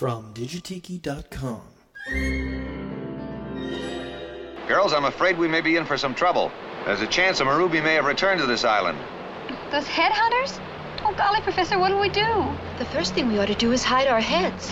from 0.00 0.32
digitiki.com. 0.32 1.60
Girls, 4.66 4.94
I'm 4.94 5.04
afraid 5.04 5.36
we 5.36 5.46
may 5.46 5.60
be 5.60 5.76
in 5.76 5.84
for 5.84 5.98
some 5.98 6.14
trouble. 6.14 6.50
There's 6.86 7.02
a 7.02 7.06
chance 7.06 7.40
a 7.40 7.44
Marubi 7.44 7.84
may 7.84 7.96
have 7.96 8.06
returned 8.06 8.40
to 8.40 8.46
this 8.46 8.64
island. 8.64 8.98
Those 9.70 9.84
headhunters? 9.84 10.58
Oh, 11.04 11.12
golly, 11.18 11.42
Professor, 11.42 11.78
what 11.78 11.90
do 11.90 11.98
we 11.98 12.08
do? 12.08 12.24
The 12.78 12.86
first 12.86 13.12
thing 13.12 13.28
we 13.28 13.38
ought 13.38 13.48
to 13.48 13.54
do 13.54 13.72
is 13.72 13.84
hide 13.84 14.06
our 14.06 14.22
heads. 14.22 14.70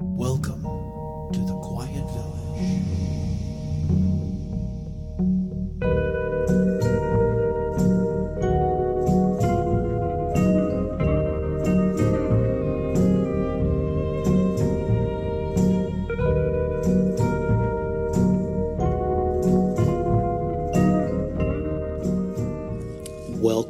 Welcome 0.00 0.51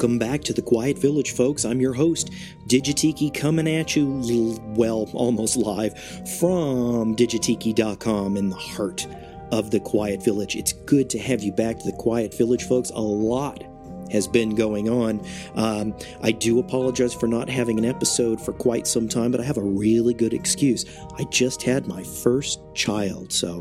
Welcome 0.02 0.19
back 0.19 0.42
to 0.42 0.52
the 0.52 0.62
Quiet 0.62 0.98
Village, 0.98 1.30
folks. 1.30 1.65
I'm 1.65 1.80
your 1.80 1.92
host, 1.92 2.33
Digitiki, 2.66 3.33
coming 3.33 3.69
at 3.69 3.95
you, 3.95 4.61
well, 4.75 5.09
almost 5.12 5.56
live 5.56 5.97
from 6.41 7.15
digitiki.com 7.15 8.37
in 8.37 8.48
the 8.48 8.56
heart 8.56 9.06
of 9.52 9.70
the 9.70 9.78
Quiet 9.78 10.20
Village. 10.20 10.56
It's 10.56 10.73
good 10.73 11.09
to 11.11 11.20
have 11.20 11.45
you 11.45 11.52
back 11.52 11.78
to 11.78 11.84
the 11.88 11.97
Quiet 11.97 12.34
Village, 12.37 12.65
folks. 12.65 12.91
A 12.91 13.01
lot 13.01 13.62
has 14.11 14.27
been 14.27 14.56
going 14.56 14.88
on. 14.88 15.25
Um, 15.55 15.95
I 16.20 16.33
do 16.33 16.59
apologize 16.59 17.14
for 17.14 17.28
not 17.28 17.48
having 17.48 17.78
an 17.78 17.84
episode 17.84 18.41
for 18.41 18.53
quite 18.53 18.89
some 18.89 19.09
time, 19.09 19.30
but 19.30 19.41
I 19.41 19.45
have 19.45 19.56
a 19.56 19.62
really 19.62 20.14
good 20.14 20.34
excuse. 20.34 20.84
I 21.16 21.23
just 21.30 21.62
had 21.62 21.87
my 21.87 22.03
first 22.03 22.61
child, 22.75 23.33
so 23.33 23.61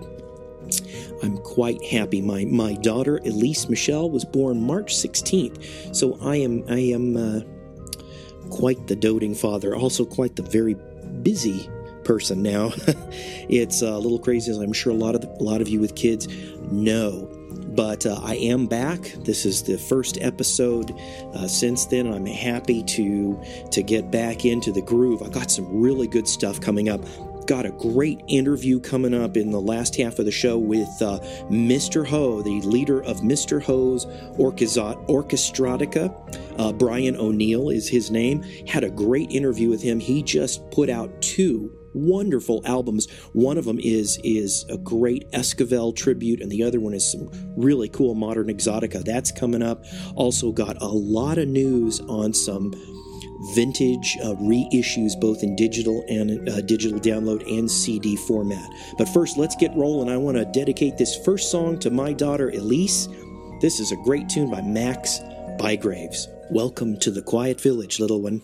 I'm 1.23 1.37
quite 1.37 1.83
happy. 1.85 2.21
My 2.21 2.45
my 2.45 2.73
daughter 2.73 3.17
Elise 3.17 3.69
Michelle 3.69 4.09
was 4.09 4.25
born 4.25 4.61
March 4.61 4.95
16th, 4.95 5.95
so 5.95 6.17
I 6.21 6.37
am 6.37 6.63
I 6.69 6.79
am 6.79 7.17
uh, 7.17 7.41
quite 8.49 8.87
the 8.87 8.95
doting 8.95 9.35
father. 9.35 9.75
Also, 9.75 10.05
quite 10.05 10.35
the 10.35 10.43
very 10.43 10.75
busy 11.21 11.69
person 12.03 12.41
now. 12.41 12.71
it's 13.49 13.81
a 13.81 13.97
little 13.97 14.19
crazy, 14.19 14.51
as 14.51 14.57
I'm 14.57 14.73
sure 14.73 14.91
a 14.91 14.95
lot 14.95 15.15
of 15.15 15.21
the, 15.21 15.29
a 15.29 15.43
lot 15.43 15.61
of 15.61 15.67
you 15.67 15.79
with 15.79 15.95
kids 15.95 16.27
know. 16.71 17.29
But 17.75 18.05
uh, 18.05 18.19
I 18.21 18.35
am 18.35 18.67
back. 18.67 19.01
This 19.23 19.45
is 19.45 19.63
the 19.63 19.77
first 19.77 20.17
episode 20.19 20.91
uh, 21.33 21.47
since 21.47 21.85
then, 21.85 22.05
I'm 22.11 22.25
happy 22.25 22.83
to 22.83 23.41
to 23.71 23.83
get 23.83 24.11
back 24.11 24.45
into 24.45 24.71
the 24.71 24.81
groove. 24.81 25.21
I 25.21 25.29
got 25.29 25.49
some 25.49 25.81
really 25.81 26.07
good 26.07 26.27
stuff 26.27 26.59
coming 26.59 26.89
up 26.89 27.01
got 27.45 27.65
a 27.65 27.71
great 27.71 28.21
interview 28.27 28.79
coming 28.79 29.13
up 29.13 29.37
in 29.37 29.51
the 29.51 29.61
last 29.61 29.95
half 29.95 30.19
of 30.19 30.25
the 30.25 30.31
show 30.31 30.57
with 30.57 30.89
uh, 31.01 31.19
Mr. 31.49 32.05
Ho, 32.07 32.41
the 32.41 32.61
leader 32.61 33.03
of 33.03 33.17
Mr. 33.21 33.61
Ho's 33.61 34.05
Orchestra- 34.37 34.97
Orchestrotica. 35.07 36.59
Uh, 36.59 36.71
Brian 36.73 37.15
O'Neill 37.15 37.69
is 37.69 37.87
his 37.87 38.11
name. 38.11 38.43
Had 38.67 38.83
a 38.83 38.89
great 38.89 39.31
interview 39.31 39.69
with 39.69 39.81
him. 39.81 39.99
He 39.99 40.23
just 40.23 40.69
put 40.71 40.89
out 40.89 41.21
two 41.21 41.71
wonderful 41.93 42.61
albums. 42.65 43.09
One 43.33 43.57
of 43.57 43.65
them 43.65 43.79
is 43.79 44.19
is 44.23 44.65
a 44.69 44.77
great 44.77 45.29
Esquivel 45.31 45.95
tribute, 45.95 46.41
and 46.41 46.51
the 46.51 46.63
other 46.63 46.79
one 46.79 46.93
is 46.93 47.09
some 47.09 47.29
really 47.55 47.89
cool 47.89 48.15
modern 48.15 48.47
exotica. 48.47 49.03
That's 49.03 49.31
coming 49.31 49.61
up. 49.61 49.83
Also 50.15 50.51
got 50.51 50.81
a 50.81 50.87
lot 50.87 51.37
of 51.37 51.47
news 51.47 51.99
on 52.01 52.33
some 52.33 52.73
vintage 53.55 54.17
uh, 54.23 54.35
reissues 54.35 55.19
both 55.19 55.43
in 55.43 55.55
digital 55.55 56.03
and 56.07 56.47
uh, 56.49 56.61
digital 56.61 56.99
download 56.99 57.41
and 57.51 57.69
CD 57.69 58.15
format. 58.15 58.69
But 58.97 59.09
first, 59.09 59.37
let's 59.37 59.55
get 59.55 59.75
rolling. 59.75 60.09
I 60.09 60.17
want 60.17 60.37
to 60.37 60.45
dedicate 60.45 60.97
this 60.97 61.17
first 61.25 61.51
song 61.51 61.79
to 61.79 61.89
my 61.89 62.13
daughter 62.13 62.49
Elise. 62.49 63.07
This 63.59 63.79
is 63.79 63.91
a 63.91 63.97
great 63.97 64.29
tune 64.29 64.49
by 64.49 64.61
Max 64.61 65.19
Bygraves. 65.59 66.27
Welcome 66.51 66.99
to 66.99 67.11
the 67.11 67.21
Quiet 67.21 67.61
Village, 67.61 67.99
little 67.99 68.21
one. 68.21 68.41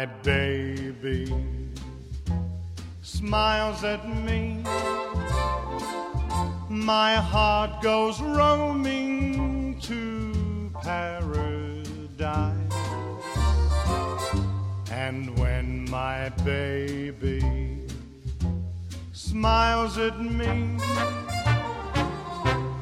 My 0.00 0.06
baby 0.22 1.30
smiles 3.02 3.84
at 3.84 4.08
me, 4.08 4.62
my 6.70 7.16
heart 7.16 7.82
goes 7.82 8.18
roaming 8.22 9.78
to 9.78 10.70
paradise. 10.82 12.30
And 14.90 15.38
when 15.38 15.84
my 15.90 16.30
baby 16.46 17.42
smiles 19.12 19.98
at 19.98 20.18
me, 20.18 20.78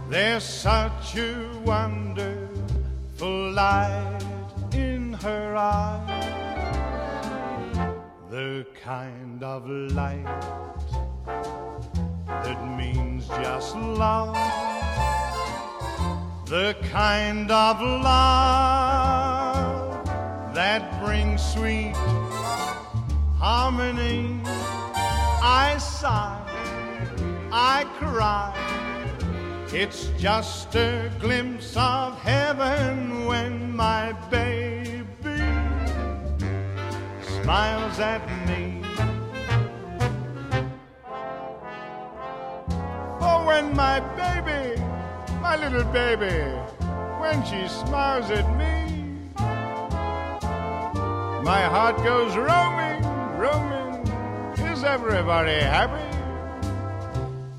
there's 0.09 0.45
such 0.45 1.17
a 1.17 1.35
wonderful 1.65 3.51
light 3.51 4.21
in 4.73 5.15
her 5.15 5.57
eyes, 5.57 6.18
the 8.39 8.65
kind 8.85 9.43
of 9.43 9.69
light 9.69 10.25
that 12.45 12.61
means 12.79 13.27
just 13.43 13.75
love, 13.75 14.37
the 16.47 16.77
kind 16.93 17.51
of 17.51 17.81
love 17.81 18.95
that 20.55 20.83
brings 21.05 21.43
sweet 21.55 21.97
harmony. 23.45 24.41
I 25.65 25.77
sigh, 25.81 26.41
I 27.51 27.87
cry. 27.99 28.55
It's 29.73 30.11
just 30.17 30.77
a 30.77 31.11
glimpse 31.19 31.77
of 31.77 32.17
heaven 32.21 33.27
when 33.27 33.75
my 33.75 34.13
baby 34.31 34.78
smiles 37.49 37.99
at 37.99 38.23
me. 38.47 38.83
Oh, 43.23 43.43
when 43.47 43.75
my 43.75 44.01
baby, 44.21 44.79
my 45.41 45.57
little 45.57 45.91
baby, 45.91 46.45
when 47.23 47.43
she 47.47 47.67
smiles 47.67 48.29
at 48.31 48.47
me, 48.59 49.33
my 51.43 51.63
heart 51.73 51.97
goes 52.05 52.37
roaming, 52.37 53.03
roaming. 53.39 54.07
Is 54.71 54.85
everybody 54.85 55.53
happy? 55.53 56.19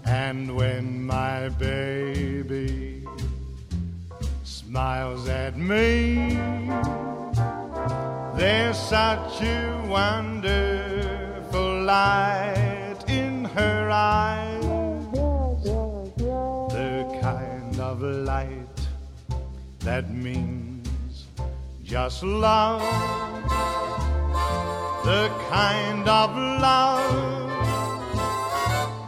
And 0.06 0.56
when 0.56 1.04
my 1.04 1.50
baby 1.50 3.08
smiles 4.44 5.28
at 5.28 5.58
me, 5.58 6.38
there's 8.40 8.78
such 8.78 9.42
a 9.42 9.86
wonderful 9.90 11.84
light 11.84 12.96
in 13.10 13.44
her 13.44 13.90
eyes, 13.92 14.64
the 16.72 17.20
kind 17.22 17.78
of 17.82 18.02
light 18.02 18.88
that 19.80 20.10
means 20.10 21.28
just 21.84 22.24
love, 22.24 22.82
the 25.04 25.30
kind 25.50 26.08
of 26.08 26.34
love 26.38 27.50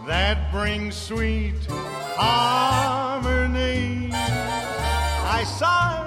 that 0.07 0.51
brings 0.51 0.93
sweet 0.93 1.55
harmony. 2.17 4.09
I 4.11 5.45
sigh 5.45 6.01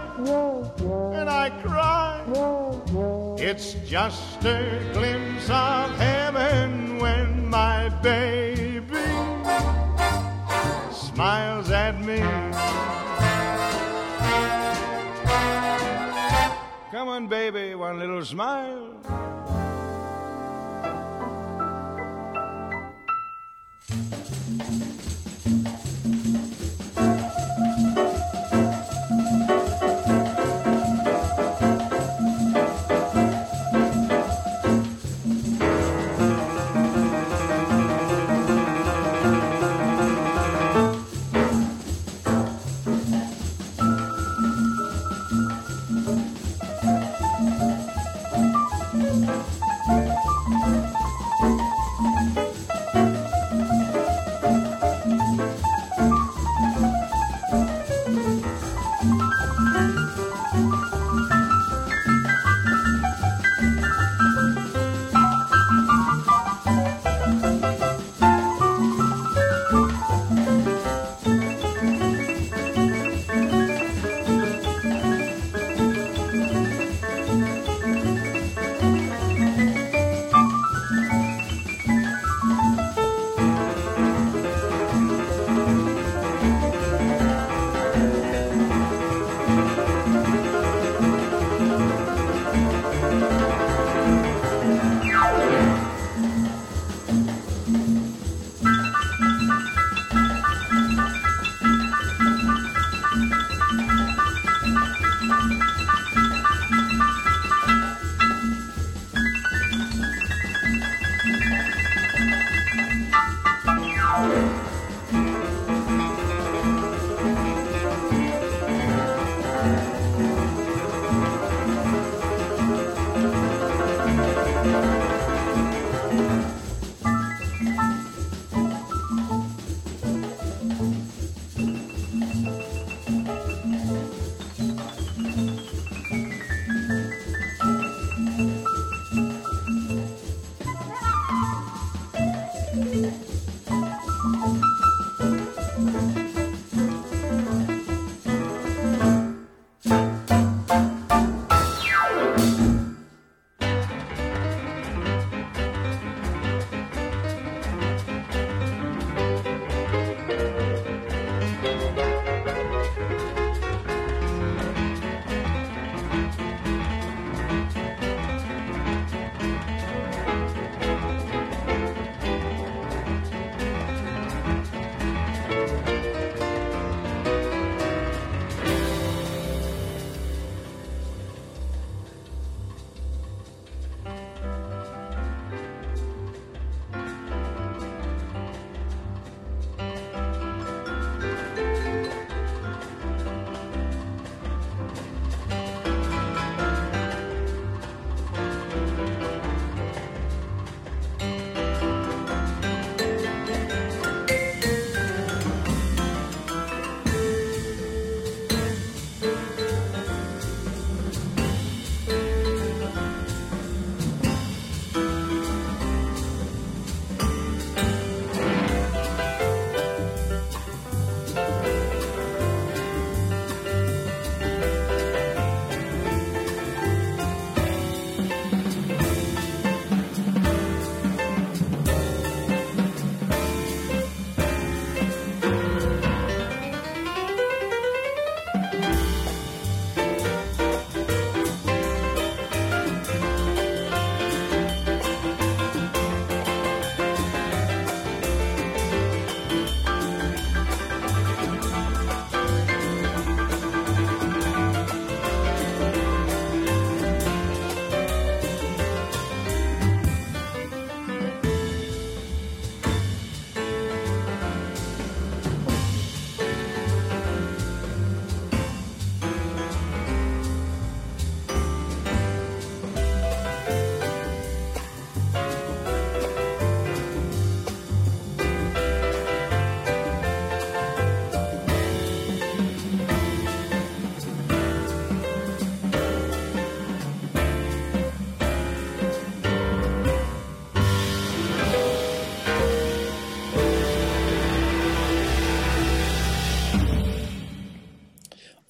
and 1.15 1.31
I 1.31 1.49
cry. 1.63 3.14
It's 3.47 3.75
just 3.85 4.43
a 4.47 4.81
glimpse 4.95 5.51
of 5.51 5.95
heaven 5.99 6.99
when 6.99 7.51
my 7.51 7.91
baby 8.01 9.05
smiles 10.91 11.69
at 11.71 12.01
me. 12.01 12.21
Come 16.91 17.09
on, 17.09 17.29
baby, 17.29 17.75
one 17.75 17.99
little 17.99 18.25
smile. 18.25 18.95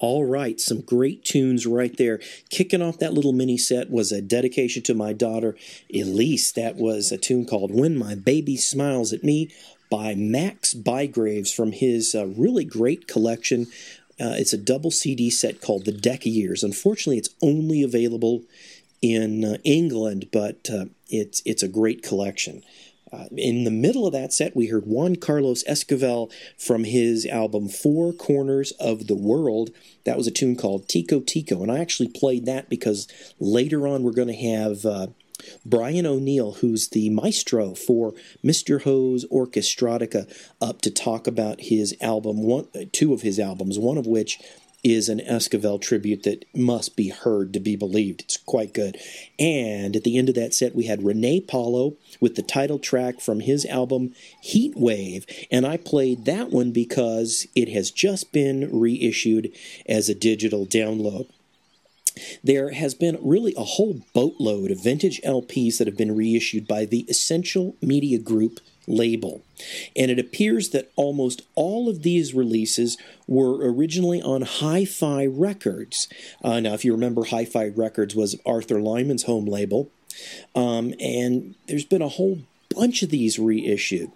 All 0.05 0.27
right, 0.27 0.61
some 0.61 0.83
great 0.83 1.25
tunes 1.25 1.67
right 1.67 1.97
there. 1.97 2.21
Kicking 2.51 2.83
off 2.83 2.99
that 2.99 3.15
little 3.15 3.33
mini 3.33 3.57
set 3.57 3.91
was 3.91 4.13
a 4.13 4.21
dedication 4.21 4.83
to 4.83 4.93
my 4.93 5.15
daughter 5.15 5.57
Elise. 5.95 6.53
That 6.53 6.77
was 6.77 7.11
a 7.11 7.17
tune 7.17 7.47
called 7.47 7.75
When 7.75 7.97
My 7.97 8.15
Baby 8.15 8.59
Smiles 8.59 9.15
at 9.15 9.25
Me 9.25 9.49
by 9.89 10.15
Max 10.15 10.75
Bygraves 10.75 11.55
from 11.55 11.73
his 11.73 12.15
uh, 12.15 12.27
really 12.27 12.67
great 12.67 13.09
collection. 13.09 13.63
Uh, 14.21 14.37
it's 14.37 14.53
a 14.53 14.59
double 14.59 14.91
CD 14.91 15.31
set 15.31 15.63
called 15.63 15.87
The 15.87 15.93
Deck 15.93 16.27
of 16.27 16.33
Years. 16.33 16.63
Unfortunately, 16.63 17.17
it's 17.17 17.35
only 17.41 17.83
available 17.83 18.43
in 19.01 19.43
uh, 19.43 19.57
England, 19.65 20.29
but 20.31 20.69
uh, 20.71 20.85
it's 21.09 21.41
it's 21.47 21.63
a 21.63 21.69
great 21.69 22.03
collection. 22.03 22.63
Uh, 23.15 23.27
in 23.37 23.65
the 23.65 23.71
middle 23.71 24.07
of 24.07 24.13
that 24.13 24.33
set, 24.33 24.57
we 24.57 24.67
heard 24.67 24.87
Juan 24.87 25.17
Carlos 25.17 25.63
Esquivel 25.65 26.33
from 26.59 26.85
his 26.85 27.25
album 27.27 27.69
Four 27.69 28.13
Corners 28.13 28.73
of 28.73 29.07
the 29.07 29.15
World. 29.15 29.71
That 30.05 30.17
was 30.17 30.27
a 30.27 30.33
tune 30.33 30.57
called 30.57 30.89
Tico 30.89 31.21
Tico, 31.21 31.63
and 31.63 31.71
I 31.71 31.79
actually 31.79 32.09
played 32.09 32.45
that 32.47 32.69
because 32.69 33.07
later 33.39 33.87
on 33.87 34.03
we're 34.03 34.13
going 34.13 34.29
to 34.29 34.35
have 34.35 34.85
uh, 34.85 35.07
Brian 35.65 36.07
O'Neill, 36.07 36.55
who's 36.55 36.89
the 36.89 37.09
maestro 37.11 37.75
for 37.75 38.15
Mr. 38.43 38.83
Ho's 38.83 39.25
Orchestrotica, 39.27 40.29
up 40.61 40.81
to 40.83 40.91
talk 40.91 41.27
about 41.27 41.61
his 41.61 41.97
album, 42.01 42.43
one, 42.43 42.67
two 42.93 43.13
of 43.13 43.23
his 43.23 43.39
albums, 43.39 43.79
one 43.79 43.99
of 43.99 44.07
which 44.07 44.41
is 44.85 45.09
an 45.09 45.19
Esquivel 45.21 45.81
tribute 45.81 46.23
that 46.25 46.45
must 46.55 46.95
be 46.95 47.09
heard 47.09 47.55
to 47.55 47.61
be 47.61 47.75
believed. 47.75 48.21
It's 48.21 48.37
quite 48.37 48.75
good. 48.75 48.99
And 49.39 49.97
at 49.97 50.05
the 50.05 50.19
end 50.19 50.29
of 50.29 50.35
that 50.35 50.53
set, 50.53 50.75
we 50.75 50.85
had 50.85 51.05
Rene 51.05 51.41
Paulo 51.41 51.97
with 52.21 52.37
the 52.37 52.43
title 52.43 52.79
track 52.79 53.21
from 53.21 53.41
his 53.41 53.65
album 53.65 54.15
Heat 54.43 54.75
Wave. 54.77 55.27
And 55.51 55.67
I 55.67 55.79
played 55.79 56.27
that 56.27 56.51
one 56.51 56.71
because 56.71 57.49
it 57.57 57.71
has 57.71 57.91
just 57.91 58.31
been 58.31 58.69
reissued 58.71 59.51
as 59.87 60.09
a 60.11 60.15
digital 60.15 60.67
download. 60.67 61.29
There 62.45 62.71
has 62.71 62.95
been 62.95 63.19
really 63.21 63.55
a 63.57 63.65
whole 63.65 64.03
boatload 64.13 64.71
of 64.71 64.83
vintage 64.83 65.21
LPs 65.23 65.79
that 65.79 65.89
have 65.89 65.97
been 65.97 66.15
reissued 66.15 66.69
by 66.69 66.85
the 66.85 67.01
Essential 67.09 67.75
Media 67.81 68.19
Group 68.19 68.61
label. 68.87 69.43
And 69.97 70.11
it 70.11 70.19
appears 70.19 70.71
that 70.71 70.91
almost 70.97 71.43
all 71.55 71.89
of 71.89 72.03
these 72.03 72.35
releases 72.35 72.97
were 73.27 73.57
originally 73.71 74.21
on 74.21 74.43
Hi 74.43 74.85
Fi 74.85 75.27
Records. 75.27 76.09
Uh, 76.43 76.61
now, 76.61 76.75
if 76.75 76.85
you 76.85 76.93
remember, 76.93 77.25
Hi 77.25 77.45
Fi 77.45 77.69
Records 77.69 78.15
was 78.15 78.41
Arthur 78.45 78.81
Lyman's 78.81 79.25
home 79.25 79.47
label. 79.47 79.91
Um, 80.55 80.95
and 81.01 81.55
there's 81.67 81.85
been 81.85 82.03
a 82.03 82.09
whole 82.09 82.41
bunch 82.71 83.03
of 83.03 83.11
these 83.11 83.39
reissued. 83.39 84.11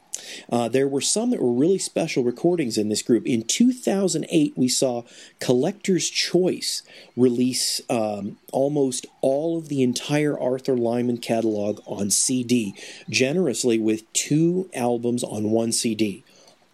Uh, 0.50 0.68
there 0.68 0.88
were 0.88 1.00
some 1.00 1.30
that 1.30 1.42
were 1.42 1.52
really 1.52 1.78
special 1.78 2.24
recordings 2.24 2.78
in 2.78 2.88
this 2.88 3.02
group. 3.02 3.26
In 3.26 3.42
2008, 3.42 4.52
we 4.56 4.68
saw 4.68 5.02
Collector's 5.40 6.08
Choice 6.08 6.82
release 7.16 7.80
um, 7.88 8.38
almost 8.52 9.06
all 9.20 9.58
of 9.58 9.68
the 9.68 9.82
entire 9.82 10.38
Arthur 10.38 10.76
Lyman 10.76 11.18
catalog 11.18 11.80
on 11.86 12.10
CD, 12.10 12.74
generously 13.08 13.78
with 13.78 14.10
two 14.12 14.68
albums 14.74 15.22
on 15.24 15.50
one 15.50 15.72
CD 15.72 16.24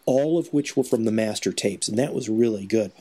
all 0.07 0.39
of 0.39 0.53
which 0.53 0.77
were 0.77 0.85
from 0.85 1.05
the 1.05 1.13
master 1.13 1.53
tapes, 1.53 1.89
and 1.89 1.99
that 1.99 2.15
was 2.15 2.29
really 2.29 2.67
good. 2.67 2.93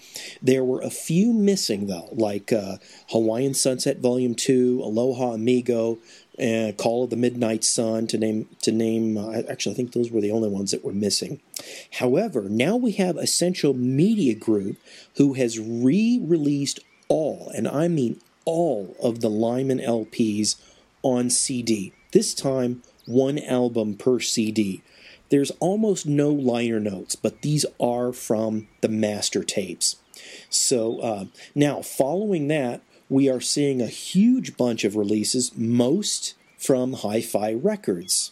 There 0.42 0.64
were 0.64 0.82
a 0.82 0.90
few 0.90 1.34
missing, 1.34 1.88
though, 1.88 2.10
like 2.12 2.54
uh, 2.54 2.78
Hawaiian 3.10 3.54
Sunset 3.54 4.00
Volume 4.00 4.36
2, 4.36 4.82
Aloha 4.84 5.34
Amigo, 5.34 6.00
and 6.38 6.78
Call 6.78 7.04
of 7.04 7.10
the 7.10 7.16
Midnight 7.16 7.64
Sun 7.64 8.08
to 8.08 8.18
name 8.18 8.48
to 8.62 8.72
name. 8.72 9.18
Uh, 9.18 9.42
actually, 9.50 9.74
I 9.74 9.76
think 9.76 9.94
those 9.94 10.12
were 10.12 10.22
the 10.22 10.32
only 10.32 10.50
ones 10.50 10.72
that 10.72 10.84
were 10.84 10.94
missing. 10.94 11.42
However, 12.00 12.44
now 12.44 12.76
we 12.76 12.94
have 12.94 13.18
Essential 13.18 13.74
Media 13.74 14.34
Group, 14.36 14.78
who 15.18 15.34
has 15.34 15.60
re-released 15.60 16.80
all, 17.08 17.52
and 17.56 17.68
I 17.68 17.88
mean 17.88 18.20
all, 18.46 18.96
of 19.02 19.22
the 19.22 19.30
Lyman 19.30 19.80
LPs 19.80 20.56
on 21.02 21.30
CD. 21.30 21.94
This 22.12 22.34
time, 22.34 22.84
one 23.06 23.40
album 23.40 23.96
per 23.96 24.20
CD. 24.20 24.82
There's 25.30 25.52
almost 25.60 26.06
no 26.06 26.30
liner 26.30 26.80
notes, 26.80 27.16
but 27.16 27.42
these 27.42 27.66
are 27.80 28.14
from 28.14 28.68
the 28.82 28.90
master 28.90 29.44
tapes. 29.44 29.98
So 30.50 31.00
uh, 31.00 31.26
now, 31.56 31.82
following 31.82 32.48
that, 32.50 32.82
we 33.10 33.30
are 33.30 33.42
seeing 33.42 33.82
a 33.82 33.88
huge 33.88 34.58
bunch 34.58 34.84
of 34.84 34.96
releases, 34.96 35.56
most 35.56 36.36
from 36.58 36.94
Hi 36.94 37.22
Fi 37.22 37.54
Records. 37.54 38.32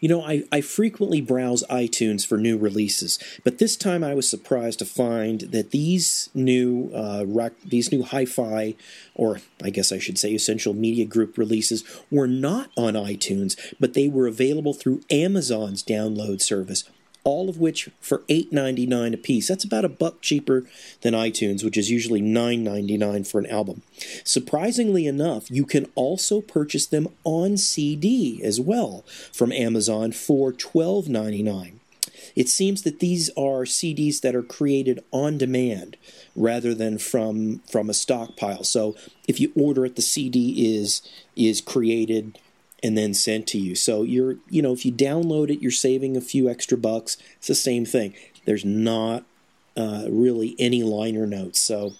You 0.00 0.08
know, 0.08 0.22
I, 0.22 0.44
I 0.52 0.60
frequently 0.60 1.20
browse 1.20 1.64
iTunes 1.68 2.24
for 2.24 2.38
new 2.38 2.56
releases, 2.56 3.18
but 3.42 3.58
this 3.58 3.76
time 3.76 4.04
I 4.04 4.14
was 4.14 4.30
surprised 4.30 4.78
to 4.78 4.84
find 4.84 5.40
that 5.40 5.72
these 5.72 6.30
new 6.32 6.92
uh, 6.94 7.50
these 7.64 7.90
new 7.90 8.04
hi-fi, 8.04 8.76
or 9.16 9.40
I 9.62 9.70
guess 9.70 9.90
I 9.90 9.98
should 9.98 10.16
say 10.16 10.32
Essential 10.32 10.74
Media 10.74 11.04
Group 11.04 11.36
releases, 11.36 11.82
were 12.10 12.28
not 12.28 12.70
on 12.76 12.94
iTunes, 12.94 13.56
but 13.80 13.94
they 13.94 14.06
were 14.06 14.28
available 14.28 14.74
through 14.74 15.00
Amazon's 15.10 15.82
download 15.82 16.40
service 16.40 16.84
all 17.28 17.50
of 17.50 17.58
which 17.58 17.90
for 18.00 18.20
$8.99 18.20 19.12
a 19.12 19.16
piece. 19.18 19.48
That's 19.48 19.62
about 19.62 19.84
a 19.84 19.90
buck 19.90 20.22
cheaper 20.22 20.64
than 21.02 21.12
iTunes, 21.12 21.62
which 21.62 21.76
is 21.76 21.90
usually 21.90 22.22
$9.99 22.22 23.30
for 23.30 23.38
an 23.38 23.46
album. 23.48 23.82
Surprisingly 24.24 25.06
enough, 25.06 25.50
you 25.50 25.66
can 25.66 25.90
also 25.94 26.40
purchase 26.40 26.86
them 26.86 27.06
on 27.24 27.58
CD 27.58 28.40
as 28.42 28.58
well 28.58 29.04
from 29.30 29.52
Amazon 29.52 30.10
for 30.10 30.54
$12.99. 30.54 31.74
It 32.34 32.48
seems 32.48 32.82
that 32.84 33.00
these 33.00 33.28
are 33.36 33.66
CDs 33.66 34.22
that 34.22 34.34
are 34.34 34.42
created 34.42 35.04
on 35.12 35.36
demand 35.36 35.98
rather 36.34 36.72
than 36.72 36.96
from 36.96 37.58
from 37.70 37.90
a 37.90 37.94
stockpile. 37.94 38.64
So 38.64 38.96
if 39.26 39.38
you 39.38 39.52
order 39.54 39.84
it, 39.84 39.96
the 39.96 40.02
CD 40.02 40.76
is 40.78 41.02
is 41.36 41.60
created 41.60 42.38
and 42.82 42.96
then 42.96 43.14
sent 43.14 43.46
to 43.48 43.58
you. 43.58 43.74
So 43.74 44.02
you're, 44.02 44.36
you 44.48 44.62
know, 44.62 44.72
if 44.72 44.86
you 44.86 44.92
download 44.92 45.50
it, 45.50 45.60
you're 45.60 45.70
saving 45.70 46.16
a 46.16 46.20
few 46.20 46.48
extra 46.48 46.78
bucks. 46.78 47.16
It's 47.36 47.48
the 47.48 47.54
same 47.54 47.84
thing. 47.84 48.14
There's 48.44 48.64
not 48.64 49.24
uh, 49.76 50.06
really 50.08 50.54
any 50.58 50.82
liner 50.82 51.26
notes, 51.26 51.60
so 51.60 51.92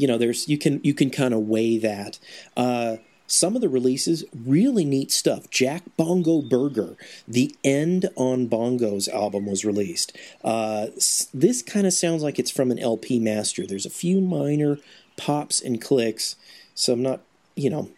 you 0.00 0.06
know, 0.06 0.16
there's 0.16 0.48
you 0.48 0.56
can 0.56 0.80
you 0.82 0.94
can 0.94 1.10
kind 1.10 1.34
of 1.34 1.40
weigh 1.40 1.76
that. 1.78 2.18
Uh, 2.56 2.96
some 3.26 3.54
of 3.54 3.60
the 3.60 3.68
releases 3.68 4.24
really 4.34 4.84
neat 4.84 5.12
stuff. 5.12 5.48
Jack 5.50 5.84
Bongo 5.96 6.42
Burger, 6.42 6.96
the 7.28 7.54
End 7.62 8.08
on 8.16 8.48
Bongos 8.48 9.08
album 9.08 9.46
was 9.46 9.64
released. 9.64 10.16
Uh, 10.42 10.86
this 11.32 11.62
kind 11.62 11.86
of 11.86 11.92
sounds 11.92 12.24
like 12.24 12.40
it's 12.40 12.50
from 12.50 12.72
an 12.72 12.78
LP 12.80 13.20
master. 13.20 13.66
There's 13.66 13.86
a 13.86 13.90
few 13.90 14.20
minor 14.20 14.78
pops 15.16 15.60
and 15.60 15.80
clicks, 15.80 16.34
so 16.74 16.94
I'm 16.94 17.02
not, 17.02 17.20
you 17.54 17.70
know, 17.70 17.90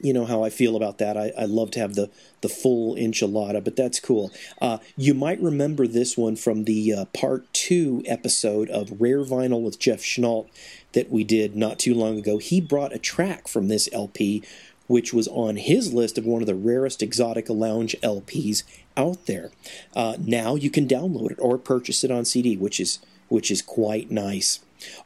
you 0.00 0.12
know 0.12 0.24
how 0.24 0.44
I 0.44 0.50
feel 0.50 0.76
about 0.76 0.98
that. 0.98 1.16
I, 1.16 1.32
I 1.38 1.44
love 1.44 1.70
to 1.72 1.80
have 1.80 1.94
the, 1.94 2.10
the 2.40 2.48
full 2.48 2.94
enchilada, 2.94 3.62
but 3.62 3.76
that's 3.76 4.00
cool. 4.00 4.30
Uh, 4.60 4.78
you 4.96 5.14
might 5.14 5.40
remember 5.40 5.86
this 5.86 6.16
one 6.16 6.36
from 6.36 6.64
the 6.64 6.92
uh, 6.92 7.04
part 7.06 7.52
two 7.52 8.02
episode 8.06 8.70
of 8.70 9.00
Rare 9.00 9.24
Vinyl 9.24 9.62
with 9.62 9.78
Jeff 9.78 10.00
Schnault 10.00 10.48
that 10.92 11.10
we 11.10 11.24
did 11.24 11.56
not 11.56 11.78
too 11.78 11.94
long 11.94 12.18
ago. 12.18 12.38
He 12.38 12.60
brought 12.60 12.94
a 12.94 12.98
track 12.98 13.48
from 13.48 13.68
this 13.68 13.88
LP, 13.92 14.42
which 14.86 15.12
was 15.12 15.28
on 15.28 15.56
his 15.56 15.92
list 15.92 16.16
of 16.16 16.24
one 16.24 16.42
of 16.42 16.46
the 16.46 16.54
rarest 16.54 17.00
Exotica 17.00 17.56
Lounge 17.56 17.96
LPs 18.02 18.62
out 18.96 19.26
there. 19.26 19.50
Uh, 19.94 20.16
now 20.18 20.54
you 20.54 20.70
can 20.70 20.88
download 20.88 21.32
it 21.32 21.38
or 21.40 21.58
purchase 21.58 22.04
it 22.04 22.10
on 22.10 22.24
CD, 22.24 22.56
which 22.56 22.80
is 22.80 22.98
which 23.28 23.50
is 23.50 23.60
quite 23.60 24.10
nice. 24.10 24.60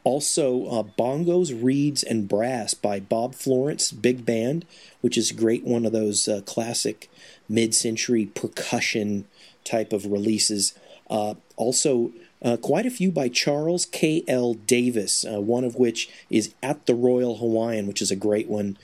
Also, 0.04 0.66
uh, 0.66 0.82
Bongos, 0.82 1.62
Reeds, 1.62 2.02
and 2.02 2.28
Brass 2.28 2.74
by 2.74 3.00
Bob 3.00 3.34
Florence 3.34 3.92
Big 3.92 4.24
Band, 4.24 4.64
which 5.00 5.16
is 5.16 5.32
great, 5.32 5.64
one 5.64 5.86
of 5.86 5.92
those 5.92 6.28
uh, 6.28 6.40
classic 6.44 7.10
mid 7.48 7.74
century 7.74 8.26
percussion 8.26 9.26
type 9.64 9.92
of 9.92 10.06
releases. 10.06 10.74
Uh, 11.08 11.34
also, 11.56 12.12
uh, 12.42 12.56
quite 12.56 12.86
a 12.86 12.90
few 12.90 13.12
by 13.12 13.28
Charles 13.28 13.86
K.L. 13.86 14.54
Davis, 14.54 15.24
uh, 15.24 15.40
one 15.40 15.64
of 15.64 15.76
which 15.76 16.08
is 16.28 16.54
At 16.62 16.86
the 16.86 16.94
Royal 16.94 17.36
Hawaiian, 17.36 17.86
which 17.86 18.02
is 18.02 18.10
a 18.10 18.16
great 18.16 18.48
one 18.48 18.76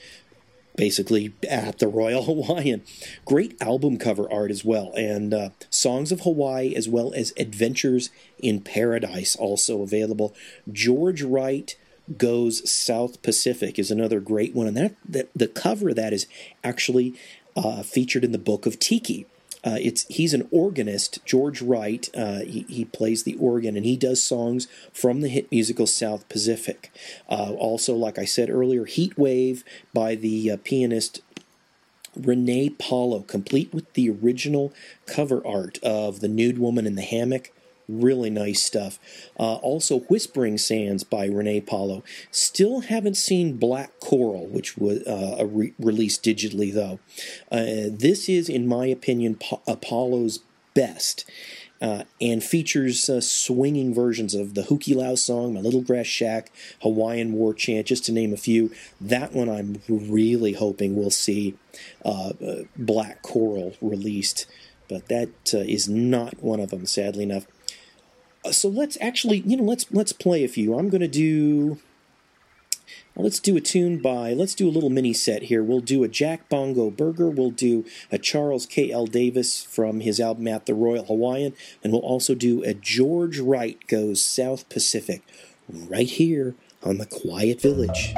basically 0.79 1.33
at 1.49 1.79
the 1.79 1.89
Royal 1.89 2.23
Hawaiian. 2.31 2.81
Great 3.25 3.61
album 3.61 3.97
cover 3.97 4.31
art 4.31 4.49
as 4.49 4.63
well, 4.63 4.93
and 4.95 5.33
uh, 5.33 5.49
Songs 5.69 6.11
of 6.11 6.21
Hawaii 6.21 6.73
as 6.73 6.87
well 6.87 7.13
as 7.13 7.33
Adventures 7.35 8.09
in 8.39 8.61
Paradise 8.61 9.35
also 9.35 9.81
available. 9.81 10.33
George 10.71 11.21
Wright 11.21 11.75
Goes 12.17 12.67
South 12.67 13.21
Pacific 13.21 13.77
is 13.77 13.91
another 13.91 14.21
great 14.21 14.55
one, 14.55 14.67
and 14.67 14.77
that, 14.77 14.95
that 15.07 15.29
the 15.35 15.49
cover 15.49 15.89
of 15.89 15.97
that 15.97 16.13
is 16.13 16.27
actually 16.63 17.13
uh, 17.57 17.83
featured 17.83 18.23
in 18.23 18.31
the 18.31 18.39
Book 18.39 18.65
of 18.65 18.79
Tiki. 18.79 19.27
Uh, 19.63 19.77
it's 19.79 20.05
he's 20.07 20.33
an 20.33 20.47
organist, 20.51 21.23
George 21.25 21.61
Wright. 21.61 22.09
Uh, 22.15 22.39
he, 22.39 22.65
he, 22.69 22.85
plays 22.85 23.23
the 23.23 23.35
organ 23.35 23.75
and 23.75 23.85
he 23.85 23.97
does 23.97 24.23
songs 24.23 24.67
from 24.93 25.21
the 25.21 25.27
hit 25.27 25.51
musical 25.51 25.85
South 25.85 26.27
Pacific. 26.29 26.91
Uh, 27.29 27.53
also, 27.53 27.93
like 27.93 28.17
I 28.17 28.25
said 28.25 28.49
earlier, 28.49 28.85
Heat 28.85 29.17
Wave 29.17 29.63
by 29.93 30.15
the 30.15 30.51
uh, 30.51 30.57
pianist 30.63 31.21
Renee 32.15 32.69
Paulo, 32.71 33.21
complete 33.21 33.73
with 33.73 33.91
the 33.93 34.09
original 34.09 34.73
cover 35.05 35.45
art 35.45 35.77
of 35.83 36.21
the 36.21 36.27
nude 36.27 36.57
woman 36.57 36.87
in 36.87 36.95
the 36.95 37.01
hammock. 37.01 37.51
Really 37.89 38.29
nice 38.29 38.61
stuff. 38.61 38.99
Uh, 39.39 39.55
also, 39.55 40.01
Whispering 40.01 40.59
Sands 40.59 41.03
by 41.03 41.25
Renee 41.25 41.61
Paulo. 41.61 42.03
Still 42.29 42.81
haven't 42.81 43.17
seen 43.17 43.57
Black 43.57 43.99
Coral, 43.99 44.45
which 44.45 44.77
was 44.77 45.01
uh, 45.07 45.43
re- 45.47 45.73
released 45.79 46.23
digitally, 46.23 46.71
though. 46.71 46.99
Uh, 47.51 47.89
this 47.89 48.29
is, 48.29 48.47
in 48.47 48.67
my 48.67 48.85
opinion, 48.85 49.35
pa- 49.35 49.61
Apollo's 49.67 50.39
best. 50.75 51.27
Uh, 51.81 52.03
and 52.21 52.43
features 52.43 53.09
uh, 53.09 53.21
swinging 53.21 53.91
versions 53.91 54.35
of 54.35 54.53
the 54.53 54.63
Hukilau 54.63 55.17
song, 55.17 55.55
My 55.55 55.61
Little 55.61 55.81
Grass 55.81 56.05
Shack, 56.05 56.51
Hawaiian 56.83 57.31
War 57.31 57.55
Chant, 57.55 57.87
just 57.87 58.05
to 58.05 58.11
name 58.11 58.33
a 58.33 58.37
few. 58.37 58.69
That 59.01 59.33
one 59.33 59.49
I'm 59.49 59.81
really 59.87 60.53
hoping 60.53 60.95
we'll 60.95 61.09
see 61.09 61.55
uh, 62.03 62.33
uh 62.45 62.55
Black 62.75 63.21
Coral 63.21 63.77
released, 63.81 64.45
but 64.89 65.07
that 65.07 65.29
uh, 65.53 65.59
is 65.59 65.87
not 65.87 66.43
one 66.43 66.59
of 66.59 66.69
them, 66.69 66.85
sadly 66.85 67.23
enough. 67.23 67.47
Uh, 68.49 68.51
so 68.51 68.67
let's 68.67 68.97
actually, 68.99 69.39
you 69.45 69.55
know, 69.55 69.63
let's 69.63 69.85
let's 69.91 70.11
play 70.11 70.43
a 70.43 70.47
few. 70.47 70.77
I'm 70.77 70.89
going 70.89 71.01
to 71.01 71.07
do. 71.07 71.77
Let's 73.15 73.39
do 73.39 73.57
a 73.57 73.61
tune 73.61 74.01
by. 74.01 74.33
Let's 74.33 74.55
do 74.55 74.67
a 74.67 74.71
little 74.71 74.89
mini 74.89 75.13
set 75.13 75.43
here. 75.43 75.61
We'll 75.61 75.81
do 75.81 76.03
a 76.03 76.07
Jack 76.07 76.47
Bongo 76.47 76.89
Burger. 76.89 77.29
We'll 77.29 77.51
do 77.51 77.85
a 78.11 78.17
Charles 78.17 78.65
K. 78.65 78.91
L. 78.91 79.05
Davis 79.05 79.61
from 79.61 79.99
his 79.99 80.19
album 80.19 80.47
At 80.47 80.65
the 80.65 80.73
Royal 80.73 81.05
Hawaiian, 81.05 81.53
and 81.83 81.91
we'll 81.91 82.01
also 82.01 82.33
do 82.33 82.63
a 82.63 82.73
George 82.73 83.39
Wright 83.39 83.77
Goes 83.87 84.23
South 84.23 84.67
Pacific, 84.69 85.21
right 85.67 86.07
here 86.07 86.55
on 86.81 86.97
the 86.97 87.05
Quiet 87.05 87.61
Village. 87.61 88.15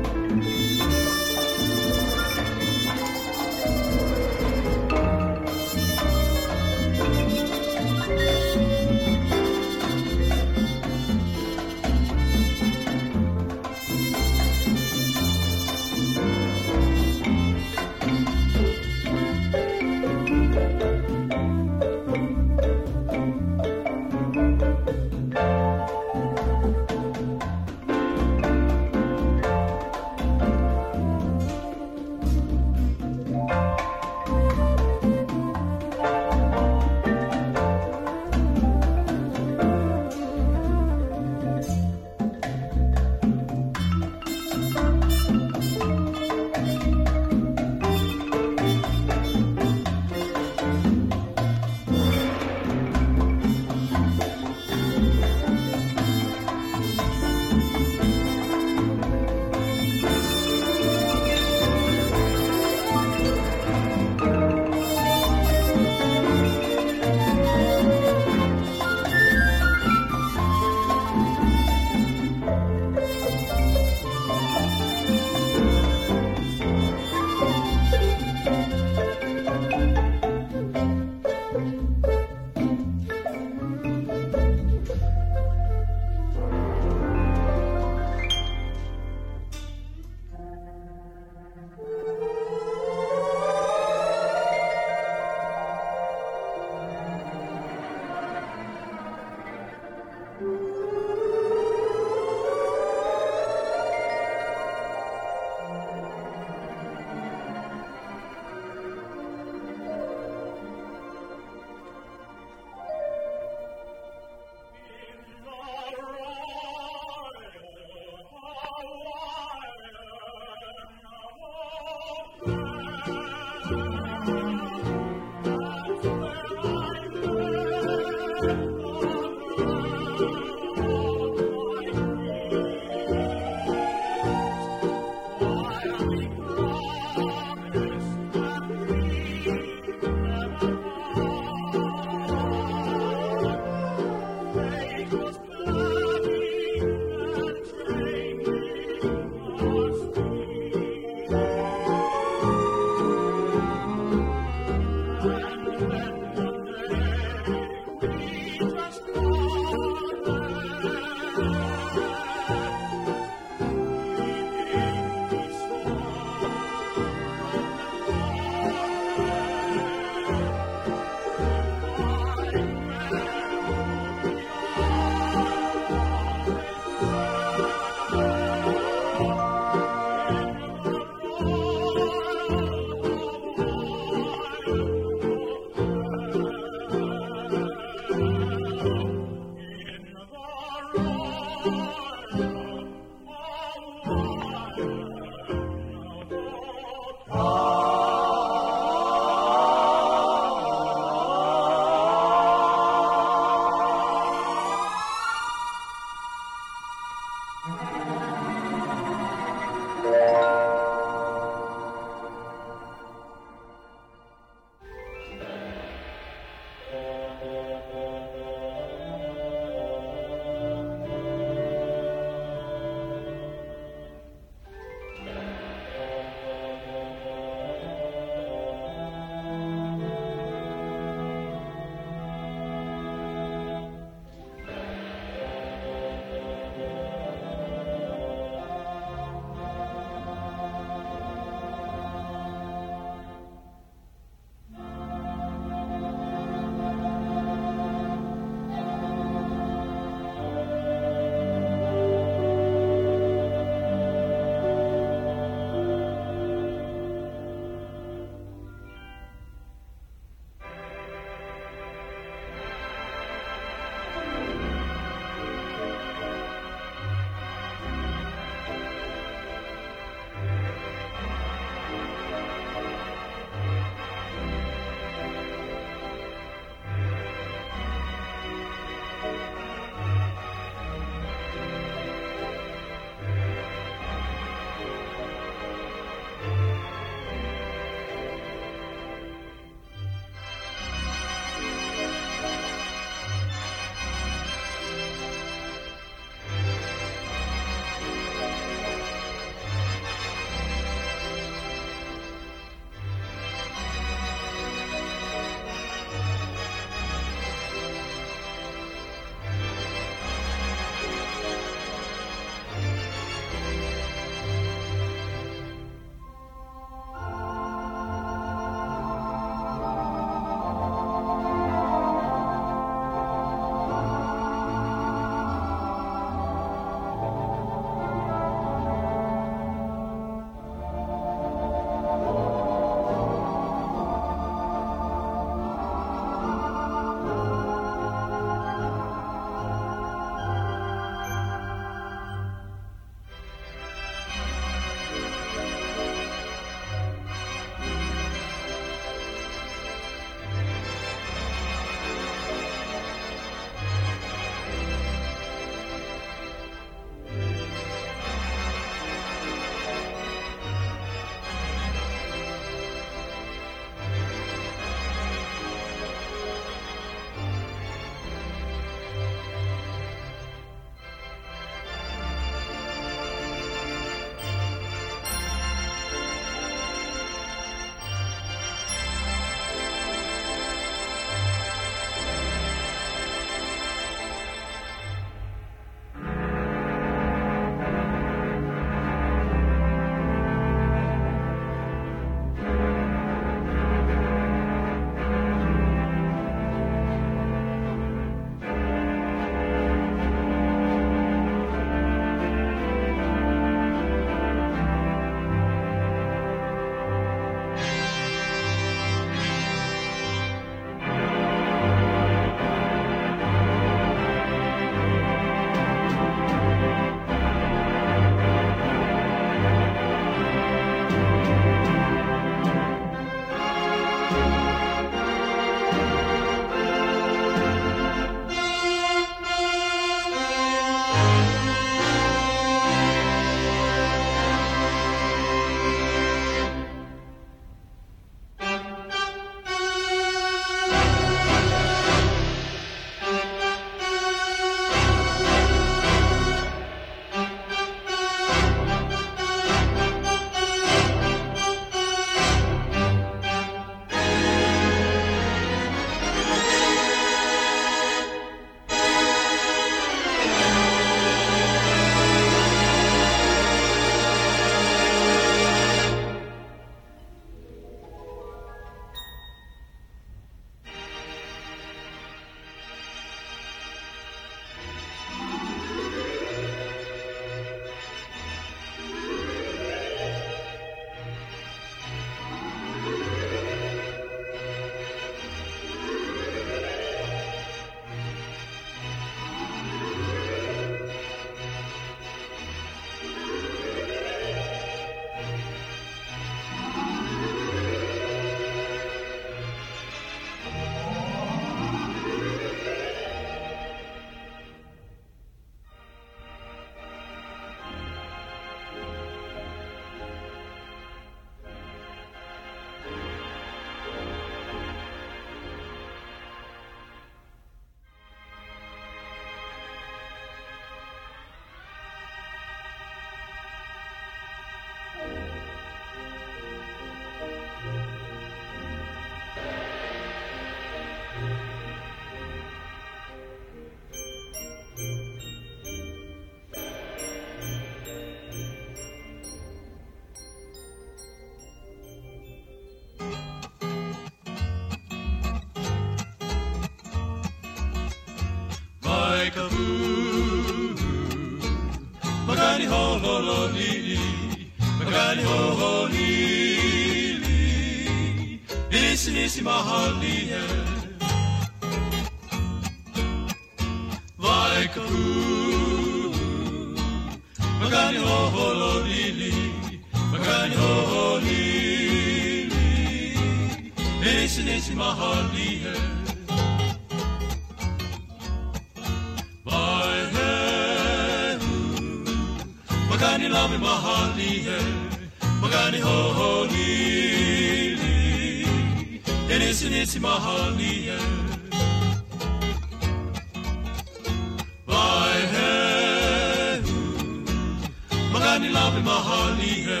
Magani 598.58 598.72
love 598.72 599.02
mahali 599.04 599.72
he, 599.86 600.00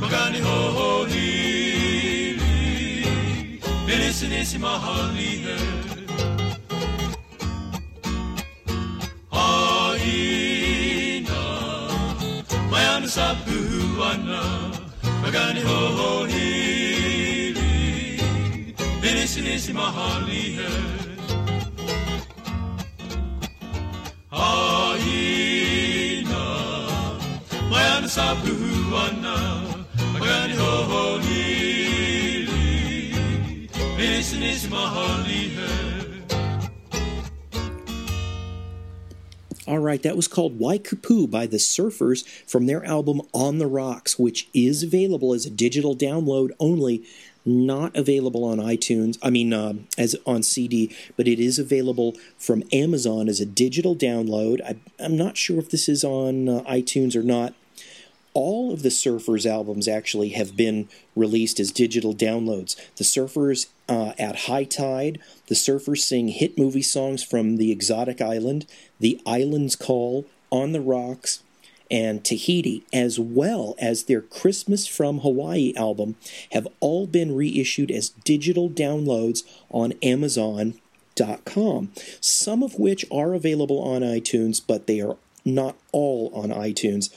magani 0.00 0.40
ho 0.46 0.56
ho 0.76 1.04
li 1.04 2.36
li, 2.38 3.60
inisi 3.92 4.26
nisi 4.28 4.58
mahali 4.58 5.30
he. 5.44 5.56
Aina 9.32 10.30
Mayana 12.70 13.08
sa 13.08 13.34
puana 13.44 14.42
Magani 15.22 15.62
ho 15.66 15.78
ho 15.96 16.10
hili 16.26 18.22
Nisi 19.02 19.40
nisi 19.40 19.72
mahali 19.72 20.42
he 20.56 21.03
All 39.66 39.80
right, 39.80 40.00
that 40.04 40.14
was 40.14 40.28
called 40.28 40.60
Waikupu 40.60 41.28
by 41.28 41.46
the 41.46 41.56
Surfers 41.56 42.24
from 42.46 42.66
their 42.66 42.84
album 42.84 43.20
On 43.32 43.58
the 43.58 43.66
Rocks, 43.66 44.16
which 44.16 44.48
is 44.54 44.84
available 44.84 45.34
as 45.34 45.44
a 45.44 45.50
digital 45.50 45.96
download 45.96 46.52
only, 46.60 47.02
not 47.44 47.96
available 47.96 48.44
on 48.44 48.58
iTunes. 48.58 49.18
I 49.24 49.30
mean, 49.30 49.52
uh, 49.52 49.72
as 49.98 50.14
on 50.24 50.44
CD, 50.44 50.94
but 51.16 51.26
it 51.26 51.40
is 51.40 51.58
available 51.58 52.14
from 52.38 52.62
Amazon 52.72 53.28
as 53.28 53.40
a 53.40 53.46
digital 53.46 53.96
download. 53.96 54.60
I, 54.64 54.76
I'm 55.00 55.16
not 55.16 55.36
sure 55.36 55.58
if 55.58 55.70
this 55.70 55.88
is 55.88 56.04
on 56.04 56.48
uh, 56.48 56.62
iTunes 56.62 57.16
or 57.16 57.24
not. 57.24 57.54
All 58.34 58.72
of 58.72 58.82
the 58.82 58.88
Surfers 58.88 59.46
albums 59.46 59.86
actually 59.86 60.30
have 60.30 60.56
been 60.56 60.88
released 61.14 61.60
as 61.60 61.70
digital 61.70 62.14
downloads. 62.14 62.76
The 62.96 63.04
Surfers 63.04 63.68
uh, 63.88 64.12
at 64.18 64.46
High 64.46 64.64
Tide, 64.64 65.20
the 65.46 65.54
Surfers 65.54 65.98
sing 65.98 66.28
hit 66.28 66.58
movie 66.58 66.82
songs 66.82 67.22
from 67.22 67.56
the 67.56 67.70
exotic 67.70 68.20
island, 68.20 68.66
The 68.98 69.20
Island's 69.24 69.76
Call, 69.76 70.26
On 70.50 70.72
the 70.72 70.80
Rocks, 70.80 71.42
and 71.90 72.24
Tahiti, 72.24 72.84
as 72.92 73.20
well 73.20 73.76
as 73.78 74.04
their 74.04 74.20
Christmas 74.22 74.86
from 74.86 75.20
Hawaii 75.20 75.72
album, 75.76 76.16
have 76.52 76.66
all 76.80 77.06
been 77.06 77.36
reissued 77.36 77.90
as 77.90 78.08
digital 78.24 78.68
downloads 78.68 79.42
on 79.70 79.92
Amazon.com. 80.02 81.92
Some 82.20 82.62
of 82.62 82.78
which 82.78 83.04
are 83.12 83.34
available 83.34 83.80
on 83.80 84.02
iTunes, 84.02 84.60
but 84.66 84.86
they 84.86 85.00
are 85.00 85.16
not 85.44 85.76
all 85.92 86.32
on 86.34 86.48
iTunes. 86.48 87.10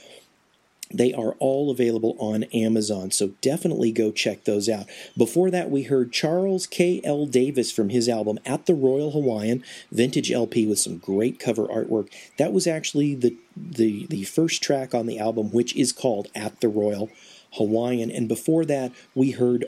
They 0.94 1.14
are 1.14 1.36
all 1.40 1.70
available 1.70 2.16
on 2.20 2.44
Amazon, 2.46 3.12
so 3.12 3.32
definitely 3.42 3.92
go 3.92 4.12
check 4.12 4.46
those 4.46 4.70
out. 4.70 4.88
Before 5.18 5.52
that, 5.52 5.70
we 5.70 5.84
heard 5.84 6.14
Charles 6.14 6.66
K.L. 6.66 7.26
Davis 7.26 7.72
from 7.72 7.90
his 7.90 8.08
album 8.08 8.40
At 8.46 8.66
the 8.66 8.74
Royal 8.74 9.12
Hawaiian, 9.12 9.64
vintage 9.92 10.32
LP 10.32 10.66
with 10.66 10.80
some 10.80 10.98
great 10.98 11.40
cover 11.40 11.66
artwork. 11.66 12.10
That 12.38 12.54
was 12.54 12.68
actually 12.68 13.16
the, 13.16 13.36
the, 13.56 14.06
the 14.08 14.24
first 14.24 14.64
track 14.64 14.96
on 14.96 15.08
the 15.08 15.20
album, 15.20 15.52
which 15.52 15.76
is 15.76 15.92
called 15.92 16.30
At 16.34 16.62
the 16.62 16.70
Royal 16.70 17.10
Hawaiian. 17.54 18.10
And 18.10 18.28
before 18.28 18.64
that, 18.66 18.92
we 19.14 19.32
heard 19.32 19.66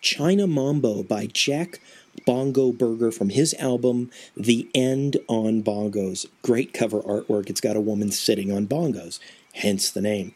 China 0.00 0.46
Mambo 0.46 1.02
by 1.02 1.26
Jack 1.26 1.80
Bongo 2.26 2.72
Burger 2.72 3.10
from 3.10 3.30
his 3.30 3.54
album 3.54 4.10
The 4.36 4.68
End 4.74 5.16
on 5.28 5.62
Bongos. 5.62 6.26
Great 6.42 6.72
cover 6.72 7.00
artwork. 7.00 7.50
It's 7.50 7.60
got 7.60 7.76
a 7.76 7.80
woman 7.80 8.10
sitting 8.10 8.52
on 8.52 8.66
bongos, 8.66 9.18
hence 9.58 9.90
the 9.90 10.00
name. 10.00 10.34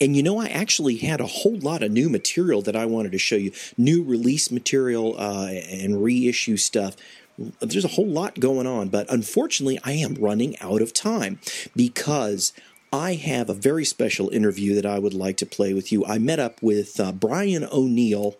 And 0.00 0.16
you 0.16 0.22
know, 0.22 0.40
I 0.40 0.46
actually 0.46 0.96
had 0.96 1.20
a 1.20 1.26
whole 1.26 1.58
lot 1.58 1.82
of 1.82 1.92
new 1.92 2.08
material 2.08 2.62
that 2.62 2.76
I 2.76 2.86
wanted 2.86 3.12
to 3.12 3.18
show 3.18 3.36
you 3.36 3.52
new 3.76 4.02
release 4.02 4.50
material 4.50 5.16
uh, 5.18 5.48
and 5.48 6.02
reissue 6.02 6.56
stuff. 6.56 6.96
There's 7.60 7.84
a 7.84 7.88
whole 7.88 8.08
lot 8.08 8.40
going 8.40 8.66
on, 8.66 8.88
but 8.88 9.10
unfortunately, 9.10 9.78
I 9.84 9.92
am 9.92 10.14
running 10.14 10.58
out 10.60 10.82
of 10.82 10.92
time 10.92 11.40
because 11.74 12.52
I 12.92 13.14
have 13.14 13.48
a 13.48 13.54
very 13.54 13.84
special 13.84 14.28
interview 14.30 14.74
that 14.74 14.86
I 14.86 14.98
would 14.98 15.14
like 15.14 15.36
to 15.38 15.46
play 15.46 15.72
with 15.72 15.92
you. 15.92 16.04
I 16.04 16.18
met 16.18 16.38
up 16.38 16.62
with 16.62 16.98
uh, 16.98 17.12
Brian 17.12 17.66
O'Neill 17.70 18.36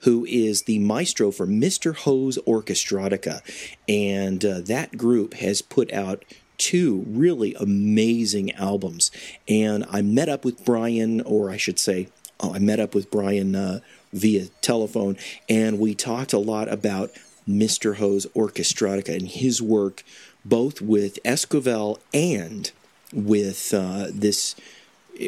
who 0.00 0.24
is 0.26 0.62
the 0.62 0.78
maestro 0.78 1.30
for 1.30 1.46
Mr. 1.46 1.94
Ho's 1.94 2.38
Orchestrotica. 2.46 3.40
And 3.88 4.44
uh, 4.44 4.60
that 4.60 4.96
group 4.96 5.34
has 5.34 5.62
put 5.62 5.92
out 5.92 6.24
two 6.58 7.04
really 7.06 7.54
amazing 7.54 8.52
albums. 8.52 9.10
And 9.48 9.84
I 9.90 10.02
met 10.02 10.28
up 10.28 10.44
with 10.44 10.64
Brian, 10.64 11.20
or 11.22 11.50
I 11.50 11.56
should 11.56 11.78
say, 11.78 12.08
oh, 12.40 12.54
I 12.54 12.58
met 12.58 12.80
up 12.80 12.94
with 12.94 13.10
Brian 13.10 13.54
uh, 13.54 13.80
via 14.12 14.46
telephone, 14.60 15.16
and 15.48 15.78
we 15.78 15.94
talked 15.94 16.32
a 16.32 16.38
lot 16.38 16.68
about 16.68 17.10
Mr. 17.48 17.96
Ho's 17.96 18.26
Orchestrotica 18.34 19.14
and 19.14 19.28
his 19.28 19.60
work, 19.60 20.02
both 20.44 20.80
with 20.80 21.22
Esquivel 21.24 21.98
and 22.12 22.70
with 23.12 23.72
uh, 23.74 24.08
this 24.12 24.56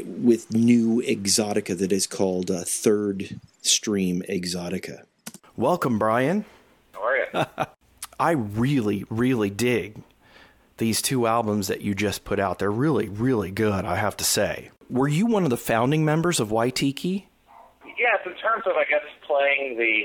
with 0.04 0.52
new 0.52 1.00
exotica 1.02 1.78
that 1.78 1.92
is 1.92 2.06
called 2.06 2.50
uh, 2.50 2.62
Third 2.64 3.38
Stream 3.62 4.22
Exotica. 4.28 5.04
Welcome, 5.56 5.98
Brian. 5.98 6.44
How 6.92 7.02
are 7.02 7.16
you? 7.16 7.66
I 8.18 8.30
really, 8.32 9.04
really 9.10 9.50
dig 9.50 10.02
these 10.78 11.00
two 11.02 11.26
albums 11.26 11.68
that 11.68 11.80
you 11.80 11.94
just 11.94 12.24
put 12.24 12.38
out. 12.38 12.58
They're 12.58 12.70
really, 12.70 13.08
really 13.08 13.50
good, 13.50 13.84
I 13.84 13.96
have 13.96 14.16
to 14.18 14.24
say. 14.24 14.70
Were 14.90 15.08
you 15.08 15.26
one 15.26 15.44
of 15.44 15.50
the 15.50 15.56
founding 15.56 16.04
members 16.04 16.38
of 16.40 16.50
Waitiki? 16.52 17.28
Yes, 17.98 18.18
in 18.26 18.32
terms 18.34 18.64
of 18.66 18.72
I 18.76 18.84
guess 18.84 19.02
playing 19.26 19.78
the 19.78 20.04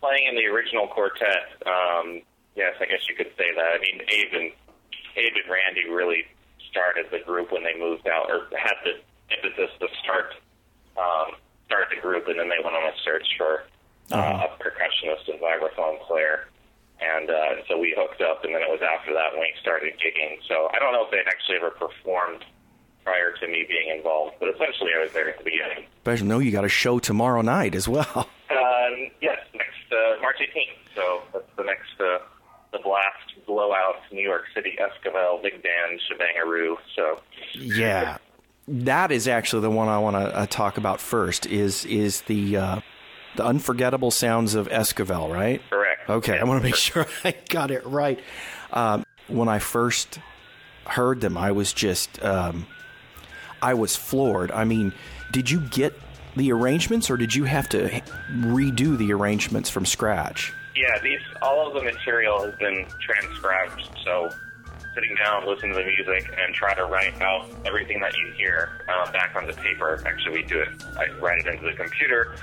playing 0.00 0.26
in 0.28 0.34
the 0.36 0.46
original 0.46 0.86
quartet. 0.86 1.50
Um, 1.66 2.22
yes, 2.56 2.74
I 2.80 2.86
guess 2.86 3.00
you 3.08 3.14
could 3.16 3.30
say 3.36 3.52
that. 3.54 3.70
I 3.74 3.78
mean, 3.80 4.00
Abe 4.08 4.32
and 4.32 4.52
Abe 5.16 5.34
and 5.44 5.50
Randy 5.50 5.88
really 5.90 6.24
started 6.70 7.06
the 7.10 7.18
group 7.26 7.50
when 7.52 7.64
they 7.64 7.76
moved 7.78 8.06
out, 8.08 8.30
or 8.30 8.46
had 8.56 8.74
the 8.84 8.92
impetus 9.34 9.70
to 9.80 9.88
start 10.02 10.32
um, 10.96 11.34
start 11.66 11.88
the 11.94 12.00
group, 12.00 12.28
and 12.28 12.38
then 12.38 12.48
they 12.48 12.62
went 12.62 12.76
on 12.76 12.84
a 12.84 12.94
search 13.04 13.26
for 13.36 13.64
uh, 14.12 14.16
Uh-huh. 14.16 14.46
a 14.46 14.62
percussionist 14.62 15.28
and 15.28 15.40
vibraphone 15.40 16.00
player. 16.06 16.46
And 17.00 17.30
uh, 17.30 17.64
so 17.68 17.78
we 17.78 17.94
hooked 17.96 18.20
up, 18.20 18.44
and 18.44 18.54
then 18.54 18.62
it 18.62 18.68
was 18.68 18.80
after 18.82 19.12
that 19.14 19.32
when 19.32 19.40
we 19.40 19.52
started 19.60 19.94
gigging. 19.94 20.38
So 20.46 20.68
I 20.74 20.78
don't 20.78 20.92
know 20.92 21.04
if 21.04 21.10
they'd 21.10 21.26
actually 21.26 21.56
ever 21.56 21.70
performed 21.70 22.44
prior 23.04 23.32
to 23.32 23.46
me 23.48 23.64
being 23.66 23.96
involved, 23.96 24.36
but 24.38 24.48
essentially 24.50 24.90
I 24.96 25.02
was 25.02 25.12
there 25.12 25.30
at 25.30 25.38
the 25.38 25.44
beginning. 25.44 25.86
But 26.04 26.20
I 26.20 26.24
know 26.24 26.38
you 26.38 26.50
got 26.50 26.64
a 26.64 26.68
show 26.68 26.98
tomorrow 26.98 27.40
night 27.42 27.74
as 27.74 27.88
well. 27.88 28.28
Um, 28.50 29.12
yes, 29.22 29.38
next 29.54 29.92
uh, 29.92 30.20
March 30.20 30.38
18th. 30.40 30.96
So 30.96 31.22
that's 31.32 31.44
the 31.56 31.62
next 31.62 32.00
uh, 32.00 32.18
the 32.72 32.80
blast 32.82 33.46
blowout 33.46 33.96
New 34.10 34.22
York 34.22 34.42
City 34.52 34.76
Esquivel 34.76 35.40
big 35.40 35.62
band 35.62 36.00
shebangaroo. 36.10 36.74
So 36.96 37.20
Yeah, 37.54 38.18
that 38.66 39.12
is 39.12 39.28
actually 39.28 39.62
the 39.62 39.70
one 39.70 39.86
I 39.86 39.98
want 39.98 40.16
to 40.16 40.36
uh, 40.36 40.46
talk 40.46 40.78
about 40.78 41.00
first. 41.00 41.46
Is 41.46 41.84
is 41.84 42.22
the 42.22 42.56
uh, 42.56 42.80
the 43.36 43.44
unforgettable 43.44 44.10
sounds 44.10 44.54
of 44.54 44.68
Esquivel, 44.68 45.32
right? 45.32 45.62
correct. 45.70 45.79
Okay, 46.10 46.38
I 46.38 46.44
want 46.44 46.60
to 46.60 46.64
make 46.64 46.74
sure 46.76 47.06
I 47.24 47.34
got 47.48 47.70
it 47.70 47.86
right. 47.86 48.18
Um, 48.72 49.04
when 49.28 49.48
I 49.48 49.60
first 49.60 50.18
heard 50.84 51.20
them, 51.20 51.36
I 51.38 51.52
was 51.52 51.72
just 51.72 52.22
um, 52.24 52.66
I 53.62 53.74
was 53.74 53.96
floored. 53.96 54.50
I 54.50 54.64
mean, 54.64 54.92
did 55.30 55.50
you 55.50 55.60
get 55.60 55.98
the 56.36 56.52
arrangements, 56.52 57.10
or 57.10 57.16
did 57.16 57.34
you 57.34 57.44
have 57.44 57.68
to 57.70 57.88
redo 58.32 58.96
the 58.98 59.12
arrangements 59.12 59.70
from 59.70 59.86
scratch? 59.86 60.52
Yeah, 60.74 60.98
these 61.02 61.20
all 61.42 61.68
of 61.68 61.74
the 61.74 61.82
material 61.82 62.44
has 62.44 62.54
been 62.56 62.86
transcribed. 63.00 63.88
So 64.04 64.30
sitting 64.94 65.14
down, 65.16 65.46
listen 65.46 65.68
to 65.68 65.76
the 65.76 65.84
music, 65.84 66.32
and 66.38 66.54
try 66.54 66.74
to 66.74 66.86
write 66.86 67.20
out 67.22 67.48
everything 67.64 68.00
that 68.00 68.16
you 68.16 68.32
hear 68.32 68.82
uh, 68.88 69.10
back 69.12 69.34
the 69.46 69.52
paper. 69.52 70.02
Actually, 70.06 70.42
we 70.42 70.42
do 70.42 70.60
it. 70.60 70.68
I 70.96 71.08
write 71.20 71.46
it 71.46 71.54
into 71.54 71.66
the 71.66 71.76
computer. 71.76 72.34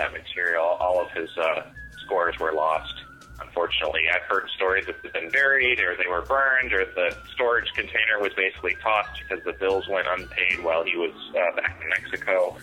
That 0.00 0.12
material. 0.12 0.64
All 0.64 1.00
of 1.00 1.10
his 1.12 1.30
uh, 1.36 1.62
scores 2.04 2.38
were 2.38 2.52
lost, 2.52 2.94
unfortunately. 3.40 4.02
I've 4.12 4.22
heard 4.22 4.48
stories 4.56 4.86
that 4.86 5.02
they've 5.02 5.12
been 5.12 5.30
buried, 5.30 5.78
or 5.80 5.94
they 5.96 6.08
were 6.08 6.22
burned, 6.22 6.72
or 6.72 6.86
the 6.86 7.14
storage 7.34 7.70
container 7.74 8.18
was 8.18 8.32
basically 8.34 8.76
tossed 8.82 9.20
because 9.20 9.44
the 9.44 9.52
bills 9.52 9.86
went 9.88 10.06
unpaid 10.08 10.64
while 10.64 10.84
he 10.84 10.96
was 10.96 11.12
uh, 11.30 11.56
back 11.56 11.78
in 11.82 11.88
Mexico. 11.90 12.56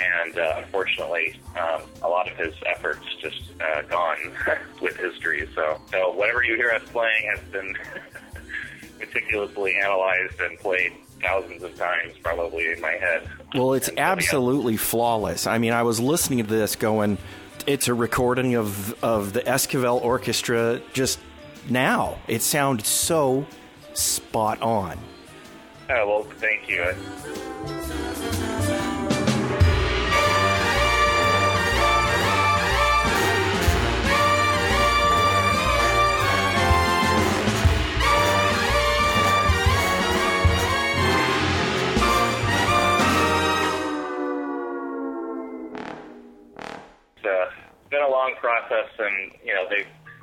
And 0.00 0.38
uh, 0.38 0.54
unfortunately, 0.58 1.40
um, 1.58 1.82
a 2.02 2.08
lot 2.08 2.30
of 2.30 2.36
his 2.38 2.54
efforts 2.66 3.04
just 3.20 3.42
uh, 3.60 3.82
gone 3.82 4.32
with 4.80 4.96
history. 4.96 5.46
So, 5.54 5.80
so 5.90 6.12
whatever 6.12 6.42
you 6.42 6.56
hear 6.56 6.70
us 6.70 6.82
playing 6.90 7.30
has 7.34 7.40
been 7.50 7.76
meticulously 8.98 9.74
analyzed 9.74 10.40
and 10.40 10.58
played 10.60 10.92
thousands 11.20 11.62
of 11.64 11.76
times, 11.76 12.14
probably 12.22 12.70
in 12.70 12.80
my 12.80 12.92
head. 12.92 13.28
Well, 13.54 13.74
it's 13.74 13.88
And 13.88 13.96
so, 13.96 14.02
yeah. 14.02 14.12
absolutely 14.12 14.76
flawless. 14.76 15.46
I 15.46 15.58
mean, 15.58 15.72
I 15.72 15.82
was 15.82 16.00
listening 16.00 16.38
to 16.38 16.44
this 16.44 16.76
going, 16.76 17.18
it's 17.66 17.88
a 17.88 17.94
recording 17.94 18.54
of, 18.54 19.02
of 19.02 19.32
the 19.32 19.40
Esquivel 19.40 20.02
Orchestra 20.02 20.80
just 20.92 21.18
now. 21.68 22.18
It 22.28 22.42
sounded 22.42 22.86
so 22.86 23.46
spot 23.94 24.60
on. 24.62 24.98
Oh, 25.90 26.06
well, 26.06 26.22
thank 26.38 26.68
you. 26.68 26.82
It's 26.82 28.47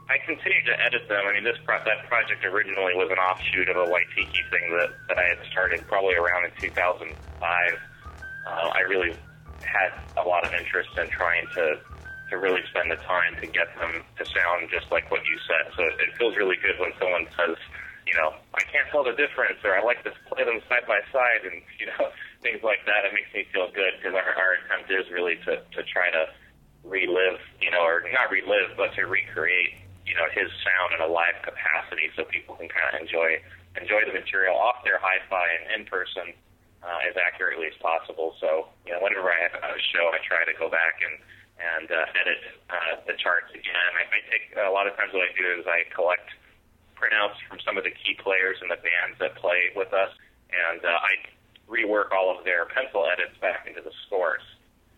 I 0.06 0.22
continue 0.22 0.62
to 0.70 0.76
edit 0.86 1.10
them. 1.10 1.26
I 1.26 1.34
mean, 1.34 1.44
this 1.44 1.58
pro- 1.66 1.82
that 1.82 2.06
project 2.06 2.46
originally 2.46 2.94
was 2.94 3.10
an 3.10 3.18
offshoot 3.18 3.70
of 3.74 3.78
a 3.78 3.88
Waitiki 3.90 4.42
thing 4.54 4.70
that 4.78 4.94
that 5.10 5.18
I 5.18 5.26
had 5.34 5.42
started 5.50 5.82
probably 5.90 6.14
around 6.14 6.46
in 6.46 6.54
2005. 6.62 7.10
Uh, 7.10 8.70
I 8.70 8.82
really 8.86 9.18
had 9.66 9.90
a 10.22 10.26
lot 10.26 10.46
of 10.46 10.54
interest 10.54 10.94
in 10.98 11.10
trying 11.10 11.50
to 11.58 11.82
to 12.30 12.38
really 12.38 12.62
spend 12.70 12.90
the 12.90 13.02
time 13.06 13.38
to 13.42 13.46
get 13.50 13.70
them 13.78 14.02
to 14.18 14.24
sound 14.30 14.70
just 14.70 14.90
like 14.94 15.10
what 15.14 15.22
you 15.26 15.38
said. 15.46 15.74
So 15.78 15.82
it 15.86 16.10
feels 16.18 16.38
really 16.38 16.58
good 16.58 16.78
when 16.82 16.94
someone 16.98 17.30
says, 17.38 17.54
you 18.10 18.14
know, 18.18 18.34
I 18.54 18.66
can't 18.70 18.90
tell 18.90 19.06
the 19.06 19.14
difference, 19.14 19.62
or 19.62 19.78
I 19.78 19.82
like 19.86 20.02
to 20.06 20.14
play 20.30 20.46
them 20.46 20.62
side 20.70 20.86
by 20.86 21.02
side, 21.10 21.50
and 21.50 21.62
you 21.82 21.90
know, 21.90 22.14
things 22.46 22.62
like 22.62 22.86
that. 22.86 23.10
It 23.10 23.14
makes 23.18 23.34
me 23.34 23.50
feel 23.50 23.74
good 23.74 23.98
because 23.98 24.14
our, 24.14 24.30
our 24.38 24.52
attempt 24.62 24.94
is 24.94 25.10
really 25.10 25.42
to 25.50 25.66
to 25.66 25.82
try 25.90 26.14
to 26.14 26.30
relive, 26.86 27.42
you 27.58 27.74
know, 27.74 27.82
or 27.82 28.06
not 28.14 28.30
relive, 28.30 28.78
but 28.78 28.94
to 28.94 29.10
recreate, 29.10 29.74
you 30.06 30.14
know, 30.14 30.30
his 30.32 30.50
sound 30.62 30.94
in 30.94 31.02
a 31.02 31.10
live 31.10 31.42
capacity, 31.42 32.14
so 32.16 32.24
people 32.30 32.56
can 32.56 32.70
kind 32.70 32.94
of 32.94 33.02
enjoy 33.02 33.42
enjoy 33.76 34.08
the 34.08 34.16
material 34.16 34.56
off 34.56 34.80
their 34.88 34.96
hi-fi 35.02 35.44
and 35.52 35.82
in 35.82 35.84
person 35.84 36.32
uh, 36.80 37.00
as 37.04 37.18
accurately 37.20 37.68
as 37.68 37.76
possible. 37.84 38.38
So, 38.40 38.72
you 38.88 38.96
know, 38.96 39.04
whenever 39.04 39.28
I 39.28 39.52
have 39.52 39.58
a 39.60 39.76
show, 39.92 40.16
I 40.16 40.24
try 40.24 40.48
to 40.48 40.56
go 40.56 40.70
back 40.70 41.02
and 41.02 41.18
and 41.56 41.88
uh, 41.88 42.20
edit 42.20 42.40
uh, 42.68 42.94
the 43.08 43.16
charts 43.16 43.52
again. 43.52 43.90
I, 43.96 44.04
I 44.04 44.20
take 44.28 44.46
a 44.60 44.72
lot 44.72 44.88
of 44.88 44.96
times 44.96 45.16
what 45.16 45.24
I 45.24 45.32
do 45.36 45.60
is 45.60 45.66
I 45.66 45.88
collect 45.96 46.28
printouts 47.00 47.40
from 47.48 47.60
some 47.64 47.80
of 47.80 47.84
the 47.84 47.92
key 47.92 48.16
players 48.20 48.60
in 48.62 48.68
the 48.68 48.80
bands 48.80 49.20
that 49.20 49.36
play 49.40 49.72
with 49.76 49.92
us, 49.92 50.12
and 50.52 50.84
uh, 50.84 51.00
I 51.00 51.20
rework 51.68 52.12
all 52.12 52.30
of 52.32 52.44
their 52.46 52.68
pencil 52.68 53.08
edits 53.08 53.36
back 53.40 53.66
into 53.68 53.82
the 53.82 53.92
scores. 54.06 54.44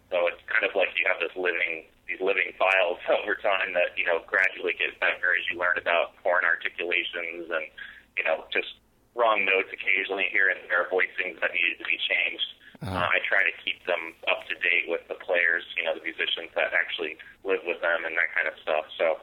So 0.09 0.27
it's 0.27 0.41
kind 0.49 0.65
of 0.65 0.75
like 0.75 0.89
you 0.97 1.05
have 1.07 1.19
this 1.21 1.35
living 1.37 1.85
these 2.07 2.23
living 2.23 2.55
files 2.55 2.97
over 3.21 3.35
time 3.35 3.75
that 3.75 3.93
you 3.99 4.07
know 4.07 4.23
gradually 4.25 4.73
get 4.79 4.95
better 4.99 5.35
as 5.35 5.43
you 5.51 5.59
learn 5.59 5.77
about 5.77 6.15
horn 6.23 6.43
articulations 6.47 7.51
and 7.51 7.67
you 8.15 8.23
know 8.23 8.47
just 8.51 8.79
wrong 9.17 9.43
notes 9.43 9.73
occasionally 9.73 10.29
here 10.29 10.47
and 10.53 10.61
there, 10.69 10.85
voicings 10.93 11.41
that 11.41 11.49
needed 11.51 11.81
to 11.81 11.87
be 11.89 11.97
changed. 11.97 12.49
uh 12.85 13.09
I 13.09 13.17
try 13.25 13.41
to 13.41 13.53
keep 13.65 13.81
them 13.89 14.13
up 14.29 14.45
to 14.45 14.53
date 14.61 14.85
with 14.85 15.01
the 15.09 15.17
players, 15.17 15.65
you 15.73 15.81
know, 15.81 15.97
the 15.97 16.05
musicians 16.05 16.53
that 16.53 16.77
actually 16.77 17.17
live 17.41 17.65
with 17.65 17.81
them 17.81 18.05
and 18.05 18.13
that 18.13 18.29
kind 18.37 18.45
of 18.45 18.53
stuff. 18.61 18.85
So, 18.93 19.17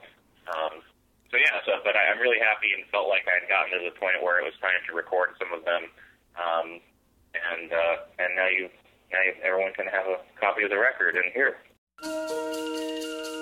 um, 0.51 0.83
so 1.31 1.39
yeah. 1.39 1.63
So, 1.63 1.79
but 1.87 1.95
I, 1.95 2.11
I'm 2.11 2.19
really 2.19 2.43
happy 2.43 2.75
and 2.75 2.83
felt 2.91 3.07
like 3.07 3.23
I 3.31 3.39
had 3.39 3.47
gotten 3.47 3.79
to 3.79 3.81
the 3.87 3.95
point 3.95 4.19
where 4.19 4.43
it 4.43 4.45
was 4.45 4.59
time 4.59 4.83
to 4.91 4.93
record 4.99 5.39
some 5.39 5.55
of 5.55 5.63
them. 5.63 5.87
Um, 6.35 6.83
and 7.35 7.71
uh, 7.71 7.97
and 8.19 8.35
now 8.35 8.51
you, 8.51 8.67
now 9.15 9.23
you, 9.23 9.33
everyone 9.47 9.75
can 9.79 9.87
have 9.87 10.11
a 10.11 10.19
copy 10.43 10.67
of 10.67 10.71
the 10.75 10.79
record 10.79 11.15
and 11.15 11.31
hear. 11.31 11.55
it. 11.55 11.74
Música 12.05 13.34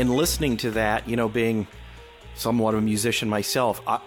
And 0.00 0.16
listening 0.16 0.56
to 0.58 0.70
that, 0.72 1.06
you 1.06 1.14
know, 1.16 1.28
being 1.28 1.66
somewhat 2.34 2.72
of 2.74 2.78
a 2.80 2.82
musician 2.82 3.28
myself, 3.28 3.82
I, 3.86 4.00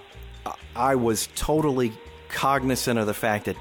I- 0.46 0.56
I 0.76 0.96
was 0.96 1.30
totally 1.36 1.94
cognizant 2.30 2.98
of 2.98 3.06
the 3.06 3.14
fact 3.14 3.46
that 3.46 3.56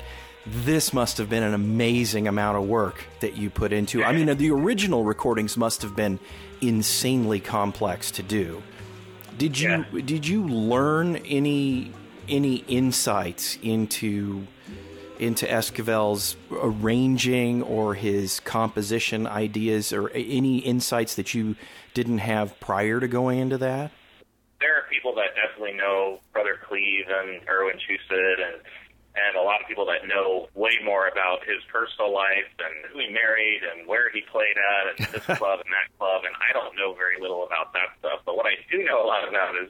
this 0.47 0.95
must 0.95 1.19
have 1.19 1.29
been 1.29 1.43
an 1.43 1.53
amazing 1.53 2.27
amount 2.27 2.57
of 2.57 2.65
work 2.65 3.05
that 3.21 3.37
you 3.37 3.51
put 3.51 3.71
into. 3.71 4.03
I 4.03 4.13
mean, 4.13 4.35
the 4.39 4.51
original 4.51 5.05
recordings 5.05 5.59
must 5.59 5.83
have 5.83 5.95
been 5.95 6.19
insanely 6.63 7.39
complex 7.39 8.11
to 8.13 8.23
do. 8.23 8.63
Did 9.37 9.59
you 9.61 9.85
did 10.03 10.27
you 10.27 10.47
learn 10.49 11.17
any 11.17 11.93
any 12.31 12.57
insights 12.67 13.59
into 13.63 14.47
into 15.19 15.47
Esquivel's 15.47 16.37
arranging 16.51 17.63
or 17.63 17.95
his 17.95 18.41
composition 18.41 19.27
ideas 19.27 19.93
or 19.93 20.11
any 20.11 20.59
insights 20.59 21.15
that 21.17 21.35
you 21.35 21.57
didn't 21.95 22.19
have 22.19 22.59
prior 22.61 23.01
to 23.01 23.09
going 23.09 23.39
into 23.39 23.59
that? 23.59 23.93
there 24.63 24.79
are 24.79 24.87
people 24.87 25.11
that 25.19 25.35
definitely 25.35 25.75
know 25.75 26.23
Brother 26.31 26.55
Cleve 26.63 27.11
and 27.11 27.43
Irwin 27.51 27.77
Chusid 27.83 28.39
and 28.39 28.63
and 29.13 29.37
a 29.37 29.45
lot 29.45 29.61
of 29.61 29.69
people 29.69 29.85
that 29.93 30.09
know 30.09 30.49
way 30.57 30.73
more 30.81 31.05
about 31.05 31.45
his 31.45 31.61
personal 31.69 32.09
life 32.09 32.49
and 32.57 32.89
who 32.89 32.97
he 33.05 33.13
married 33.13 33.61
and 33.61 33.85
where 33.85 34.09
he 34.09 34.25
played 34.33 34.57
at 34.57 34.85
and 34.97 35.05
this 35.13 35.27
club 35.37 35.61
and 35.61 35.69
that 35.69 35.93
club 36.01 36.25
and 36.25 36.33
I 36.41 36.57
don't 36.57 36.73
know 36.79 36.97
very 36.97 37.21
little 37.21 37.45
about 37.45 37.75
that 37.77 37.93
stuff. 38.01 38.25
But 38.25 38.41
what 38.41 38.47
I 38.49 38.57
do 38.73 38.81
know 38.89 39.05
a 39.05 39.09
lot 39.09 39.29
about 39.29 39.53
is, 39.61 39.69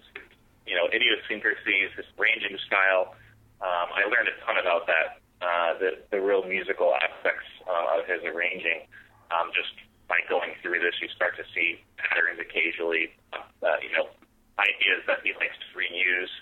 you 0.62 0.78
know, 0.78 0.86
idiosyncrasies, 0.94 1.90
his 1.98 2.06
ranging 2.14 2.54
style. 2.70 3.18
Um, 3.58 3.90
I 3.90 4.06
learned 4.06 4.30
a 4.30 4.36
ton 4.46 4.62
about 4.62 4.86
that, 4.86 5.18
uh, 5.42 5.78
the 5.78 5.90
the 6.14 6.20
real 6.22 6.46
musical 6.46 6.94
aspects 6.94 7.46
uh, 7.66 7.98
of 7.98 8.06
his 8.06 8.22
arranging. 8.22 8.86
Um, 9.34 9.50
just 9.56 9.72
by 10.08 10.20
going 10.28 10.52
through 10.60 10.78
this, 10.78 10.94
you 11.00 11.08
start 11.16 11.34
to 11.40 11.44
see 11.56 11.82
patterns 11.96 12.38
occasionally. 12.38 13.10
Uh, 13.32 13.78
you 13.82 13.90
know, 13.96 14.06
ideas 14.60 15.02
that 15.10 15.24
he 15.26 15.34
likes 15.34 15.56
to 15.58 15.68
reuse 15.74 16.32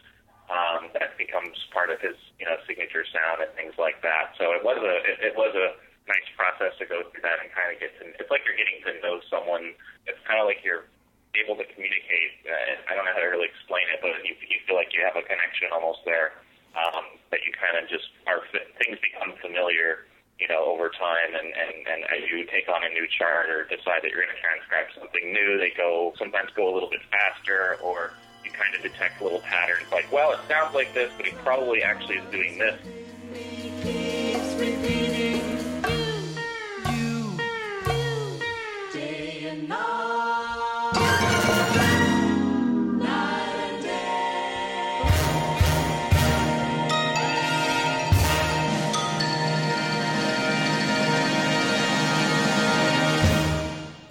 um, 0.51 0.91
that 0.99 1.15
becomes 1.15 1.55
part 1.71 1.95
of 1.95 2.03
his 2.03 2.19
you 2.43 2.45
know 2.45 2.59
signature 2.67 3.07
sound 3.15 3.41
and 3.41 3.51
things 3.55 3.79
like 3.79 4.03
that. 4.03 4.35
So 4.37 4.51
it 4.53 4.67
was 4.67 4.77
a 4.83 4.95
it, 5.07 5.33
it 5.33 5.35
was 5.39 5.55
a 5.55 5.79
nice 6.11 6.29
process 6.35 6.75
to 6.83 6.85
go 6.91 7.07
through 7.07 7.23
that 7.23 7.39
and 7.39 7.49
kind 7.55 7.71
of 7.71 7.79
get 7.79 7.95
to. 8.03 8.11
It's 8.19 8.29
like 8.29 8.43
you're 8.43 8.59
getting 8.59 8.83
to 8.83 8.93
know 8.99 9.23
someone. 9.31 9.79
It's 10.11 10.19
kind 10.27 10.43
of 10.43 10.51
like 10.51 10.67
you're 10.67 10.91
able 11.39 11.55
to 11.55 11.67
communicate. 11.71 12.43
Uh, 12.43 12.91
I 12.91 12.99
don't 12.99 13.07
know 13.07 13.15
how 13.15 13.23
to 13.23 13.31
really 13.31 13.47
explain 13.47 13.87
it, 13.95 14.03
but 14.03 14.19
you, 14.27 14.35
you 14.51 14.59
feel 14.67 14.75
like 14.75 14.91
you 14.91 15.07
have 15.07 15.15
a 15.15 15.23
connection 15.23 15.71
almost 15.71 16.03
there. 16.03 16.35
Um, 16.71 17.19
that 17.35 17.43
you 17.43 17.51
kind 17.51 17.75
of 17.79 17.91
just 17.91 18.07
are 18.31 18.47
things 18.79 18.95
become 19.03 19.35
familiar, 19.43 20.07
you 20.39 20.47
know, 20.47 20.71
over 20.71 20.87
time, 20.95 21.35
and 21.61 21.87
and 21.87 22.05
as 22.05 22.29
you 22.31 22.45
take 22.47 22.69
on 22.69 22.83
a 22.85 22.89
new 22.89 23.07
chart 23.07 23.51
or 23.51 23.65
decide 23.65 24.01
that 24.03 24.11
you're 24.11 24.25
going 24.25 24.35
to 24.35 24.43
transcribe 24.43 24.87
something 24.99 25.33
new, 25.33 25.59
they 25.59 25.73
go 25.77 26.13
sometimes 26.19 26.51
go 26.57 26.73
a 26.73 26.73
little 26.73 26.91
bit 26.91 27.01
faster, 27.11 27.77
or 27.83 28.13
you 28.45 28.51
kind 28.51 28.75
of 28.75 28.83
detect 28.83 29.21
little 29.21 29.41
patterns. 29.41 29.87
Like, 29.93 30.11
well, 30.13 30.33
it 30.33 30.41
sounds 30.49 30.75
like 30.75 30.93
this, 30.95 31.13
but 31.17 31.27
he 31.27 31.33
probably 31.45 31.83
actually 31.83 32.17
is 32.17 32.31
doing 32.31 32.59
this. 32.59 32.79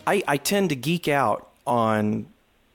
I, 0.09 0.23
I 0.27 0.37
tend 0.37 0.69
to 0.69 0.75
geek 0.75 1.07
out 1.07 1.51
on 1.67 2.25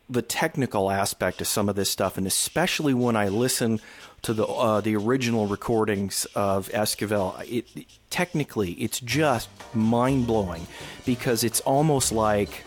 the 0.09 0.23
technical 0.23 0.89
aspect 0.89 1.41
of 1.41 1.49
some 1.49 1.69
of 1.69 1.75
this 1.75 1.91
stuff, 1.91 2.17
and 2.17 2.29
especially 2.29 2.95
when 2.95 3.17
I 3.17 3.27
listen 3.27 3.81
to 4.23 4.33
the 4.33 4.47
uh, 4.47 4.81
the 4.81 4.95
original 4.95 5.49
recordings 5.49 6.29
of 6.37 6.69
Esquivel. 6.69 7.45
It, 7.51 7.87
technically, 8.09 8.75
it's 8.75 9.01
just 9.01 9.49
mind 9.75 10.29
blowing 10.29 10.69
because 11.05 11.43
it's 11.43 11.59
almost 11.63 12.13
like, 12.13 12.65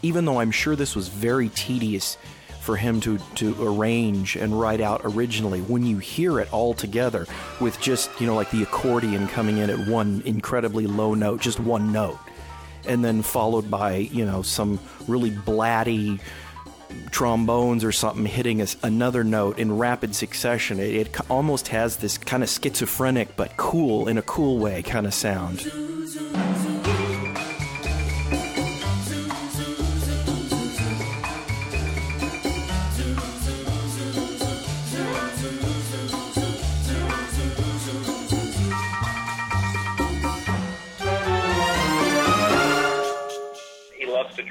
even 0.00 0.24
though 0.24 0.40
I'm 0.40 0.50
sure 0.50 0.76
this 0.76 0.96
was 0.96 1.08
very 1.08 1.50
tedious 1.50 2.16
for 2.62 2.78
him 2.78 3.02
to 3.02 3.18
to 3.34 3.54
arrange 3.60 4.34
and 4.34 4.58
write 4.58 4.80
out 4.80 5.02
originally, 5.04 5.60
when 5.60 5.84
you 5.84 5.98
hear 5.98 6.40
it 6.40 6.50
all 6.54 6.72
together 6.72 7.26
with 7.60 7.78
just 7.82 8.08
you 8.18 8.26
know 8.26 8.34
like 8.34 8.50
the 8.50 8.62
accordion 8.62 9.28
coming 9.28 9.58
in 9.58 9.68
at 9.68 9.86
one 9.86 10.22
incredibly 10.24 10.86
low 10.86 11.12
note, 11.12 11.42
just 11.42 11.60
one 11.60 11.92
note 11.92 12.18
and 12.86 13.04
then 13.04 13.22
followed 13.22 13.70
by 13.70 13.96
you 13.96 14.24
know 14.24 14.42
some 14.42 14.78
really 15.06 15.30
blatty 15.30 16.20
trombones 17.10 17.84
or 17.84 17.92
something 17.92 18.26
hitting 18.26 18.60
us 18.60 18.76
another 18.82 19.24
note 19.24 19.58
in 19.58 19.76
rapid 19.76 20.14
succession. 20.14 20.80
It, 20.80 20.94
it 20.94 21.30
almost 21.30 21.68
has 21.68 21.96
this 21.98 22.18
kind 22.18 22.42
of 22.42 22.48
schizophrenic 22.48 23.36
but 23.36 23.56
cool 23.56 24.08
in 24.08 24.18
a 24.18 24.22
cool 24.22 24.58
way 24.58 24.82
kind 24.82 25.06
of 25.06 25.14
sound. 25.14 25.60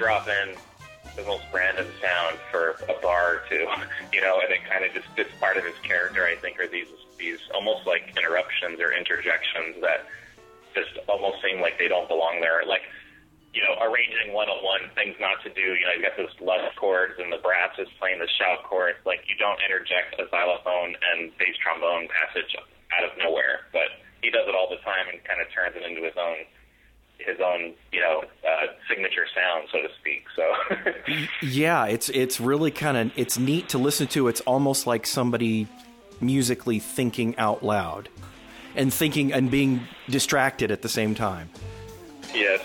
Drop 0.00 0.24
in 0.24 0.56
the 1.20 1.24
most 1.28 1.44
random 1.52 1.92
sound 2.00 2.40
for 2.48 2.80
a 2.88 2.96
bar 3.04 3.36
or 3.36 3.40
two, 3.52 3.68
you 4.16 4.24
know, 4.24 4.40
and 4.40 4.48
it 4.48 4.64
kind 4.64 4.80
of 4.80 4.90
just 4.96 5.04
fits 5.12 5.30
part 5.36 5.60
of 5.60 5.64
his 5.68 5.76
character. 5.84 6.24
I 6.24 6.40
think 6.40 6.56
are 6.56 6.72
these 6.72 6.88
these 7.20 7.38
almost 7.52 7.84
like 7.84 8.08
interruptions 8.16 8.80
or 8.80 8.96
interjections 8.96 9.76
that 9.84 10.08
just 10.72 10.96
almost 11.04 11.44
seem 11.44 11.60
like 11.60 11.76
they 11.76 11.92
don't 11.92 12.08
belong 12.08 12.40
there. 12.40 12.64
Like 12.64 12.88
you 13.52 13.60
know, 13.66 13.74
arranging 13.82 14.30
one-on-one 14.30 14.94
things 14.94 15.18
not 15.18 15.42
to 15.42 15.50
do. 15.50 15.74
You 15.74 15.84
know, 15.84 15.94
you 15.98 16.06
got 16.06 16.14
those 16.14 16.32
lush 16.38 16.70
chords 16.78 17.18
and 17.18 17.34
the 17.34 17.42
brass 17.42 17.74
is 17.82 17.90
playing 17.98 18.22
the 18.22 18.30
shout 18.38 18.62
chord. 18.64 18.94
Like 19.04 19.26
you 19.28 19.34
don't 19.36 19.58
interject 19.60 20.16
a 20.16 20.30
xylophone 20.30 20.94
and 20.96 21.34
bass 21.36 21.58
trombone 21.60 22.08
passage 22.08 22.56
out 22.94 23.04
of 23.04 23.12
nowhere, 23.18 23.68
but 23.74 24.00
he 24.22 24.30
does 24.30 24.46
it 24.46 24.54
all 24.54 24.70
the 24.70 24.80
time 24.86 25.10
and 25.10 25.18
kind 25.26 25.42
of 25.42 25.50
turns 25.50 25.74
it 25.74 25.82
into 25.82 26.00
his 26.06 26.14
own 26.16 26.46
his 27.26 27.38
own, 27.44 27.74
you 27.92 28.00
know, 28.00 28.22
uh, 28.46 28.66
signature 28.88 29.26
sound, 29.34 29.68
so 29.72 29.78
to 29.82 29.88
speak. 30.00 30.24
So, 30.36 31.26
yeah, 31.46 31.86
it's 31.86 32.08
it's 32.08 32.40
really 32.40 32.70
kind 32.70 32.96
of 32.96 33.12
it's 33.16 33.38
neat 33.38 33.68
to 33.70 33.78
listen 33.78 34.06
to. 34.08 34.28
It's 34.28 34.40
almost 34.42 34.86
like 34.86 35.06
somebody 35.06 35.68
musically 36.20 36.78
thinking 36.78 37.36
out 37.38 37.64
loud 37.64 38.08
and 38.76 38.92
thinking 38.92 39.32
and 39.32 39.50
being 39.50 39.86
distracted 40.08 40.70
at 40.70 40.82
the 40.82 40.88
same 40.88 41.14
time. 41.14 41.50
Yes. 42.34 42.62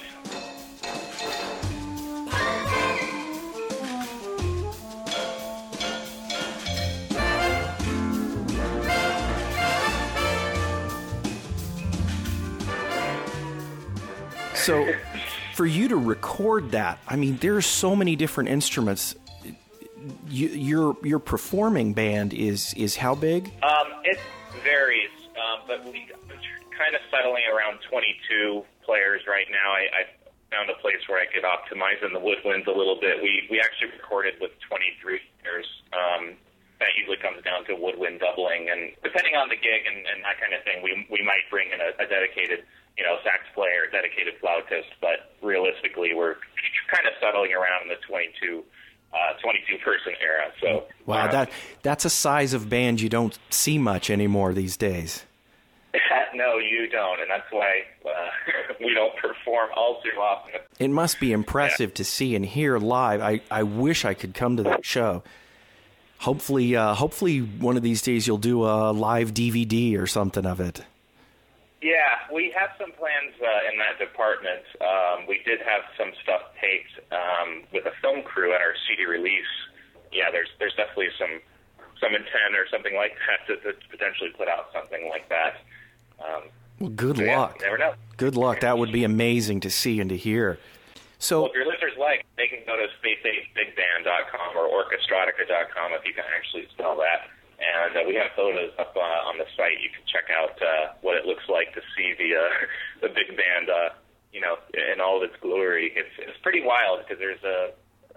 So, 14.66 14.89
for 15.53 15.68
you 15.68 15.88
to 15.89 15.95
record 15.95 16.72
that, 16.72 16.97
I 17.07 17.18
mean, 17.18 17.38
there's 17.38 17.68
so 17.68 17.95
many 17.95 18.16
different 18.16 18.49
instruments. 18.49 19.13
You, 20.28 20.47
your 20.49 20.97
your 21.03 21.20
performing 21.20 21.93
band 21.93 22.34
is 22.34 22.74
is 22.74 22.95
how 22.95 23.13
big? 23.13 23.53
Um, 23.61 23.93
it 24.03 24.18
varies, 24.63 25.13
um, 25.38 25.61
but 25.68 25.86
we 25.86 26.09
are 26.09 26.41
kind 26.74 26.97
of 26.97 27.01
settling 27.13 27.43
around 27.45 27.78
22 27.89 28.66
players 28.82 29.22
right 29.30 29.45
now. 29.51 29.70
I, 29.70 30.01
I 30.01 30.01
found 30.49 30.72
a 30.72 30.82
place 30.82 31.01
where 31.05 31.22
I 31.22 31.30
could 31.30 31.45
optimize 31.45 32.01
in 32.01 32.11
the 32.13 32.20
woodwinds 32.20 32.66
a 32.66 32.74
little 32.74 32.97
bit. 32.99 33.22
We 33.22 33.45
we 33.51 33.61
actually 33.61 33.93
recorded 33.93 34.34
with 34.41 34.49
23 34.66 35.22
players. 35.43 35.68
Um, 35.93 36.41
that 36.80 36.89
usually 36.97 37.22
comes 37.22 37.41
down 37.45 37.66
to 37.66 37.76
woodwind 37.78 38.20
doubling, 38.20 38.68
and 38.74 38.97
depending 39.03 39.36
on 39.38 39.47
the 39.47 39.61
gig 39.61 39.86
and, 39.86 40.09
and 40.09 40.26
that 40.26 40.41
kind 40.41 40.57
of 40.57 40.66
thing, 40.66 40.82
we 40.82 41.05
we 41.13 41.22
might 41.22 41.45
bring 41.53 41.70
in 41.70 41.78
a, 41.86 41.93
a 42.01 42.09
dedicated 42.09 42.66
you 42.97 43.03
know, 43.03 43.17
sax 43.23 43.43
player, 43.53 43.87
dedicated 43.91 44.35
flautist, 44.39 44.89
but 45.01 45.35
realistically, 45.41 46.13
we're 46.13 46.35
kind 46.93 47.07
of 47.07 47.13
settling 47.19 47.51
around 47.53 47.83
in 47.83 47.89
the 47.89 47.99
22, 48.07 48.63
uh, 49.13 49.17
22 49.41 49.77
person 49.83 50.13
era. 50.21 50.51
So 50.61 50.85
wow, 51.05 51.27
that 51.31 51.49
that's 51.81 52.05
a 52.05 52.09
size 52.09 52.53
of 52.53 52.69
band 52.69 53.01
you 53.01 53.09
don't 53.09 53.37
see 53.49 53.77
much 53.77 54.09
anymore 54.09 54.53
these 54.53 54.77
days. 54.77 55.25
no, 56.35 56.57
you 56.57 56.87
don't, 56.89 57.19
and 57.21 57.29
that's 57.29 57.51
why 57.51 57.83
uh, 58.05 58.09
we 58.79 58.93
don't 58.93 59.15
perform 59.17 59.69
all 59.75 60.01
too 60.01 60.17
often. 60.19 60.61
It 60.79 60.89
must 60.89 61.19
be 61.19 61.31
impressive 61.31 61.91
yeah. 61.91 61.95
to 61.95 62.03
see 62.03 62.35
and 62.35 62.45
hear 62.45 62.77
live. 62.77 63.21
I, 63.21 63.41
I 63.49 63.63
wish 63.63 64.05
I 64.05 64.13
could 64.13 64.33
come 64.33 64.57
to 64.57 64.63
that 64.63 64.85
show. 64.85 65.23
Hopefully, 66.19 66.75
uh, 66.75 66.93
hopefully 66.93 67.39
one 67.39 67.77
of 67.77 67.83
these 67.83 68.01
days 68.01 68.25
you'll 68.25 68.37
do 68.37 68.63
a 68.63 68.91
live 68.91 69.33
DVD 69.33 69.97
or 69.99 70.07
something 70.07 70.45
of 70.45 70.59
it. 70.59 70.81
Yeah, 71.86 72.33
we 72.33 72.49
have 72.57 72.73
some 72.81 72.89
plans 72.97 73.38
uh, 73.38 73.69
in 73.69 73.77
that 73.77 74.01
department. 74.01 74.65
Um, 74.81 75.29
we 75.29 75.45
did 75.45 75.61
have 75.61 75.86
some 75.93 76.17
stuff 76.25 76.41
taped 76.57 76.97
um, 77.13 77.61
with 77.69 77.86
a 77.86 77.93
film 78.01 78.25
crew 78.25 78.57
at 78.57 78.61
our 78.61 78.73
CD 78.89 79.05
release. 79.05 79.53
Yeah, 80.09 80.33
there's 80.33 80.49
there's 80.57 80.73
definitely 80.73 81.13
some 81.13 81.45
some 82.01 82.17
intent 82.17 82.57
or 82.57 82.65
something 82.73 82.95
like 82.97 83.13
that 83.29 83.45
to, 83.45 83.61
to 83.61 83.77
potentially 83.93 84.33
put 84.33 84.49
out 84.49 84.73
something 84.73 85.05
like 85.13 85.29
that. 85.29 85.61
Um, 86.17 86.49
well, 86.79 86.89
good 86.89 87.17
so 87.17 87.23
luck. 87.29 87.61
Yeah, 87.61 87.65
never 87.69 87.77
know. 87.77 87.93
Good 88.17 88.36
luck. 88.36 88.61
That 88.61 88.79
would 88.79 88.91
be 88.91 89.03
amazing 89.03 89.59
to 89.61 89.69
see 89.69 90.01
and 90.01 90.09
to 90.09 90.17
hear. 90.17 90.57
So, 91.19 91.45
well, 91.45 91.49
if 91.51 91.55
your 91.55 91.69
listeners 91.69 91.93
like, 91.99 92.25
they 92.36 92.47
can 92.47 92.65
go 92.65 92.75
to 92.75 92.89
spaceagebigband.com 92.97 94.57
or 94.57 94.67
orchestrotica.com 94.73 95.93
if 95.93 96.03
you 96.03 96.13
can 96.13 96.25
actually 96.36 96.67
spell 96.73 96.97
that 96.97 97.29
and 97.66 97.97
uh, 97.97 98.03
we 98.05 98.16
have 98.16 98.30
photos 98.36 98.72
up 98.78 98.93
uh, 98.95 99.30
on 99.30 99.38
the 99.38 99.49
site. 99.57 99.82
You 99.82 99.89
can 99.89 100.05
check 100.05 100.30
out 100.30 100.55
uh, 100.61 100.93
what 101.01 101.18
it 101.18 101.26
looks 101.26 101.49
like 101.49 101.74
to 101.74 101.82
see 101.97 102.13
the 102.18 102.38
uh, 102.38 102.49
the 103.03 103.09
big 103.09 103.34
band, 103.34 103.70
uh, 103.70 103.89
you 104.32 104.41
know, 104.41 104.61
in 104.74 105.01
all 105.01 105.18
of 105.18 105.24
its 105.26 105.36
glory. 105.41 105.91
It's 105.95 106.13
it's 106.20 106.38
pretty 106.45 106.61
wild 106.61 107.01
because 107.03 107.18
there's 107.18 107.43
a 107.43 107.74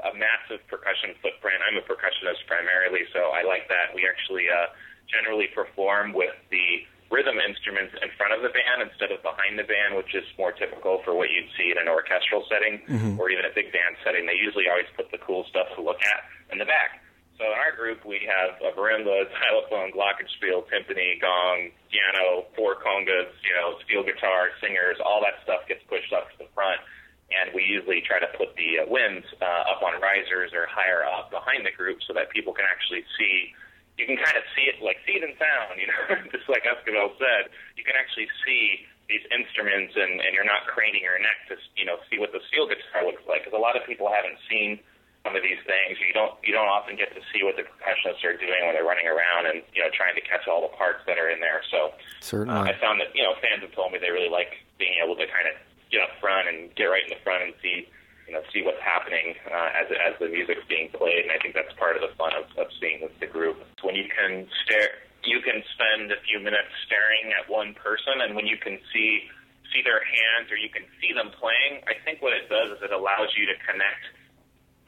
a 0.07 0.14
massive 0.14 0.62
percussion 0.70 1.18
footprint. 1.18 1.59
I'm 1.66 1.78
a 1.80 1.82
percussionist 1.82 2.46
primarily, 2.46 3.03
so 3.11 3.34
I 3.34 3.42
like 3.42 3.66
that. 3.66 3.90
We 3.94 4.07
actually 4.07 4.46
uh, 4.46 4.70
generally 5.11 5.51
perform 5.51 6.14
with 6.14 6.34
the 6.55 6.86
rhythm 7.11 7.40
instruments 7.40 7.96
in 7.99 8.09
front 8.20 8.36
of 8.36 8.44
the 8.44 8.53
band 8.53 8.84
instead 8.84 9.11
of 9.11 9.24
behind 9.24 9.57
the 9.59 9.64
band, 9.64 9.96
which 9.96 10.12
is 10.14 10.24
more 10.36 10.53
typical 10.53 11.01
for 11.03 11.16
what 11.16 11.32
you'd 11.32 11.49
see 11.57 11.72
in 11.72 11.80
an 11.80 11.88
orchestral 11.88 12.44
setting 12.53 12.84
mm-hmm. 12.84 13.16
or 13.16 13.32
even 13.32 13.49
a 13.49 13.55
big 13.57 13.72
band 13.72 13.96
setting. 14.05 14.28
They 14.28 14.36
usually 14.36 14.68
always 14.68 14.88
put 14.94 15.11
the 15.11 15.18
cool 15.18 15.49
stuff 15.49 15.72
to 15.76 15.80
look 15.80 15.99
at 16.05 16.20
in 16.53 16.61
the 16.61 16.68
back. 16.68 17.01
So 17.39 17.47
in 17.47 17.55
our 17.55 17.70
group, 17.70 18.03
we 18.03 18.18
have 18.26 18.59
a 18.59 18.74
marimba, 18.74 19.30
xylophone, 19.30 19.95
glockenspiel, 19.95 20.66
timpani, 20.66 21.22
gong, 21.22 21.70
piano, 21.86 22.51
four 22.59 22.74
congas, 22.82 23.30
you 23.47 23.55
know, 23.55 23.78
steel 23.86 24.03
guitar, 24.03 24.51
singers, 24.59 24.99
all 24.99 25.22
that 25.22 25.39
stuff 25.47 25.62
gets 25.70 25.78
pushed 25.86 26.11
up 26.11 26.26
to 26.34 26.36
the 26.43 26.51
front. 26.51 26.82
And 27.30 27.55
we 27.55 27.62
usually 27.62 28.03
try 28.03 28.18
to 28.18 28.26
put 28.34 28.59
the 28.59 28.82
uh, 28.82 28.91
winds 28.91 29.22
uh, 29.39 29.70
up 29.70 29.86
on 29.86 30.03
risers 30.03 30.51
or 30.51 30.66
higher 30.66 31.07
up 31.07 31.30
behind 31.30 31.62
the 31.62 31.70
group 31.70 32.03
so 32.03 32.12
that 32.18 32.34
people 32.34 32.51
can 32.51 32.66
actually 32.66 33.07
see. 33.14 33.55
You 33.95 34.07
can 34.11 34.18
kind 34.18 34.34
of 34.34 34.43
see 34.59 34.66
it, 34.66 34.82
like 34.82 34.99
see 35.07 35.14
it 35.14 35.22
in 35.22 35.39
sound, 35.39 35.78
you 35.78 35.86
know, 35.86 36.03
just 36.34 36.51
like 36.51 36.66
Esquivel 36.66 37.14
said. 37.22 37.55
You 37.78 37.86
can 37.86 37.95
actually 37.95 38.26
see 38.43 38.82
these 39.07 39.22
instruments 39.30 39.95
and, 39.95 40.18
and 40.20 40.34
you're 40.34 40.47
not 40.47 40.66
craning 40.66 41.07
your 41.07 41.16
neck 41.16 41.39
to 41.49 41.57
you 41.80 41.89
know 41.89 41.97
see 42.12 42.20
what 42.20 42.28
the 42.28 42.45
steel 42.53 42.68
guitar 42.68 43.09
looks 43.09 43.24
like 43.24 43.41
because 43.41 43.57
a 43.57 43.61
lot 43.61 43.72
of 43.72 43.80
people 43.89 44.05
haven't 44.05 44.36
seen 44.53 44.76
some 45.28 45.36
of 45.36 45.44
these 45.44 45.60
things. 45.68 46.00
You 46.00 46.16
don't 46.16 46.32
you 46.40 46.56
don't 46.56 46.72
often 46.72 46.96
get 46.96 47.12
to 47.12 47.20
see 47.28 47.44
what 47.44 47.60
the 47.60 47.68
percussionists 47.68 48.24
are 48.24 48.32
doing 48.40 48.64
when 48.64 48.72
they're 48.72 48.88
running 48.88 49.04
around 49.04 49.44
and 49.44 49.60
you 49.76 49.84
know 49.84 49.92
trying 49.92 50.16
to 50.16 50.24
catch 50.24 50.48
all 50.48 50.64
the 50.64 50.72
parts 50.72 51.04
that 51.04 51.20
are 51.20 51.28
in 51.28 51.44
there. 51.44 51.60
So 51.68 51.92
Certainly. 52.24 52.56
uh, 52.56 52.72
I 52.72 52.74
found 52.80 53.04
that 53.04 53.12
you 53.12 53.20
know 53.20 53.36
fans 53.44 53.60
have 53.60 53.76
told 53.76 53.92
me 53.92 54.00
they 54.00 54.08
really 54.08 54.32
like 54.32 54.64
being 54.80 54.96
able 55.04 55.20
to 55.20 55.28
kind 55.28 55.44
of 55.52 55.54
get 55.92 56.00
up 56.00 56.16
front 56.16 56.48
and 56.48 56.72
get 56.72 56.88
right 56.88 57.04
in 57.04 57.12
the 57.12 57.20
front 57.20 57.44
and 57.44 57.52
see 57.60 57.84
you 58.24 58.32
know 58.32 58.40
see 58.48 58.64
what's 58.64 58.80
happening 58.80 59.36
uh, 59.44 59.68
as 59.76 59.92
as 59.92 60.16
the 60.16 60.32
music's 60.32 60.64
being 60.64 60.88
played. 60.96 61.28
And 61.28 61.32
I 61.36 61.36
think 61.44 61.52
that's 61.52 61.76
part 61.76 62.00
of 62.00 62.02
the 62.02 62.12
fun 62.16 62.32
of, 62.32 62.48
of 62.56 62.72
seeing 62.80 63.04
the, 63.04 63.12
the 63.20 63.28
group 63.28 63.60
when 63.84 63.92
you 63.92 64.08
can 64.08 64.48
stare. 64.64 65.04
You 65.26 65.44
can 65.44 65.60
spend 65.76 66.08
a 66.08 66.20
few 66.24 66.40
minutes 66.40 66.72
staring 66.88 67.34
at 67.36 67.50
one 67.50 67.74
person, 67.76 68.22
and 68.24 68.32
when 68.32 68.48
you 68.48 68.56
can 68.56 68.80
see 68.94 69.28
see 69.68 69.84
their 69.84 70.00
hands 70.00 70.48
or 70.48 70.56
you 70.56 70.72
can 70.72 70.88
see 70.96 71.12
them 71.12 71.28
playing, 71.36 71.84
I 71.84 71.92
think 72.00 72.24
what 72.24 72.32
it 72.32 72.48
does 72.48 72.72
is 72.72 72.80
it 72.80 72.88
allows 72.88 73.36
you 73.36 73.44
to 73.44 73.56
connect 73.68 74.00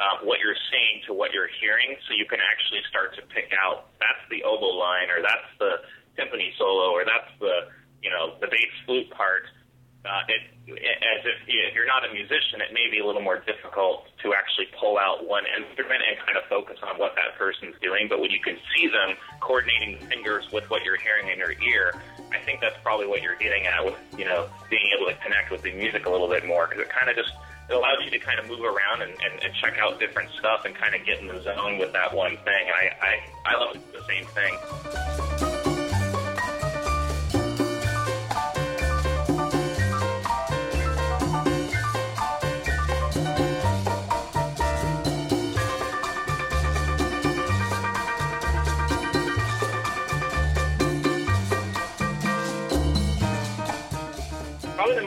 uh, 0.01 0.25
what 0.25 0.41
you're 0.41 0.57
seeing 0.73 1.05
to 1.05 1.13
what 1.13 1.33
you're 1.37 1.53
hearing, 1.61 1.95
so 2.09 2.17
you 2.17 2.25
can 2.25 2.41
actually 2.41 2.81
start 2.89 3.15
to 3.17 3.23
pick 3.29 3.53
out 3.53 3.93
that's 4.01 4.25
the 4.33 4.43
oboe 4.43 4.73
line, 4.81 5.13
or 5.13 5.21
that's 5.21 5.53
the 5.61 5.85
timpani 6.17 6.57
solo, 6.57 6.91
or 6.97 7.05
that's 7.05 7.29
the 7.39 7.69
you 8.03 8.09
know 8.09 8.35
the 8.41 8.49
bass 8.49 8.73
flute 8.87 9.11
part. 9.11 9.45
Uh, 10.01 10.25
it, 10.33 10.41
as 10.73 11.21
if 11.29 11.37
if 11.45 11.75
you're 11.77 11.87
not 11.87 12.09
a 12.09 12.13
musician, 12.17 12.65
it 12.65 12.73
may 12.73 12.89
be 12.89 13.05
a 13.05 13.05
little 13.05 13.21
more 13.21 13.45
difficult 13.45 14.09
to 14.25 14.33
actually 14.33 14.73
pull 14.81 14.97
out 14.97 15.29
one 15.29 15.45
instrument 15.53 16.01
and 16.01 16.17
kind 16.25 16.41
of 16.41 16.49
focus 16.49 16.81
on 16.81 16.97
what 16.97 17.13
that 17.21 17.37
person's 17.37 17.77
doing. 17.85 18.09
But 18.09 18.25
when 18.25 18.31
you 18.31 18.41
can 18.41 18.57
see 18.73 18.89
them 18.89 19.21
coordinating 19.41 20.01
fingers 20.09 20.49
with 20.49 20.65
what 20.71 20.81
you're 20.83 20.97
hearing 20.97 21.29
in 21.29 21.37
your 21.37 21.53
ear, 21.61 21.93
I 22.33 22.39
think 22.41 22.65
that's 22.65 22.81
probably 22.81 23.07
what 23.07 23.21
you're 23.21 23.37
getting 23.37 23.67
at 23.67 23.85
with 23.85 24.01
you 24.17 24.25
know 24.25 24.49
being 24.73 24.89
able 24.97 25.13
to 25.13 25.17
connect 25.21 25.53
with 25.53 25.61
the 25.61 25.77
music 25.77 26.07
a 26.07 26.11
little 26.11 26.29
bit 26.29 26.47
more 26.47 26.67
because 26.67 26.81
it 26.81 26.89
kind 26.89 27.13
of 27.13 27.17
just 27.17 27.37
it 27.71 27.75
allows 27.75 27.99
you 28.05 28.11
to 28.11 28.19
kind 28.19 28.39
of 28.39 28.49
move 28.49 28.63
around 28.63 29.03
and, 29.03 29.13
and, 29.13 29.43
and 29.43 29.55
check 29.55 29.79
out 29.79 30.01
different 30.01 30.31
stuff 30.39 30.65
and 30.65 30.75
kind 30.75 30.95
of 30.95 31.05
get 31.07 31.21
in 31.21 31.29
the 31.29 31.41
zone 31.43 31.79
with 31.79 31.93
that 31.93 32.15
one 32.15 32.37
thing. 32.39 32.67
And 32.67 32.75
I 32.75 33.21
I, 33.47 33.55
I 33.55 33.57
love 33.57 33.77
the 33.93 34.03
same 34.07 34.27
thing. 34.27 35.20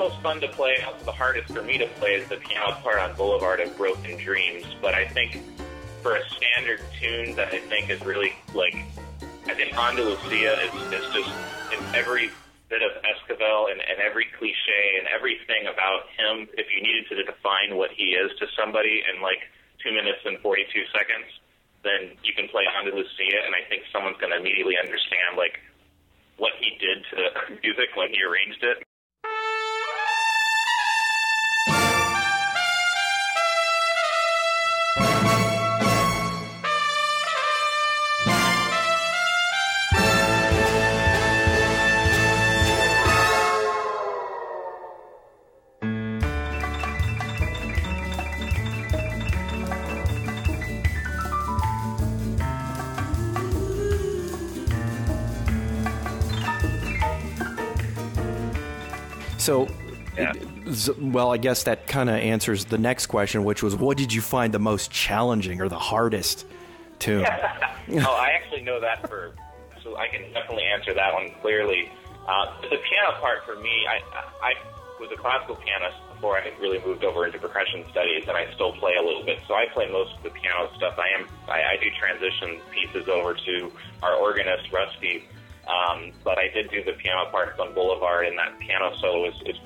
Most 0.04 0.20
fun 0.20 0.42
to 0.42 0.50
play, 0.50 0.76
also 0.84 1.06
the 1.06 1.16
hardest 1.16 1.48
for 1.54 1.64
me 1.64 1.78
to 1.78 1.88
play, 1.96 2.20
is 2.20 2.28
the 2.28 2.36
piano 2.36 2.76
part 2.84 3.00
on 3.00 3.16
Boulevard 3.16 3.62
of 3.62 3.72
Broken 3.78 4.20
Dreams. 4.20 4.68
But 4.82 4.94
I 4.94 5.08
think 5.08 5.40
for 6.04 6.20
a 6.20 6.24
standard 6.36 6.84
tune 7.00 7.36
that 7.40 7.56
I 7.56 7.60
think 7.72 7.90
is 7.90 8.04
really 8.04 8.36
like, 8.54 8.76
I 9.48 9.56
think 9.56 9.72
Andalusia 9.72 10.60
is, 10.60 10.76
is 10.92 11.08
just 11.16 11.32
in 11.72 11.80
every 11.96 12.28
bit 12.68 12.84
of 12.84 12.92
Esquivel 13.00 13.72
and, 13.72 13.80
and 13.80 14.04
every 14.04 14.28
cliche 14.38 14.84
and 15.00 15.08
everything 15.08 15.72
about 15.72 16.12
him. 16.20 16.52
If 16.60 16.68
you 16.68 16.84
needed 16.84 17.08
to 17.08 17.24
define 17.24 17.80
what 17.80 17.92
he 17.96 18.20
is 18.20 18.28
to 18.44 18.48
somebody 18.60 19.08
in 19.08 19.24
like 19.24 19.40
two 19.80 19.96
minutes 19.96 20.20
and 20.26 20.36
42 20.40 20.68
seconds, 20.92 21.32
then 21.88 22.12
you 22.28 22.36
can 22.36 22.52
play 22.52 22.68
Andalusia, 22.76 23.40
and 23.48 23.56
I 23.56 23.64
think 23.72 23.88
someone's 23.88 24.20
going 24.20 24.36
to 24.36 24.40
immediately 24.40 24.76
understand 24.76 25.40
like 25.40 25.64
what 26.36 26.52
he 26.60 26.76
did 26.76 27.08
to 27.16 27.56
music 27.64 27.96
when 27.96 28.12
he 28.12 28.20
arranged 28.20 28.68
it. 28.68 28.84
So, 59.44 59.68
z- 60.72 60.94
well, 61.02 61.34
I 61.34 61.38
guess 61.38 61.64
that 61.64 61.86
kind 61.86 62.10
of 62.10 62.16
answers 62.16 62.64
the 62.64 62.78
next 62.78 63.08
question, 63.08 63.44
which 63.44 63.62
was, 63.62 63.76
what 63.76 63.98
did 63.98 64.14
you 64.14 64.22
find 64.22 64.54
the 64.54 64.60
most 64.60 64.90
challenging 64.90 65.60
or 65.60 65.68
the 65.68 65.78
hardest 65.78 66.46
tune? 66.98 67.26
oh, 67.28 68.16
I 68.16 68.30
actually 68.40 68.62
know 68.62 68.80
that 68.80 69.06
for, 69.10 69.36
so 69.84 69.98
I 69.98 70.08
can 70.08 70.22
definitely 70.32 70.64
answer 70.64 70.94
that 70.94 71.14
one 71.14 71.32
clearly. 71.42 71.92
Uh, 72.26 72.54
the 72.62 72.78
piano 72.78 73.20
part 73.20 73.46
for 73.46 73.58
me, 73.58 73.86
I, 73.86 74.00
I 74.42 74.54
was 74.98 75.12
a 75.12 75.18
classical 75.18 75.56
pianist 75.56 75.98
before 76.14 76.38
I 76.38 76.50
really 76.62 76.80
moved 76.86 77.04
over 77.04 77.26
into 77.26 77.38
percussion 77.38 77.84
studies, 77.92 78.24
and 78.30 78.38
I 78.38 78.48
still 78.54 78.72
play 78.72 78.94
a 78.96 79.04
little 79.04 79.26
bit. 79.26 79.42
So 79.46 79.56
I 79.56 79.66
play 79.74 79.92
most 79.92 80.16
of 80.16 80.24
the 80.24 80.30
piano 80.30 80.70
stuff. 80.78 80.98
I 80.98 81.20
am, 81.20 81.28
I, 81.50 81.74
I 81.74 81.78
do 81.84 81.90
transition 82.00 82.62
pieces 82.72 83.10
over 83.10 83.34
to 83.34 83.72
our 84.04 84.16
organist 84.16 84.72
Rusty, 84.72 85.28
um, 85.68 86.12
but 86.24 86.38
I 86.38 86.50
did 86.54 86.70
do 86.70 86.84
the 86.84 86.94
piano 86.94 87.30
parts 87.32 87.60
on 87.60 87.74
Boulevard, 87.74 88.28
and 88.28 88.38
that 88.38 88.58
piano 88.60 88.92
solo 89.00 89.30
is, 89.30 89.36
is 89.46 89.58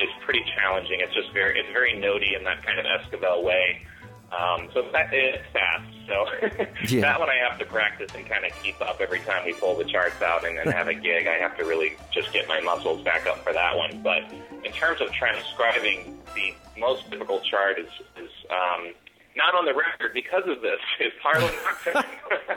is 0.00 0.08
pretty 0.24 0.44
challenging. 0.56 0.98
It's 1.00 1.14
just 1.14 1.32
very, 1.32 1.58
it's 1.60 1.70
very 1.72 1.92
notey 1.94 2.36
in 2.36 2.42
that 2.44 2.64
kind 2.66 2.78
of 2.80 2.84
Esquivel 2.86 3.44
way. 3.44 3.86
Um, 4.32 4.68
so 4.74 4.82
that 4.92 5.14
is 5.14 5.36
fast. 5.52 5.84
So 6.08 6.26
Yeah. 6.88 7.02
that 7.02 7.20
one 7.20 7.30
I 7.30 7.36
have 7.48 7.58
to 7.60 7.64
practice 7.64 8.10
and 8.16 8.26
kind 8.28 8.44
of 8.44 8.50
keep 8.60 8.80
up 8.80 9.00
every 9.00 9.20
time 9.20 9.44
we 9.44 9.52
pull 9.52 9.76
the 9.76 9.84
charts 9.84 10.20
out 10.20 10.44
and, 10.44 10.58
and 10.58 10.72
have 10.72 10.88
a 10.88 10.94
gig. 10.94 11.28
I 11.28 11.34
have 11.38 11.56
to 11.58 11.64
really 11.64 11.92
just 12.12 12.32
get 12.32 12.48
my 12.48 12.60
muscles 12.60 13.04
back 13.04 13.26
up 13.28 13.44
for 13.44 13.52
that 13.52 13.76
one. 13.76 14.02
But 14.02 14.22
in 14.64 14.72
terms 14.72 15.00
of 15.00 15.12
transcribing, 15.12 16.18
the 16.34 16.52
most 16.76 17.08
difficult 17.10 17.44
chart 17.44 17.78
is, 17.78 17.86
is 18.16 18.30
um, 18.50 18.92
not 19.36 19.54
on 19.54 19.64
the 19.64 19.74
record 19.74 20.12
because 20.12 20.42
of 20.48 20.60
this. 20.60 20.80
Is 21.00 21.12
Harlan 21.22 21.54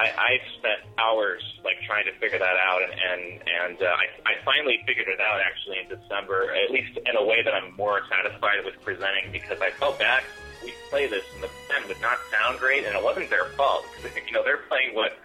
I, 0.00 0.08
I 0.16 0.32
spent 0.56 0.80
hours 0.96 1.44
like 1.62 1.76
trying 1.84 2.06
to 2.08 2.14
figure 2.16 2.38
that 2.38 2.56
out, 2.56 2.80
and 2.80 2.92
and, 2.96 3.22
and 3.44 3.76
uh, 3.82 3.92
I, 3.92 4.32
I 4.32 4.32
finally 4.44 4.80
figured 4.86 5.08
it 5.08 5.20
out 5.20 5.40
actually 5.44 5.76
in 5.84 5.92
December, 5.92 6.56
at 6.56 6.70
least 6.72 6.96
in 6.96 7.16
a 7.16 7.24
way 7.24 7.42
that 7.44 7.52
I'm 7.52 7.76
more 7.76 8.00
satisfied 8.08 8.64
with 8.64 8.80
presenting 8.80 9.28
because 9.30 9.60
I 9.60 9.70
felt 9.76 9.98
bad. 9.98 10.24
We 10.64 10.72
play 10.88 11.06
this, 11.06 11.24
and 11.34 11.42
the 11.44 11.50
band 11.68 11.84
would 11.88 12.00
not 12.00 12.16
sound 12.32 12.58
great, 12.58 12.84
and 12.84 12.96
it 12.96 13.04
wasn't 13.04 13.28
their 13.28 13.52
fault. 13.60 13.84
you 14.26 14.32
know, 14.32 14.42
they're 14.42 14.64
playing 14.72 14.94
what 14.94 15.18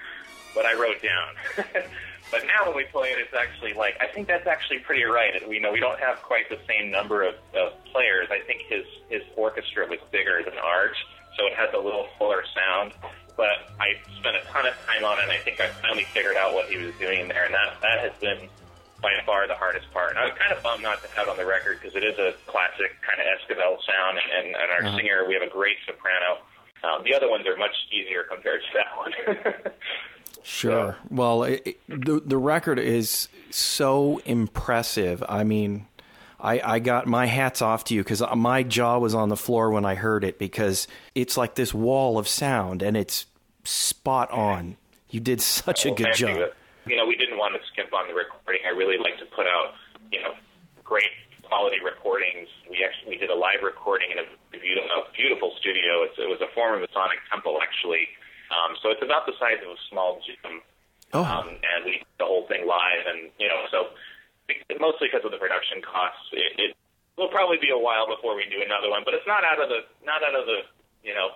what 0.53 0.65
I 0.65 0.73
wrote 0.75 0.99
down. 0.99 1.31
but 2.31 2.43
now 2.43 2.67
when 2.67 2.75
we 2.75 2.83
play 2.91 3.15
it, 3.15 3.19
it's 3.19 3.33
actually 3.33 3.73
like 3.73 3.95
I 4.03 4.07
think 4.11 4.27
that's 4.27 4.47
actually 4.47 4.79
pretty 4.79 5.03
right. 5.07 5.39
We 5.47 5.59
know 5.59 5.71
we 5.71 5.79
don't 5.79 5.99
have 5.99 6.19
quite 6.19 6.49
the 6.49 6.59
same 6.67 6.91
number 6.91 7.23
of, 7.23 7.35
of 7.55 7.71
players. 7.95 8.27
I 8.29 8.43
think 8.43 8.67
his 8.67 8.83
his 9.07 9.23
orchestra 9.37 9.87
was 9.87 9.99
bigger 10.11 10.43
than 10.43 10.59
ours, 10.59 10.99
so 11.39 11.47
it 11.47 11.55
has 11.55 11.71
a 11.71 11.79
little 11.79 12.07
fuller 12.19 12.43
sound. 12.51 12.91
But 13.37 13.67
I 13.79 13.95
spent 14.19 14.35
a 14.37 14.41
ton 14.51 14.65
of 14.65 14.73
time 14.87 15.03
on 15.03 15.19
it, 15.19 15.23
and 15.23 15.31
I 15.31 15.37
think 15.37 15.59
I 15.59 15.67
finally 15.83 16.05
figured 16.13 16.37
out 16.37 16.53
what 16.53 16.67
he 16.69 16.77
was 16.77 16.93
doing 16.99 17.27
there, 17.27 17.45
and 17.45 17.53
that 17.53 17.75
that 17.81 17.99
has 17.99 18.13
been 18.21 18.47
by 19.01 19.11
far 19.25 19.45
the 19.47 19.55
hardest 19.55 19.91
part. 19.91 20.11
And 20.11 20.19
I 20.19 20.25
was 20.25 20.33
kind 20.39 20.53
of 20.55 20.63
bummed 20.63 20.81
not 20.83 21.01
to 21.03 21.09
have 21.09 21.27
it 21.27 21.31
on 21.31 21.37
the 21.37 21.45
record 21.45 21.79
because 21.81 21.95
it 21.95 22.03
is 22.03 22.17
a 22.17 22.33
classic 22.47 22.95
kind 23.03 23.19
of 23.19 23.27
Esquivel 23.35 23.77
sound, 23.85 24.17
and, 24.39 24.55
and 24.55 24.71
our 24.71 24.85
Uh-huh. 24.87 24.97
singer, 24.97 25.25
we 25.27 25.33
have 25.33 25.43
a 25.43 25.49
great 25.51 25.75
soprano. 25.85 26.39
Um, 26.83 27.03
the 27.03 27.13
other 27.13 27.29
ones 27.29 27.45
are 27.47 27.57
much 27.57 27.75
easier 27.91 28.23
compared 28.23 28.61
to 28.61 28.67
that 28.77 28.97
one. 28.97 29.73
Sure. 30.43 30.95
Well, 31.09 31.43
it- 31.43 31.79
the 31.87 32.21
the 32.23 32.37
record 32.37 32.77
is 32.77 33.27
so 33.49 34.21
impressive. 34.25 35.23
I 35.27 35.43
mean, 35.43 35.87
I 36.45 36.75
I 36.75 36.79
got 36.79 37.07
my 37.07 37.25
hats 37.25 37.61
off 37.61 37.85
to 37.85 37.95
you 37.95 38.03
because 38.03 38.21
my 38.35 38.61
jaw 38.61 38.99
was 38.99 39.15
on 39.15 39.29
the 39.29 39.37
floor 39.37 39.71
when 39.71 39.83
I 39.83 39.95
heard 39.95 40.23
it 40.23 40.37
because 40.37 40.87
it's 41.15 41.37
like 41.37 41.55
this 41.55 41.73
wall 41.73 42.17
of 42.17 42.27
sound 42.27 42.83
and 42.83 42.95
it's 42.95 43.25
spot 43.63 44.29
on. 44.31 44.77
You 45.09 45.19
did 45.19 45.41
such 45.41 45.85
a 45.85 45.91
good 45.91 46.13
thank 46.13 46.19
you. 46.19 46.27
job. 46.27 46.49
You 46.85 46.97
know, 46.97 47.07
we 47.07 47.15
didn't 47.15 47.37
want 47.37 47.55
to 47.55 47.61
skimp 47.73 47.93
on 47.93 48.07
the 48.07 48.13
recording. 48.13 48.61
I 48.65 48.77
really 48.77 49.01
like 49.01 49.17
to 49.17 49.25
put 49.25 49.47
out, 49.47 49.73
you 50.11 50.21
know, 50.21 50.37
great 50.83 51.09
quality 51.41 51.77
recordings. 51.83 52.47
We 52.69 52.85
actually 52.85 53.15
we 53.15 53.17
did 53.17 53.31
a 53.31 53.35
live 53.35 53.65
recording 53.65 54.11
in 54.11 54.19
a 54.19 54.27
beautiful, 54.53 54.89
a 54.91 55.11
beautiful 55.17 55.51
studio. 55.57 56.05
It's, 56.05 56.17
it 56.19 56.29
was 56.29 56.41
a 56.41 56.51
form 56.53 56.77
of 56.77 56.85
a 56.85 56.91
sonic 56.93 57.17
temple, 57.31 57.57
actually. 57.57 58.05
Um, 58.53 58.77
so 58.83 58.93
it's 58.93 59.01
about 59.01 59.25
the 59.25 59.33
size 59.41 59.57
of 59.65 59.73
a 59.73 59.79
small 59.89 60.21
gym. 60.21 60.61
Oh. 61.13 61.25
Um, 61.25 61.47
and 61.49 61.85
we 61.85 62.03
did 62.03 62.17
the 62.19 62.25
whole 62.25 62.45
thing 62.45 62.67
live, 62.67 63.09
and 63.09 63.31
you 63.39 63.47
know, 63.47 63.65
so 63.71 63.95
mostly 64.79 65.07
because 65.11 65.25
of 65.25 65.31
the 65.31 65.41
production 65.41 65.81
costs. 65.81 66.25
It, 66.33 66.53
it 66.57 66.71
will 67.17 67.29
probably 67.29 67.57
be 67.57 67.69
a 67.71 67.77
while 67.79 68.05
before 68.07 68.35
we 68.35 68.43
do 68.51 68.61
another 68.61 68.89
one, 68.89 69.01
but 69.05 69.13
it's 69.13 69.27
not 69.27 69.43
out 69.43 69.61
of 69.61 69.69
the 69.69 69.81
not 70.05 70.21
out 70.23 70.35
of 70.35 70.45
the 70.45 70.65
you 71.03 71.13
know 71.13 71.29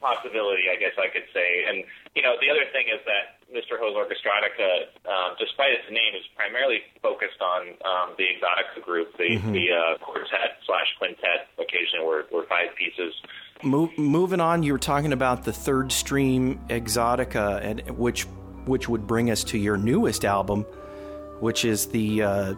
possibility, 0.00 0.66
I 0.66 0.76
guess 0.82 0.92
I 0.98 1.06
could 1.12 1.26
say. 1.32 1.64
And 1.68 1.84
you 2.14 2.22
know, 2.22 2.34
the 2.42 2.50
other 2.50 2.66
thing 2.74 2.86
is 2.90 2.98
that 3.06 3.38
Mr. 3.54 3.78
Ho's 3.78 3.94
Orchestrotica, 3.94 4.88
uh, 5.06 5.34
despite 5.38 5.72
its 5.72 5.86
name, 5.90 6.14
is 6.18 6.24
primarily 6.34 6.80
focused 7.02 7.40
on 7.40 7.68
um, 7.84 8.14
the 8.18 8.24
Exotica 8.24 8.82
group, 8.84 9.16
the 9.16 9.38
Mhm. 9.38 9.52
the 9.52 9.66
uh, 9.72 9.98
quartet 10.04 10.58
slash 10.66 10.88
quintet. 10.98 11.48
Occasionally, 11.58 12.06
we're, 12.06 12.24
we're 12.32 12.46
five 12.46 12.74
pieces. 12.76 13.14
Mo- 13.62 13.92
moving 13.96 14.40
on, 14.40 14.62
you 14.64 14.72
were 14.72 14.78
talking 14.78 15.12
about 15.12 15.44
the 15.44 15.52
third 15.52 15.92
stream 15.92 16.58
Exotica, 16.68 17.60
and 17.62 17.80
which 17.96 18.26
which 18.66 18.88
would 18.88 19.06
bring 19.06 19.30
us 19.30 19.44
to 19.44 19.58
your 19.58 19.76
newest 19.76 20.24
album, 20.24 20.64
which 21.42 21.64
is 21.64 21.86
the 21.86 22.22
uh, 22.22 22.54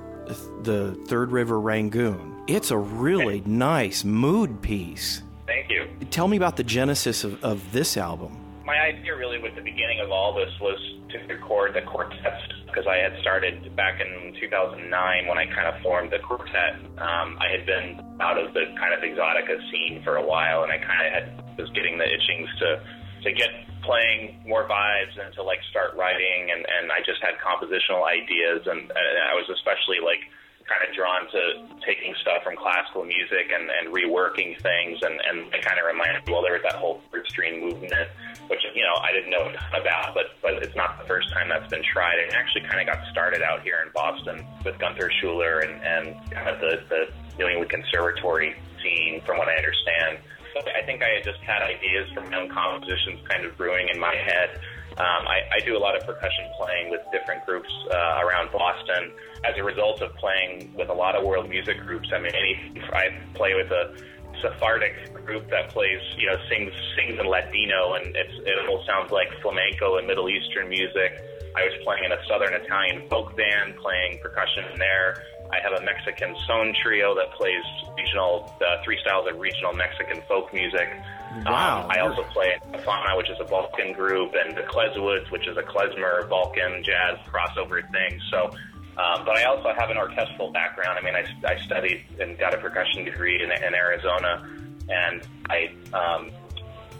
the 0.62 0.94
Third 1.06 1.32
River 1.32 1.58
Rangoon. 1.58 2.44
It's 2.46 2.70
a 2.70 2.76
really 2.76 3.42
nice 3.46 4.04
mood 4.04 4.60
piece. 4.60 5.22
Thank 5.46 5.70
you. 5.70 5.88
Tell 6.10 6.28
me 6.28 6.36
about 6.36 6.56
the 6.56 6.64
genesis 6.64 7.24
of, 7.24 7.42
of 7.42 7.72
this 7.72 7.96
album. 7.96 8.36
my 8.66 8.78
idea 8.78 9.16
really 9.16 9.38
with 9.38 9.54
the 9.56 9.62
beginning 9.62 10.00
of 10.00 10.10
all 10.10 10.34
this 10.34 10.52
was 10.60 10.78
to 11.10 11.18
record 11.32 11.74
the 11.74 11.80
quartet 11.82 12.40
because 12.66 12.86
I 12.86 12.96
had 12.96 13.18
started 13.20 13.74
back 13.74 14.00
in 14.00 14.34
2009 14.38 15.26
when 15.28 15.38
I 15.38 15.46
kind 15.46 15.66
of 15.68 15.80
formed 15.80 16.10
the 16.12 16.18
quartet. 16.18 16.74
Um, 16.98 17.38
I 17.40 17.48
had 17.56 17.64
been 17.64 18.00
out 18.20 18.36
of 18.36 18.52
the 18.52 18.64
kind 18.76 18.92
of 18.92 19.00
exotica 19.00 19.56
scene 19.70 20.02
for 20.02 20.16
a 20.16 20.26
while, 20.26 20.62
and 20.62 20.72
I 20.72 20.78
kind 20.78 21.06
of 21.06 21.12
had 21.12 21.56
was 21.56 21.70
getting 21.70 21.96
the 21.96 22.04
itchings 22.04 22.48
to 22.58 22.82
to 23.24 23.32
get 23.32 23.50
playing 23.82 24.44
more 24.46 24.68
vibes 24.68 25.18
and 25.20 25.34
to 25.34 25.42
like 25.42 25.60
start 25.70 25.96
writing, 25.96 26.50
and 26.52 26.64
and 26.64 26.92
I 26.92 27.00
just 27.04 27.20
had 27.20 27.36
compositional 27.40 28.04
ideas, 28.06 28.66
and, 28.66 28.80
and 28.80 29.16
I 29.28 29.34
was 29.34 29.48
especially 29.50 29.98
like 30.04 30.20
kind 30.68 30.80
of 30.88 30.94
drawn 30.96 31.28
to 31.28 31.40
taking 31.84 32.14
stuff 32.20 32.42
from 32.42 32.56
classical 32.56 33.04
music 33.04 33.52
and, 33.52 33.68
and 33.68 33.92
reworking 33.92 34.56
things 34.60 34.98
and, 35.02 35.20
and 35.28 35.52
it 35.52 35.60
kind 35.60 35.78
of 35.78 35.84
reminded 35.84 36.24
me, 36.24 36.32
well, 36.32 36.42
there 36.42 36.56
was 36.56 36.62
that 36.64 36.74
whole 36.74 37.00
third 37.12 37.26
stream 37.28 37.60
movement, 37.60 38.08
which, 38.48 38.60
you 38.74 38.82
know, 38.82 38.96
I 39.00 39.12
didn't 39.12 39.30
know 39.30 39.52
about, 39.76 40.14
but, 40.14 40.32
but 40.40 40.62
it's 40.62 40.74
not 40.74 40.98
the 40.98 41.04
first 41.04 41.30
time 41.32 41.48
that's 41.48 41.68
been 41.68 41.84
tried. 41.84 42.16
It 42.16 42.32
actually 42.32 42.62
kind 42.62 42.80
of 42.80 42.86
got 42.86 43.04
started 43.12 43.42
out 43.42 43.62
here 43.62 43.84
in 43.84 43.92
Boston 43.92 44.44
with 44.64 44.78
Gunther 44.78 45.10
Schuller 45.20 45.64
and, 45.64 45.76
and 45.84 46.30
kind 46.30 46.48
of 46.48 46.60
the, 46.60 46.80
the 46.88 47.12
New 47.38 47.48
England 47.48 47.70
Conservatory 47.70 48.56
scene, 48.82 49.20
from 49.26 49.36
what 49.36 49.48
I 49.48 49.56
understand. 49.56 50.18
I 50.56 50.82
think 50.86 51.02
I 51.02 51.08
had 51.18 51.24
just 51.24 51.40
had 51.40 51.62
ideas 51.62 52.10
from 52.14 52.30
my 52.30 52.40
own 52.40 52.50
compositions 52.50 53.20
kind 53.28 53.44
of 53.44 53.56
brewing 53.56 53.88
in 53.92 53.98
my 53.98 54.14
head. 54.14 54.60
Um, 54.96 55.26
I, 55.26 55.42
I 55.50 55.58
do 55.64 55.76
a 55.76 55.82
lot 55.82 55.96
of 55.96 56.06
percussion 56.06 56.46
playing 56.60 56.90
with 56.90 57.00
different 57.10 57.44
groups 57.44 57.70
uh, 57.90 58.22
around 58.22 58.52
Boston. 58.52 59.10
As 59.44 59.58
a 59.58 59.64
result 59.64 60.00
of 60.00 60.14
playing 60.16 60.72
with 60.74 60.88
a 60.88 60.94
lot 60.94 61.16
of 61.16 61.24
world 61.24 61.50
music 61.50 61.78
groups, 61.80 62.08
I 62.14 62.20
mean, 62.20 62.32
any, 62.34 62.80
I 62.92 63.10
play 63.34 63.54
with 63.54 63.70
a 63.72 63.98
Sephardic 64.40 65.12
group 65.26 65.50
that 65.50 65.70
plays, 65.70 66.00
you 66.16 66.28
know, 66.28 66.36
sings 66.48 66.72
sings 66.96 67.18
in 67.18 67.26
Ladino, 67.26 67.94
and 67.94 68.14
it 68.14 68.58
almost 68.60 68.86
sounds 68.86 69.10
like 69.10 69.28
flamenco 69.42 69.98
and 69.98 70.06
Middle 70.06 70.28
Eastern 70.28 70.68
music. 70.68 71.20
I 71.56 71.62
was 71.64 71.74
playing 71.84 72.04
in 72.04 72.12
a 72.12 72.18
Southern 72.28 72.52
Italian 72.52 73.08
folk 73.08 73.36
band, 73.36 73.76
playing 73.76 74.18
percussion 74.20 74.64
in 74.72 74.78
there. 74.78 75.22
I 75.54 75.60
have 75.62 75.80
a 75.80 75.84
Mexican 75.84 76.34
son 76.46 76.74
trio 76.82 77.14
that 77.14 77.30
plays 77.32 77.62
regional, 77.96 78.52
uh, 78.60 78.82
three 78.82 78.98
styles 79.00 79.28
of 79.28 79.38
regional 79.38 79.72
Mexican 79.72 80.20
folk 80.26 80.52
music. 80.52 80.88
Wow. 81.46 81.82
Um, 81.82 81.90
I 81.90 82.00
also 82.00 82.22
play 82.24 82.54
in 82.54 82.72
Afana, 82.72 83.16
which 83.16 83.30
is 83.30 83.38
a 83.40 83.44
Balkan 83.44 83.92
group, 83.92 84.34
and 84.34 84.56
the 84.56 84.62
Klezwoods, 84.62 85.30
which 85.30 85.46
is 85.46 85.56
a 85.56 85.62
klezmer 85.62 86.28
Balkan 86.28 86.82
jazz 86.82 87.18
crossover 87.30 87.88
thing. 87.92 88.20
So, 88.30 88.50
um, 88.96 89.24
but 89.24 89.36
I 89.36 89.44
also 89.44 89.72
have 89.78 89.90
an 89.90 89.96
orchestral 89.96 90.50
background. 90.50 90.98
I 90.98 91.02
mean, 91.02 91.14
I, 91.14 91.24
I 91.46 91.58
studied 91.64 92.04
and 92.18 92.38
got 92.38 92.54
a 92.54 92.58
percussion 92.58 93.04
degree 93.04 93.42
in, 93.42 93.50
in 93.50 93.74
Arizona, 93.74 94.48
and 94.88 95.22
I 95.50 95.70
um, 95.92 96.30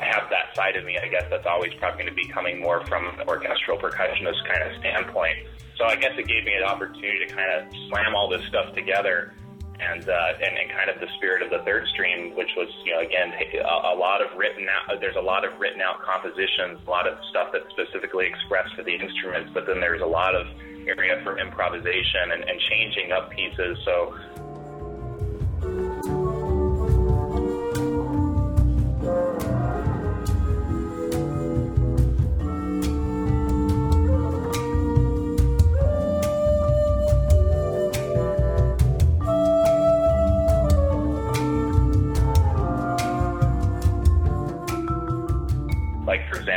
I 0.00 0.04
have 0.04 0.28
that 0.30 0.54
side 0.56 0.76
of 0.76 0.84
me, 0.84 0.98
I 0.98 1.08
guess, 1.08 1.24
that's 1.30 1.46
always 1.46 1.72
probably 1.74 2.04
going 2.04 2.14
to 2.14 2.22
be 2.22 2.28
coming 2.28 2.60
more 2.60 2.84
from 2.86 3.06
an 3.06 3.28
orchestral 3.28 3.78
percussionist 3.78 4.44
kind 4.46 4.62
of 4.62 4.78
standpoint. 4.80 5.38
So 5.76 5.84
I 5.84 5.96
guess 5.96 6.12
it 6.18 6.26
gave 6.26 6.44
me 6.44 6.54
an 6.54 6.64
opportunity 6.64 7.26
to 7.26 7.34
kind 7.34 7.50
of 7.50 7.72
slam 7.88 8.14
all 8.14 8.28
this 8.28 8.44
stuff 8.46 8.74
together 8.74 9.34
and, 9.80 10.08
uh, 10.08 10.32
and 10.40 10.56
and 10.56 10.70
kind 10.70 10.88
of 10.88 11.00
the 11.00 11.08
spirit 11.16 11.42
of 11.42 11.50
the 11.50 11.58
third 11.64 11.86
stream, 11.88 12.34
which 12.36 12.50
was 12.56 12.68
you 12.84 12.92
know 12.92 13.00
again 13.00 13.32
a, 13.34 13.94
a 13.94 13.96
lot 13.96 14.22
of 14.22 14.36
written 14.38 14.66
out. 14.68 15.00
There's 15.00 15.16
a 15.16 15.20
lot 15.20 15.44
of 15.44 15.58
written 15.58 15.80
out 15.80 16.00
compositions, 16.02 16.80
a 16.86 16.90
lot 16.90 17.08
of 17.08 17.18
stuff 17.30 17.50
that's 17.52 17.68
specifically 17.70 18.26
expressed 18.26 18.74
for 18.76 18.82
the 18.82 18.94
instruments, 18.94 19.50
but 19.52 19.66
then 19.66 19.80
there's 19.80 20.02
a 20.02 20.06
lot 20.06 20.34
of 20.34 20.46
area 20.86 21.20
for 21.24 21.38
improvisation 21.38 22.32
and, 22.32 22.44
and 22.44 22.60
changing 22.70 23.12
up 23.12 23.30
pieces. 23.30 23.78
So 23.84 24.14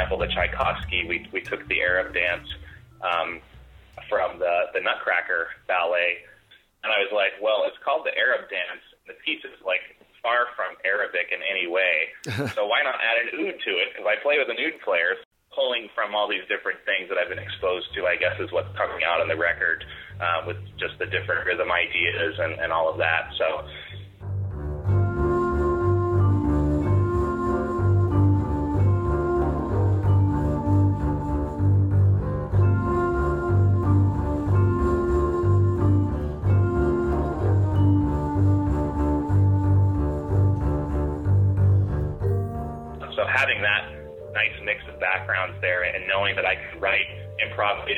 example, 0.08 0.26
the 0.26 0.32
Tchaikovsky, 0.32 1.06
we 1.08 1.28
we 1.34 1.42
took 1.42 1.68
the 1.68 1.82
Arab 1.82 2.14
dance 2.14 2.48
um, 3.04 3.42
from 4.10 4.40
the 4.40 4.72
the 4.74 4.80
Nutcracker 4.80 5.48
ballet, 5.68 6.24
and 6.84 6.92
I 6.92 7.04
was 7.04 7.12
like, 7.12 7.36
well, 7.42 7.68
it's 7.68 7.78
called 7.84 8.06
the 8.06 8.16
Arab 8.16 8.50
dance. 8.50 8.84
The 9.08 9.20
piece 9.26 9.44
is 9.44 9.60
like 9.66 9.84
far 10.24 10.48
from 10.56 10.80
Arabic 10.86 11.32
in 11.36 11.44
any 11.44 11.68
way, 11.68 12.16
so 12.56 12.68
why 12.68 12.84
not 12.84 12.96
add 13.04 13.28
an 13.28 13.28
oud 13.36 13.60
to 13.60 13.72
it? 13.84 13.88
Because 13.92 14.08
I 14.08 14.16
play 14.24 14.40
with 14.40 14.48
an 14.48 14.60
oud 14.64 14.80
player, 14.80 15.20
pulling 15.52 15.92
from 15.92 16.16
all 16.16 16.32
these 16.32 16.48
different 16.48 16.80
things 16.88 17.12
that 17.12 17.20
I've 17.20 17.30
been 17.30 17.44
exposed 17.44 17.92
to. 18.00 18.08
I 18.08 18.16
guess 18.16 18.40
is 18.40 18.52
what's 18.52 18.72
coming 18.80 19.04
out 19.04 19.20
on 19.20 19.28
the 19.28 19.38
record 19.38 19.84
uh, 20.24 20.48
with 20.48 20.58
just 20.80 20.96
the 21.04 21.08
different 21.12 21.44
rhythm 21.44 21.68
ideas 21.68 22.40
and, 22.40 22.56
and 22.64 22.72
all 22.72 22.88
of 22.88 22.98
that. 23.04 23.36
So. 23.36 23.44
So 23.44 23.68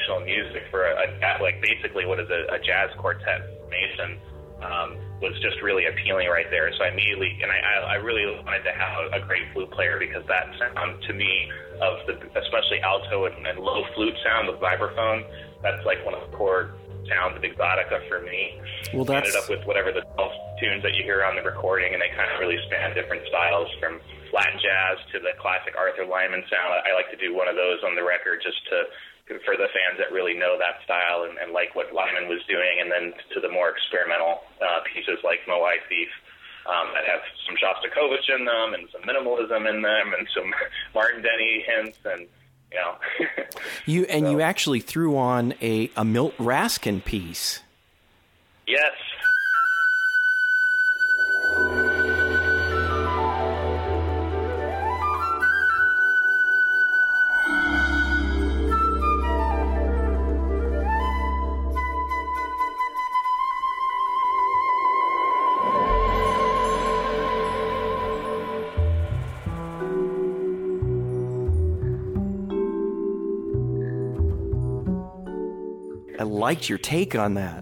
improvisational 0.10 0.26
music 0.26 0.64
for 0.72 0.84
a, 0.84 0.94
a 0.94 1.42
like 1.42 1.62
basically 1.62 2.06
what 2.06 2.20
is 2.20 2.30
a, 2.30 2.54
a 2.54 2.60
jazz 2.60 2.90
quartet 2.98 3.42
formation 3.62 4.20
um, 4.62 4.98
was 5.22 5.34
just 5.42 5.62
really 5.62 5.86
appealing 5.86 6.28
right 6.28 6.48
there. 6.50 6.72
So 6.78 6.84
I 6.84 6.90
immediately 6.90 7.40
and 7.42 7.52
I, 7.52 7.94
I 7.94 7.96
really 7.96 8.26
wanted 8.44 8.64
to 8.64 8.72
have 8.72 9.14
a, 9.14 9.26
great 9.26 9.44
flute 9.54 9.72
player 9.72 10.00
because 10.00 10.24
that 10.28 10.48
sound 10.58 11.02
to 11.08 11.14
me 11.14 11.50
of 11.82 12.00
the 12.08 12.16
especially 12.40 12.82
alto 12.82 13.26
and, 13.26 13.48
and 13.48 13.60
low 13.60 13.84
flute 13.96 14.16
sound 14.24 14.48
with 14.48 14.60
vibraphone 14.60 15.24
that's 15.62 15.84
like 15.86 16.04
one 16.06 16.16
of 16.16 16.24
the 16.24 16.36
core 16.36 16.76
sounds 17.08 17.36
of 17.36 17.44
exotica 17.44 18.00
for 18.08 18.22
me. 18.22 18.60
Well, 18.94 19.04
I 19.12 19.24
ended 19.24 19.36
up 19.36 19.50
with 19.50 19.66
whatever 19.66 19.92
the 19.92 20.06
12 20.16 20.32
tunes 20.60 20.84
that 20.84 20.96
you 20.96 21.04
hear 21.04 21.24
on 21.24 21.36
the 21.36 21.44
recording, 21.44 21.92
and 21.94 22.02
they 22.02 22.12
kind 22.16 22.30
of 22.32 22.40
really 22.40 22.60
span 22.68 22.94
different 22.94 23.26
styles 23.28 23.68
from 23.80 24.00
Latin 24.32 24.60
jazz 24.62 25.02
to 25.12 25.20
the 25.20 25.34
classic 25.42 25.74
Arthur 25.76 26.06
Lyman 26.06 26.46
sound. 26.48 26.70
I, 26.70 26.92
I 26.92 26.92
like 26.94 27.10
to 27.12 27.20
do 27.20 27.34
one 27.34 27.50
of 27.50 27.56
those 27.58 27.82
on 27.84 27.96
the 27.96 28.06
record 28.06 28.40
just 28.46 28.62
to 28.70 28.78
for 29.46 29.56
the 29.56 29.70
fans 29.70 30.02
that 30.02 30.12
really 30.12 30.34
know 30.34 30.58
that 30.58 30.82
style 30.84 31.24
and, 31.30 31.38
and 31.38 31.54
like 31.54 31.76
what 31.76 31.94
Lyman 31.94 32.28
was 32.28 32.42
doing, 32.50 32.82
and 32.82 32.92
then 32.92 33.14
to 33.34 33.40
the 33.40 33.50
more 33.50 33.70
experimental 33.70 34.42
uh, 34.62 34.82
pieces 34.94 35.20
like 35.24 35.40
Moai 35.48 35.78
Thief. 35.88 36.10
Um, 36.68 36.92
that 36.94 37.06
have 37.06 37.22
some 37.48 37.56
Shostakovich 37.56 38.30
in 38.30 38.46
them 38.46 38.74
and 38.76 38.88
some 38.92 39.02
minimalism 39.02 39.68
in 39.68 39.82
them 39.82 40.14
and 40.16 40.28
some 40.36 40.54
Martin 40.94 41.24
Denny 41.24 41.66
hints 41.66 41.98
and 42.06 42.28
you 42.70 42.78
know 42.78 42.96
You 43.88 44.04
and 44.04 44.30
you 44.30 44.42
actually 44.42 44.82
threw 44.82 45.18
on 45.18 45.56
a, 45.62 45.90
a 45.96 46.06
Milt 46.06 46.38
Raskin 46.38 47.04
piece. 47.04 47.62
yes 48.68 48.92
liked 76.50 76.66
your 76.66 76.82
take 76.82 77.14
on 77.14 77.36
that. 77.36 77.62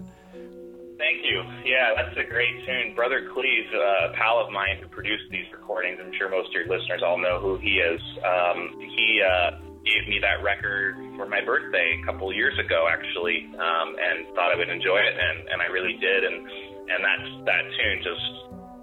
Thank 0.96 1.20
you. 1.20 1.44
Yeah, 1.68 1.92
that's 1.92 2.16
a 2.16 2.24
great 2.24 2.56
tune. 2.64 2.96
Brother 2.96 3.28
Cleve, 3.36 3.68
a 3.76 4.16
pal 4.16 4.40
of 4.40 4.48
mine 4.50 4.80
who 4.80 4.88
produced 4.88 5.28
these 5.30 5.44
recordings, 5.52 6.00
I'm 6.00 6.10
sure 6.16 6.32
most 6.32 6.48
of 6.48 6.54
your 6.56 6.72
listeners 6.72 7.04
all 7.04 7.20
know 7.20 7.36
who 7.38 7.60
he 7.60 7.84
is. 7.84 8.00
Um, 8.24 8.80
he 8.80 9.20
uh, 9.20 9.60
gave 9.84 10.08
me 10.08 10.24
that 10.24 10.40
record 10.40 10.96
for 11.20 11.28
my 11.28 11.44
birthday 11.44 12.00
a 12.00 12.06
couple 12.08 12.32
years 12.32 12.56
ago, 12.56 12.88
actually, 12.88 13.44
um, 13.60 13.92
and 14.00 14.24
thought 14.32 14.48
I 14.48 14.56
would 14.56 14.72
enjoy 14.72 15.04
it, 15.04 15.12
and, 15.20 15.52
and 15.52 15.60
I 15.60 15.68
really 15.68 16.00
did. 16.00 16.24
And 16.24 16.48
and 16.88 17.04
that 17.04 17.20
that 17.44 17.64
tune 17.76 18.00
just 18.00 18.24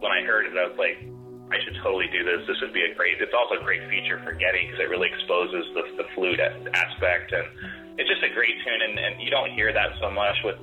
when 0.05 0.13
I 0.13 0.21
heard 0.21 0.45
it, 0.45 0.53
I 0.53 0.69
was 0.69 0.77
like, 0.77 1.01
I 1.49 1.57
should 1.65 1.81
totally 1.81 2.05
do 2.13 2.21
this. 2.21 2.45
This 2.45 2.61
would 2.61 2.77
be 2.77 2.85
a 2.85 2.93
great. 2.93 3.17
It's 3.17 3.33
also 3.33 3.57
a 3.57 3.63
great 3.65 3.81
feature 3.89 4.21
for 4.21 4.37
Geddy 4.37 4.69
because 4.69 4.85
it 4.85 4.89
really 4.93 5.09
exposes 5.09 5.65
the 5.73 5.83
the 5.97 6.05
flute 6.13 6.37
aspect, 6.37 7.33
and 7.33 7.49
it's 7.97 8.09
just 8.09 8.23
a 8.23 8.33
great 8.33 8.55
tune. 8.63 8.81
And, 8.89 8.99
and 8.99 9.21
you 9.21 9.29
don't 9.29 9.51
hear 9.51 9.73
that 9.73 9.91
so 9.99 10.09
much 10.11 10.35
with. 10.43 10.55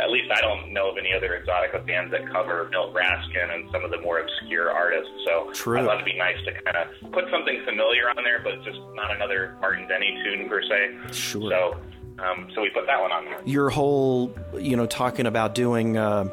At 0.00 0.10
least 0.10 0.30
I 0.30 0.40
don't 0.40 0.72
know 0.72 0.92
of 0.92 0.96
any 0.96 1.12
other 1.12 1.42
Exotica 1.42 1.84
bands 1.84 2.12
that 2.12 2.30
cover 2.30 2.68
Milt 2.70 2.94
Raskin 2.94 3.52
and 3.52 3.68
some 3.72 3.84
of 3.84 3.90
the 3.90 4.00
more 4.00 4.20
obscure 4.20 4.70
artists. 4.70 5.10
So 5.24 5.50
True. 5.54 5.80
I 5.80 5.84
thought 5.84 5.94
it'd 5.94 6.04
be 6.04 6.16
nice 6.16 6.36
to 6.44 6.52
kind 6.62 6.76
of 6.76 7.10
put 7.10 7.24
something 7.32 7.60
familiar 7.64 8.08
on 8.10 8.22
there, 8.22 8.40
but 8.44 8.62
just 8.62 8.78
not 8.94 9.10
another 9.10 9.56
Martin 9.60 9.88
Denny 9.88 10.16
tune 10.22 10.48
per 10.48 10.62
se. 10.62 10.98
Sure. 11.10 11.50
So, 11.50 11.76
um, 12.22 12.48
so 12.54 12.62
we 12.62 12.70
put 12.70 12.86
that 12.86 13.00
one 13.00 13.10
on 13.10 13.24
there. 13.24 13.40
Your 13.44 13.70
whole, 13.70 14.32
you 14.56 14.76
know, 14.76 14.86
talking 14.86 15.26
about 15.26 15.56
doing. 15.56 15.96
Uh, 15.96 16.28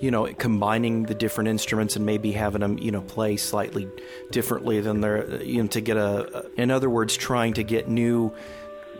you 0.00 0.10
know, 0.10 0.26
combining 0.34 1.04
the 1.04 1.14
different 1.14 1.48
instruments 1.48 1.96
and 1.96 2.04
maybe 2.04 2.30
having 2.30 2.60
them, 2.60 2.78
you 2.78 2.90
know, 2.90 3.00
play 3.00 3.36
slightly 3.38 3.88
differently 4.30 4.80
than 4.80 5.00
they're, 5.00 5.42
you 5.42 5.62
know, 5.62 5.68
to 5.68 5.80
get 5.80 5.96
a, 5.96 6.44
in 6.58 6.70
other 6.70 6.90
words, 6.90 7.16
trying 7.16 7.54
to 7.54 7.64
get 7.64 7.88
new, 7.88 8.30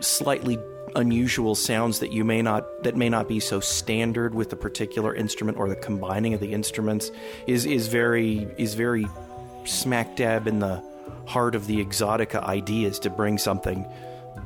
slightly 0.01 0.59
unusual 0.95 1.55
sounds 1.55 1.99
that 1.99 2.11
you 2.11 2.23
may 2.23 2.41
not 2.41 2.83
that 2.83 2.95
may 2.95 3.09
not 3.09 3.27
be 3.27 3.39
so 3.39 3.59
standard 3.59 4.33
with 4.33 4.49
the 4.49 4.55
particular 4.55 5.13
instrument 5.13 5.57
or 5.57 5.67
the 5.67 5.75
combining 5.75 6.33
of 6.33 6.39
the 6.39 6.53
instruments 6.53 7.11
is 7.47 7.65
is 7.65 7.87
very 7.87 8.47
is 8.57 8.75
very 8.75 9.05
smack 9.65 10.15
dab 10.15 10.47
in 10.47 10.59
the 10.59 10.81
heart 11.25 11.55
of 11.55 11.67
the 11.67 11.83
exotica 11.83 12.41
ideas 12.43 12.99
to 12.99 13.09
bring 13.09 13.37
something 13.37 13.85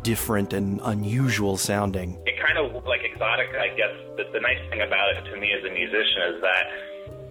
different 0.04 0.54
and 0.54 0.80
unusual 0.84 1.58
sounding. 1.58 2.18
It 2.26 2.40
kind 2.40 2.58
of 2.58 2.86
like 2.86 3.02
Exotica, 3.02 3.60
I 3.60 3.70
guess. 3.76 3.94
The, 4.18 4.26
the 4.32 4.40
nice 4.40 4.62
thing 4.70 4.82
about 4.82 5.16
it 5.16 5.26
to 5.32 5.36
me 5.40 5.52
as 5.52 5.64
a 5.66 5.74
musician 5.74 6.36
is 6.36 6.42
that 6.42 6.66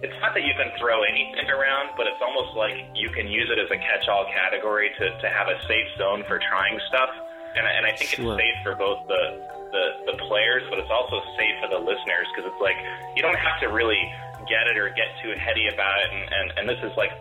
it's 0.01 0.15
not 0.21 0.33
that 0.33 0.43
you 0.43 0.53
can 0.55 0.71
throw 0.79 1.03
anything 1.03 1.49
around, 1.49 1.91
but 1.97 2.07
it's 2.07 2.21
almost 2.21 2.55
like 2.55 2.75
you 2.95 3.09
can 3.09 3.27
use 3.27 3.49
it 3.51 3.59
as 3.59 3.69
a 3.71 3.77
catch-all 3.77 4.25
category 4.31 4.91
to, 4.99 5.05
to 5.19 5.27
have 5.27 5.47
a 5.47 5.59
safe 5.67 5.87
zone 5.97 6.23
for 6.27 6.39
trying 6.39 6.79
stuff. 6.87 7.09
And, 7.55 7.65
and 7.65 7.85
I 7.85 7.95
think 7.95 8.11
Sure. 8.11 8.33
it's 8.33 8.41
safe 8.41 8.57
for 8.63 8.75
both 8.75 9.07
the, 9.07 9.23
the, 9.71 10.13
the 10.13 10.17
players, 10.27 10.63
but 10.69 10.79
it's 10.79 10.91
also 10.91 11.21
safe 11.37 11.55
for 11.61 11.69
the 11.69 11.79
listeners 11.79 12.27
because 12.33 12.49
it's 12.51 12.61
like 12.61 12.77
you 13.15 13.21
don't 13.21 13.37
have 13.37 13.59
to 13.61 13.67
really 13.67 13.99
get 14.47 14.67
it 14.67 14.77
or 14.77 14.89
get 14.89 15.09
too 15.21 15.33
heady 15.37 15.67
about 15.67 15.99
it. 16.01 16.09
And, 16.13 16.23
and, 16.29 16.47
and 16.59 16.63
this 16.69 16.79
is 16.83 16.95
like 16.97 17.11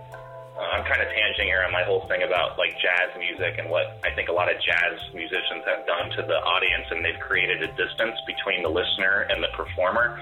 uh, 0.59 0.75
I'm 0.75 0.85
kind 0.85 1.01
of 1.01 1.09
tanging 1.15 1.47
here 1.47 1.63
on 1.63 1.71
my 1.71 1.87
whole 1.87 2.03
thing 2.11 2.27
about 2.27 2.59
like 2.59 2.75
jazz 2.83 3.15
music 3.15 3.63
and 3.63 3.71
what 3.71 3.95
I 4.03 4.11
think 4.11 4.29
a 4.29 4.35
lot 4.35 4.51
of 4.51 4.59
jazz 4.59 4.99
musicians 5.15 5.63
have 5.71 5.87
done 5.87 6.11
to 6.19 6.23
the 6.27 6.39
audience, 6.43 6.91
and 6.91 7.05
they've 7.05 7.21
created 7.23 7.63
a 7.63 7.71
distance 7.79 8.19
between 8.27 8.67
the 8.67 8.73
listener 8.73 9.27
and 9.31 9.39
the 9.43 9.49
performer. 9.55 10.19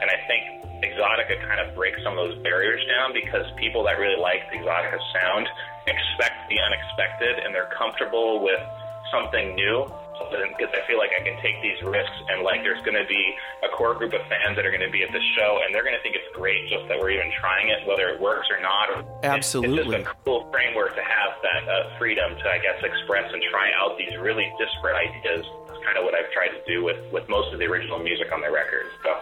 And 0.00 0.08
I 0.08 0.16
think 0.30 0.62
Exotica 0.80 1.42
kind 1.44 1.60
of 1.60 1.74
breaks 1.74 2.00
some 2.06 2.16
of 2.16 2.22
those 2.30 2.38
barriers 2.42 2.80
down 2.86 3.12
because 3.12 3.44
people 3.58 3.84
that 3.84 3.98
really 3.98 4.16
like 4.16 4.46
the 4.50 4.58
Exotica 4.62 4.96
sound 5.12 5.48
expect 5.86 6.48
the 6.48 6.62
unexpected, 6.62 7.42
and 7.42 7.54
they're 7.54 7.70
comfortable 7.76 8.40
with 8.40 8.62
something 9.10 9.54
new. 9.54 9.90
Because 10.20 10.68
I 10.76 10.84
feel 10.86 10.98
like 11.00 11.10
I 11.16 11.24
can 11.24 11.40
take 11.40 11.56
these 11.64 11.80
risks, 11.80 12.12
and 12.28 12.44
like 12.44 12.60
there's 12.62 12.84
going 12.84 12.94
to 12.94 13.08
be 13.08 13.34
a 13.64 13.72
core 13.74 13.96
group 13.96 14.12
of 14.12 14.20
fans 14.28 14.54
that 14.54 14.68
are 14.68 14.70
going 14.70 14.84
to 14.84 14.92
be 14.92 15.02
at 15.02 15.10
the 15.10 15.22
show, 15.34 15.58
and 15.64 15.74
they're 15.74 15.82
going 15.82 15.96
to 15.96 16.02
think 16.04 16.14
it's 16.14 16.28
great 16.36 16.68
just 16.68 16.86
that 16.88 17.00
we're 17.00 17.10
even 17.10 17.32
trying 17.40 17.72
it, 17.72 17.88
whether 17.88 18.08
it 18.12 18.20
works 18.20 18.46
or 18.52 18.60
not. 18.60 19.24
Absolutely. 19.24 19.80
it's, 19.80 19.88
it's 19.88 20.04
just 20.04 20.12
a 20.12 20.24
cool 20.24 20.44
framework 20.52 20.94
to 20.94 21.00
have 21.02 21.32
that 21.40 21.64
uh, 21.64 21.98
freedom 21.98 22.36
to, 22.36 22.46
I 22.46 22.58
guess, 22.58 22.76
express 22.84 23.32
and 23.32 23.42
try 23.50 23.72
out 23.80 23.96
these 23.96 24.12
really 24.20 24.52
disparate 24.60 24.96
ideas. 25.08 25.46
That's 25.66 25.80
kind 25.82 25.96
of 25.96 26.04
what 26.04 26.14
I've 26.14 26.30
tried 26.36 26.52
to 26.52 26.62
do 26.68 26.84
with 26.84 27.00
with 27.10 27.26
most 27.28 27.52
of 27.52 27.58
the 27.58 27.64
original 27.64 27.98
music 27.98 28.30
on 28.30 28.42
my 28.42 28.52
records. 28.52 28.90
So. 29.02 29.16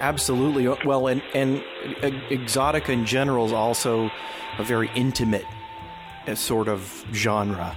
Absolutely. 0.00 0.66
Well, 0.84 1.06
and 1.06 1.22
and 1.32 1.62
uh, 2.02 2.10
exotica 2.34 2.90
in 2.90 3.06
general 3.06 3.46
is 3.46 3.52
also 3.52 4.10
a 4.58 4.64
very 4.64 4.90
intimate 4.94 5.46
uh, 6.26 6.34
sort 6.34 6.66
of 6.66 7.04
genre. 7.14 7.76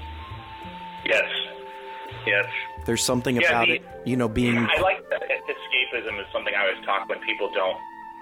Yes. 2.28 2.46
There's 2.86 3.04
something 3.04 3.36
Yeah, 3.36 3.48
about 3.50 3.68
the- 3.68 3.76
it, 3.76 3.86
you 4.06 4.16
know, 4.16 4.28
being 4.28 4.58
I 4.58 4.80
like 4.82 5.02
that 5.10 5.24
escapism 5.24 6.20
is 6.20 6.28
something 6.32 6.54
I 6.56 6.68
always 6.68 6.84
talk 6.86 7.08
when 7.10 7.20
people 7.20 7.52
don't 7.54 7.78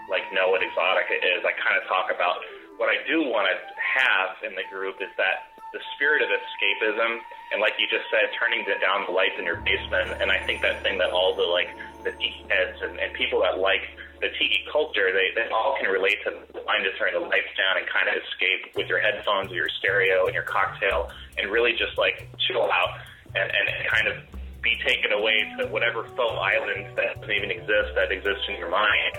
like 0.10 0.24
know 0.34 0.50
what 0.50 0.62
exotica 0.62 1.18
is. 1.18 1.44
I 1.46 1.52
kind 1.58 1.78
of 1.82 1.88
talk 1.88 2.10
about 2.14 2.38
what 2.78 2.90
I 2.90 2.98
do 3.08 3.24
want 3.26 3.48
to 3.50 3.56
have 3.82 4.38
in 4.46 4.54
the 4.56 4.64
group 4.70 5.02
is 5.02 5.10
that 5.18 5.50
the 5.74 5.80
spirit 5.96 6.22
of 6.22 6.30
escapism 6.30 7.20
and 7.52 7.62
like 7.62 7.74
you 7.78 7.86
just 7.88 8.06
said, 8.10 8.30
turning 8.40 8.66
the, 8.66 8.74
down 8.82 9.06
the 9.06 9.12
lights 9.12 9.36
in 9.38 9.46
your 9.46 9.58
basement. 9.62 10.18
And 10.22 10.32
I 10.32 10.40
think 10.46 10.62
that 10.62 10.82
thing 10.84 10.98
that 10.98 11.12
all 11.12 11.36
the 11.36 11.44
like 11.44 11.70
the 12.04 12.12
tiki 12.12 12.46
heads 12.50 12.82
and, 12.82 13.00
and 13.00 13.14
people 13.14 13.42
that 13.42 13.60
like 13.60 13.82
the 14.22 14.30
tiki 14.40 14.66
culture, 14.72 15.12
they, 15.14 15.30
they 15.36 15.50
all 15.52 15.76
can 15.80 15.90
relate 15.92 16.18
to 16.26 16.32
line 16.66 16.82
to 16.84 16.92
turn 16.98 17.14
the 17.14 17.20
lights 17.20 17.52
down 17.58 17.78
and 17.78 17.86
kind 17.88 18.10
of 18.10 18.16
escape 18.24 18.74
with 18.76 18.88
your 18.88 19.00
headphones 19.00 19.52
or 19.52 19.56
your 19.56 19.70
stereo 19.80 20.26
and 20.26 20.34
your 20.34 20.44
cocktail 20.44 21.12
and 21.38 21.52
really 21.52 21.74
just 21.74 21.98
like 21.98 22.28
chill 22.48 22.66
out 22.72 22.90
and, 23.36 23.52
and 23.52 23.88
kind 23.90 24.08
of 24.08 24.16
be 24.62 24.76
taken 24.84 25.12
away 25.12 25.44
to 25.60 25.68
whatever 25.68 26.04
faux 26.16 26.34
island 26.42 26.88
that 26.96 27.16
doesn't 27.22 27.32
even 27.32 27.52
exist 27.52 27.94
that 27.96 28.12
exists 28.12 28.44
in 28.50 28.58
your 28.58 28.70
mind. 28.70 29.16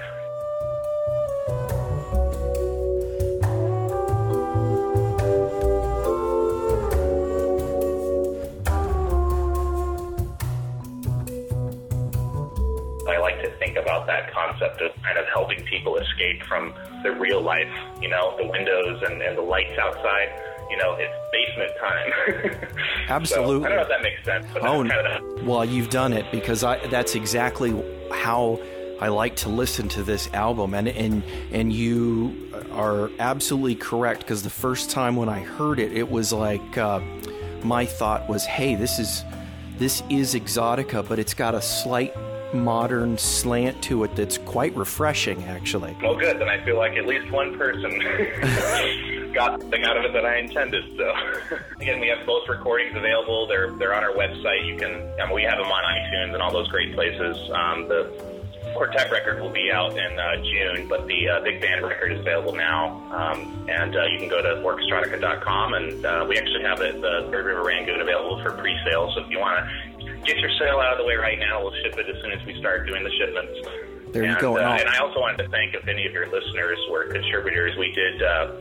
I 13.09 13.19
like 13.19 13.41
to 13.43 13.51
think 13.59 13.77
about 13.77 14.07
that 14.09 14.33
concept 14.33 14.81
of 14.81 14.91
kind 15.03 15.17
of 15.17 15.27
helping 15.33 15.65
people 15.65 15.97
escape 15.97 16.43
from 16.43 16.75
the 17.05 17.13
real 17.13 17.41
life, 17.41 17.71
you 18.03 18.09
know, 18.09 18.37
the 18.37 18.47
windows 18.47 19.01
and, 19.07 19.23
and 19.23 19.39
the 19.39 19.43
lights 19.43 19.79
outside. 19.79 20.56
You 20.71 20.77
know, 20.79 20.97
it's 20.99 21.15
basement 21.33 21.73
time. 21.81 22.69
Absolutely. 23.09 23.61
So, 23.61 23.65
I 23.65 23.69
don't 23.69 23.77
know 23.77 23.83
if 23.83 23.89
that 23.89 24.03
makes 24.03 24.25
sense, 24.25 24.47
but 24.53 24.63
Oh, 24.63 24.85
kind 24.85 25.07
of 25.07 25.47
well, 25.47 25.65
you've 25.65 25.91
done 25.91 26.13
it 26.13 26.27
because 26.33 26.65
I, 26.65 26.85
that's 26.89 27.15
exactly 27.15 27.71
how 28.13 28.61
I 29.01 29.09
like 29.09 29.37
to 29.37 29.49
listen 29.49 29.89
to 29.91 30.03
this 30.03 30.29
album, 30.33 30.75
and 30.75 30.89
and 30.89 31.23
and 31.53 31.73
you 31.73 32.51
are 32.73 33.11
absolutely 33.19 33.75
correct 33.75 34.21
because 34.21 34.43
the 34.43 34.51
first 34.51 34.91
time 34.91 35.17
when 35.17 35.29
I 35.29 35.41
heard 35.41 35.79
it, 35.79 35.93
it 35.93 36.11
was 36.11 36.33
like 36.33 36.79
uh, 36.79 37.01
my 37.63 37.85
thought 37.85 38.29
was, 38.29 38.45
"Hey, 38.45 38.75
this 38.75 38.99
is 38.99 39.23
this 39.79 40.03
is 40.09 40.35
Exotica, 40.35 41.07
but 41.07 41.19
it's 41.19 41.35
got 41.35 41.55
a 41.55 41.61
slight 41.63 42.15
modern 42.55 43.19
slant 43.19 43.83
to 43.83 44.03
it 44.05 44.17
that's 44.17 44.39
quite 44.39 44.75
refreshing, 44.75 45.45
actually." 45.45 45.95
well, 46.03 46.17
good. 46.17 46.39
Then 46.41 46.49
I 46.49 46.65
feel 46.65 46.79
like 46.79 46.97
at 46.97 47.07
least 47.07 47.31
one 47.31 47.57
person 47.59 47.91
got 49.37 49.61
something 49.61 49.85
out 49.85 49.97
of 49.97 50.05
it 50.05 50.13
that 50.15 50.25
I 50.25 50.39
intended. 50.39 50.83
So, 50.97 51.15
again, 51.81 52.01
we 52.01 52.09
have 52.09 52.27
both 52.27 52.49
recordings 52.49 52.97
available. 52.97 53.47
They're 53.47 53.71
they're 53.73 53.95
on 53.95 54.03
our 54.03 54.13
website. 54.13 54.67
You 54.67 54.77
can, 54.77 54.93
I 55.21 55.27
mean, 55.27 55.35
we 55.35 55.43
have 55.45 55.59
them 55.59 55.71
on 55.71 55.85
iTunes 55.85 56.33
and 56.33 56.43
all 56.43 56.53
those 56.53 56.69
great 56.69 56.95
places. 56.95 57.37
Um, 57.53 57.87
the 57.89 58.11
quartet 58.75 59.11
record 59.11 59.41
will 59.41 59.51
be 59.51 59.71
out 59.73 59.97
in 59.97 60.19
uh, 60.19 60.37
June, 60.43 60.89
but 60.89 61.07
the 61.07 61.29
uh, 61.29 61.41
big 61.41 61.61
band 61.61 61.85
record 61.85 62.13
is 62.13 62.21
available 62.21 62.55
now. 62.55 63.01
Um, 63.13 63.69
and 63.69 63.97
uh, 63.97 64.05
you 64.07 64.19
can 64.19 64.29
go 64.29 64.43
to 64.43 64.61
orchestrotica.com, 64.63 65.75
and 65.75 66.05
uh, 66.05 66.27
we 66.29 66.37
actually 66.39 66.63
have 66.63 66.81
it, 66.81 67.01
the 67.01 67.29
Third 67.31 67.47
River 67.47 67.63
Rangoon 67.63 68.01
available 68.01 68.43
for 68.43 68.53
pre-sale. 68.53 69.13
So 69.15 69.21
if 69.21 69.31
you 69.31 69.39
want 69.39 69.65
to 69.65 70.17
get 70.25 70.39
your 70.39 70.51
sale 70.59 70.79
out 70.81 70.93
of 70.93 70.99
the 70.99 71.05
way 71.05 71.17
right 71.17 71.39
now, 71.39 71.63
we'll 71.63 71.75
ship 71.83 71.97
it 71.97 72.09
as 72.09 72.21
soon 72.23 72.33
as 72.33 72.45
we 72.45 72.59
start 72.59 72.87
doing 72.87 73.05
the 73.05 73.13
shipments. 73.13 73.87
There 74.13 74.25
you 74.25 74.31
and, 74.31 74.41
go. 74.41 74.57
Uh, 74.57 74.79
And 74.81 74.89
I 74.89 74.99
also 74.99 75.21
wanted 75.21 75.45
to 75.45 75.49
thank 75.49 75.75
if 75.75 75.87
any 75.89 76.07
of 76.07 76.13
your 76.13 76.27
listeners 76.29 76.79
were 76.91 77.05
contributors. 77.07 77.77
We 77.77 77.93
did 77.93 78.23
uh, 78.23 78.53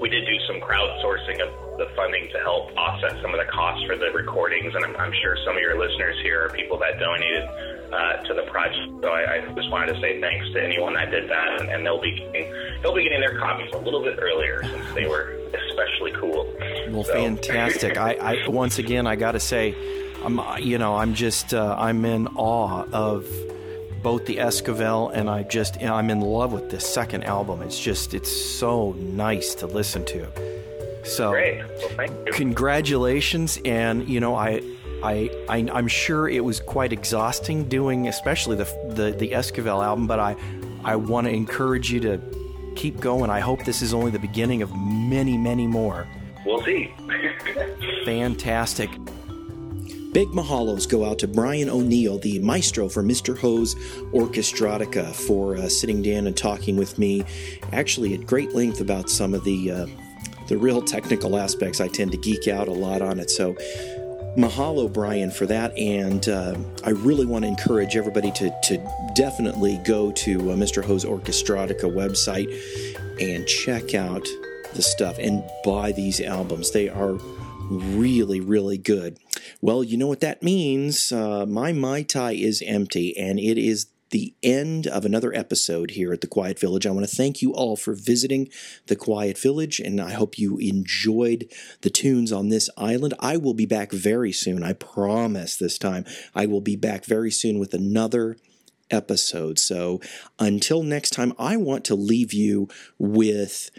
we 0.00 0.08
did 0.08 0.24
do 0.26 0.38
some 0.46 0.60
crowdsourcing 0.60 1.40
of 1.40 1.78
the 1.78 1.86
funding 1.96 2.28
to 2.32 2.38
help 2.38 2.70
offset 2.76 3.12
some 3.22 3.34
of 3.34 3.38
the 3.44 3.50
costs 3.50 3.84
for 3.86 3.96
the 3.96 4.10
recordings, 4.12 4.74
and 4.74 4.84
I'm, 4.84 4.94
I'm 4.96 5.12
sure 5.22 5.36
some 5.44 5.56
of 5.56 5.62
your 5.62 5.78
listeners 5.78 6.16
here 6.22 6.44
are 6.44 6.48
people 6.50 6.78
that 6.78 6.98
donated 6.98 7.44
uh, 7.92 8.22
to 8.28 8.34
the 8.34 8.42
project. 8.50 8.88
So 9.02 9.08
I, 9.08 9.34
I 9.36 9.52
just 9.54 9.70
wanted 9.70 9.94
to 9.94 10.00
say 10.00 10.20
thanks 10.20 10.50
to 10.52 10.62
anyone 10.62 10.94
that 10.94 11.10
did 11.10 11.28
that, 11.30 11.60
and, 11.60 11.70
and 11.70 11.84
they'll 11.84 12.00
be 12.00 12.12
getting, 12.16 12.52
they'll 12.82 12.94
be 12.94 13.02
getting 13.02 13.20
their 13.20 13.38
copies 13.38 13.72
a 13.72 13.78
little 13.78 14.02
bit 14.02 14.18
earlier 14.20 14.62
since 14.62 14.94
they 14.94 15.06
were 15.06 15.34
especially 15.68 16.12
cool. 16.12 16.52
Well, 16.90 17.04
So- 17.04 17.12
fantastic. 17.14 17.96
I, 17.96 18.14
I 18.14 18.48
once 18.48 18.78
again, 18.78 19.06
I 19.06 19.16
got 19.16 19.32
to 19.32 19.40
say, 19.40 19.74
I'm, 20.24 20.40
you 20.62 20.78
know, 20.78 20.94
I'm 20.96 21.14
just, 21.14 21.52
uh, 21.54 21.76
I'm 21.78 22.04
in 22.04 22.28
awe 22.28 22.84
of 22.92 23.26
both 24.04 24.26
the 24.26 24.36
Esquivel, 24.36 25.10
and 25.12 25.28
I 25.28 25.42
just, 25.42 25.82
I'm 25.82 26.10
in 26.10 26.20
love 26.20 26.52
with 26.52 26.70
this 26.70 26.86
second 26.86 27.24
album. 27.24 27.62
It's 27.62 27.80
just, 27.80 28.14
it's 28.14 28.30
so 28.30 28.92
nice 28.92 29.56
to 29.56 29.66
listen 29.66 30.04
to. 30.04 30.28
So, 31.04 31.30
Great. 31.30 31.58
Well, 31.58 31.88
thank 31.96 32.12
you. 32.26 32.32
congratulations, 32.32 33.58
and 33.64 34.08
you 34.08 34.20
know, 34.20 34.36
I. 34.36 34.62
I, 35.02 35.28
I, 35.50 35.68
I'm 35.70 35.88
sure 35.88 36.30
it 36.30 36.42
was 36.42 36.60
quite 36.60 36.90
exhausting 36.90 37.68
doing, 37.68 38.08
especially 38.08 38.56
the 38.56 38.64
the, 38.88 39.10
the 39.10 39.32
Esquivel 39.32 39.84
album. 39.84 40.06
But 40.06 40.18
I, 40.18 40.34
I 40.82 40.96
want 40.96 41.26
to 41.26 41.30
encourage 41.30 41.92
you 41.92 42.00
to 42.00 42.18
keep 42.74 43.00
going. 43.00 43.28
I 43.28 43.40
hope 43.40 43.66
this 43.66 43.82
is 43.82 43.92
only 43.92 44.12
the 44.12 44.18
beginning 44.18 44.62
of 44.62 44.74
many, 44.74 45.36
many 45.36 45.66
more. 45.66 46.06
We'll 46.46 46.62
see. 46.62 46.90
Fantastic. 48.06 48.88
Big 50.14 50.28
mahalos 50.28 50.88
go 50.88 51.04
out 51.04 51.18
to 51.18 51.26
Brian 51.26 51.68
O'Neill, 51.68 52.18
the 52.18 52.38
maestro 52.38 52.88
for 52.88 53.02
Mr. 53.02 53.36
Ho's 53.36 53.74
Orchestrotica, 54.12 55.12
for 55.12 55.56
uh, 55.56 55.68
sitting 55.68 56.02
down 56.02 56.28
and 56.28 56.36
talking 56.36 56.76
with 56.76 57.00
me, 57.00 57.24
actually 57.72 58.14
at 58.14 58.24
great 58.24 58.54
length 58.54 58.80
about 58.80 59.10
some 59.10 59.34
of 59.34 59.42
the 59.42 59.72
uh, 59.72 59.86
the 60.46 60.56
real 60.56 60.80
technical 60.80 61.36
aspects. 61.36 61.80
I 61.80 61.88
tend 61.88 62.12
to 62.12 62.18
geek 62.18 62.46
out 62.46 62.68
a 62.68 62.72
lot 62.72 63.02
on 63.02 63.18
it, 63.18 63.28
so 63.28 63.54
mahalo, 64.36 64.90
Brian, 64.92 65.32
for 65.32 65.46
that. 65.46 65.76
And 65.76 66.28
uh, 66.28 66.54
I 66.84 66.90
really 66.90 67.26
want 67.26 67.42
to 67.42 67.48
encourage 67.48 67.96
everybody 67.96 68.30
to 68.30 68.56
to 68.66 69.10
definitely 69.16 69.80
go 69.84 70.12
to 70.12 70.52
uh, 70.52 70.54
Mr. 70.54 70.84
Ho's 70.84 71.04
Orchestrotica 71.04 71.92
website 71.92 72.46
and 73.20 73.48
check 73.48 73.94
out 73.94 74.24
the 74.74 74.82
stuff 74.82 75.18
and 75.18 75.42
buy 75.64 75.90
these 75.90 76.20
albums. 76.20 76.70
They 76.70 76.88
are 76.88 77.18
really, 77.68 78.40
really 78.40 78.78
good. 78.78 79.18
Well, 79.60 79.82
you 79.82 79.96
know 79.96 80.06
what 80.06 80.20
that 80.20 80.42
means. 80.42 81.12
Uh, 81.12 81.46
my 81.46 81.72
Mai 81.72 82.02
Tai 82.02 82.32
is 82.32 82.62
empty, 82.66 83.16
and 83.16 83.38
it 83.38 83.58
is 83.58 83.86
the 84.10 84.34
end 84.42 84.86
of 84.86 85.04
another 85.04 85.34
episode 85.34 85.92
here 85.92 86.12
at 86.12 86.20
the 86.20 86.26
Quiet 86.26 86.58
Village. 86.58 86.86
I 86.86 86.90
want 86.90 87.08
to 87.08 87.16
thank 87.16 87.42
you 87.42 87.52
all 87.52 87.76
for 87.76 87.94
visiting 87.94 88.48
the 88.86 88.96
Quiet 88.96 89.38
Village, 89.38 89.80
and 89.80 90.00
I 90.00 90.12
hope 90.12 90.38
you 90.38 90.56
enjoyed 90.58 91.50
the 91.80 91.90
tunes 91.90 92.30
on 92.30 92.48
this 92.48 92.70
island. 92.76 93.14
I 93.18 93.36
will 93.36 93.54
be 93.54 93.66
back 93.66 93.90
very 93.90 94.30
soon. 94.30 94.62
I 94.62 94.72
promise 94.74 95.56
this 95.56 95.78
time. 95.78 96.04
I 96.34 96.46
will 96.46 96.60
be 96.60 96.76
back 96.76 97.04
very 97.04 97.30
soon 97.30 97.58
with 97.58 97.74
another 97.74 98.36
episode. 98.90 99.58
So 99.58 100.00
until 100.38 100.82
next 100.82 101.10
time, 101.10 101.32
I 101.38 101.56
want 101.56 101.84
to 101.86 101.94
leave 101.94 102.32
you 102.32 102.68
with 102.98 103.70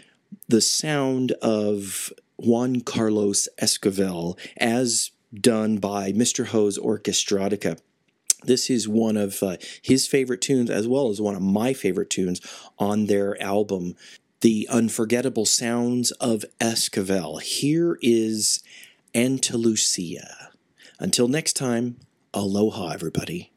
the 0.48 0.60
sound 0.60 1.32
of 1.42 2.12
Juan 2.38 2.80
Carlos 2.80 3.48
Esquivel 3.60 4.38
as 4.56 5.10
done 5.34 5.78
by 5.78 6.12
Mr. 6.12 6.46
Ho's 6.46 6.78
Orchestrotica. 6.78 7.78
This 8.44 8.70
is 8.70 8.86
one 8.86 9.16
of 9.16 9.42
uh, 9.42 9.56
his 9.82 10.06
favorite 10.06 10.40
tunes, 10.40 10.70
as 10.70 10.86
well 10.86 11.08
as 11.08 11.20
one 11.20 11.34
of 11.34 11.42
my 11.42 11.72
favorite 11.72 12.10
tunes 12.10 12.40
on 12.78 13.06
their 13.06 13.40
album, 13.42 13.96
The 14.42 14.68
Unforgettable 14.70 15.46
Sounds 15.46 16.12
of 16.12 16.44
Esquivel. 16.60 17.42
Here 17.42 17.98
is 18.02 18.62
Andalusia. 19.14 20.50
Until 21.00 21.28
next 21.28 21.54
time, 21.54 21.96
aloha, 22.32 22.90
everybody. 22.90 23.50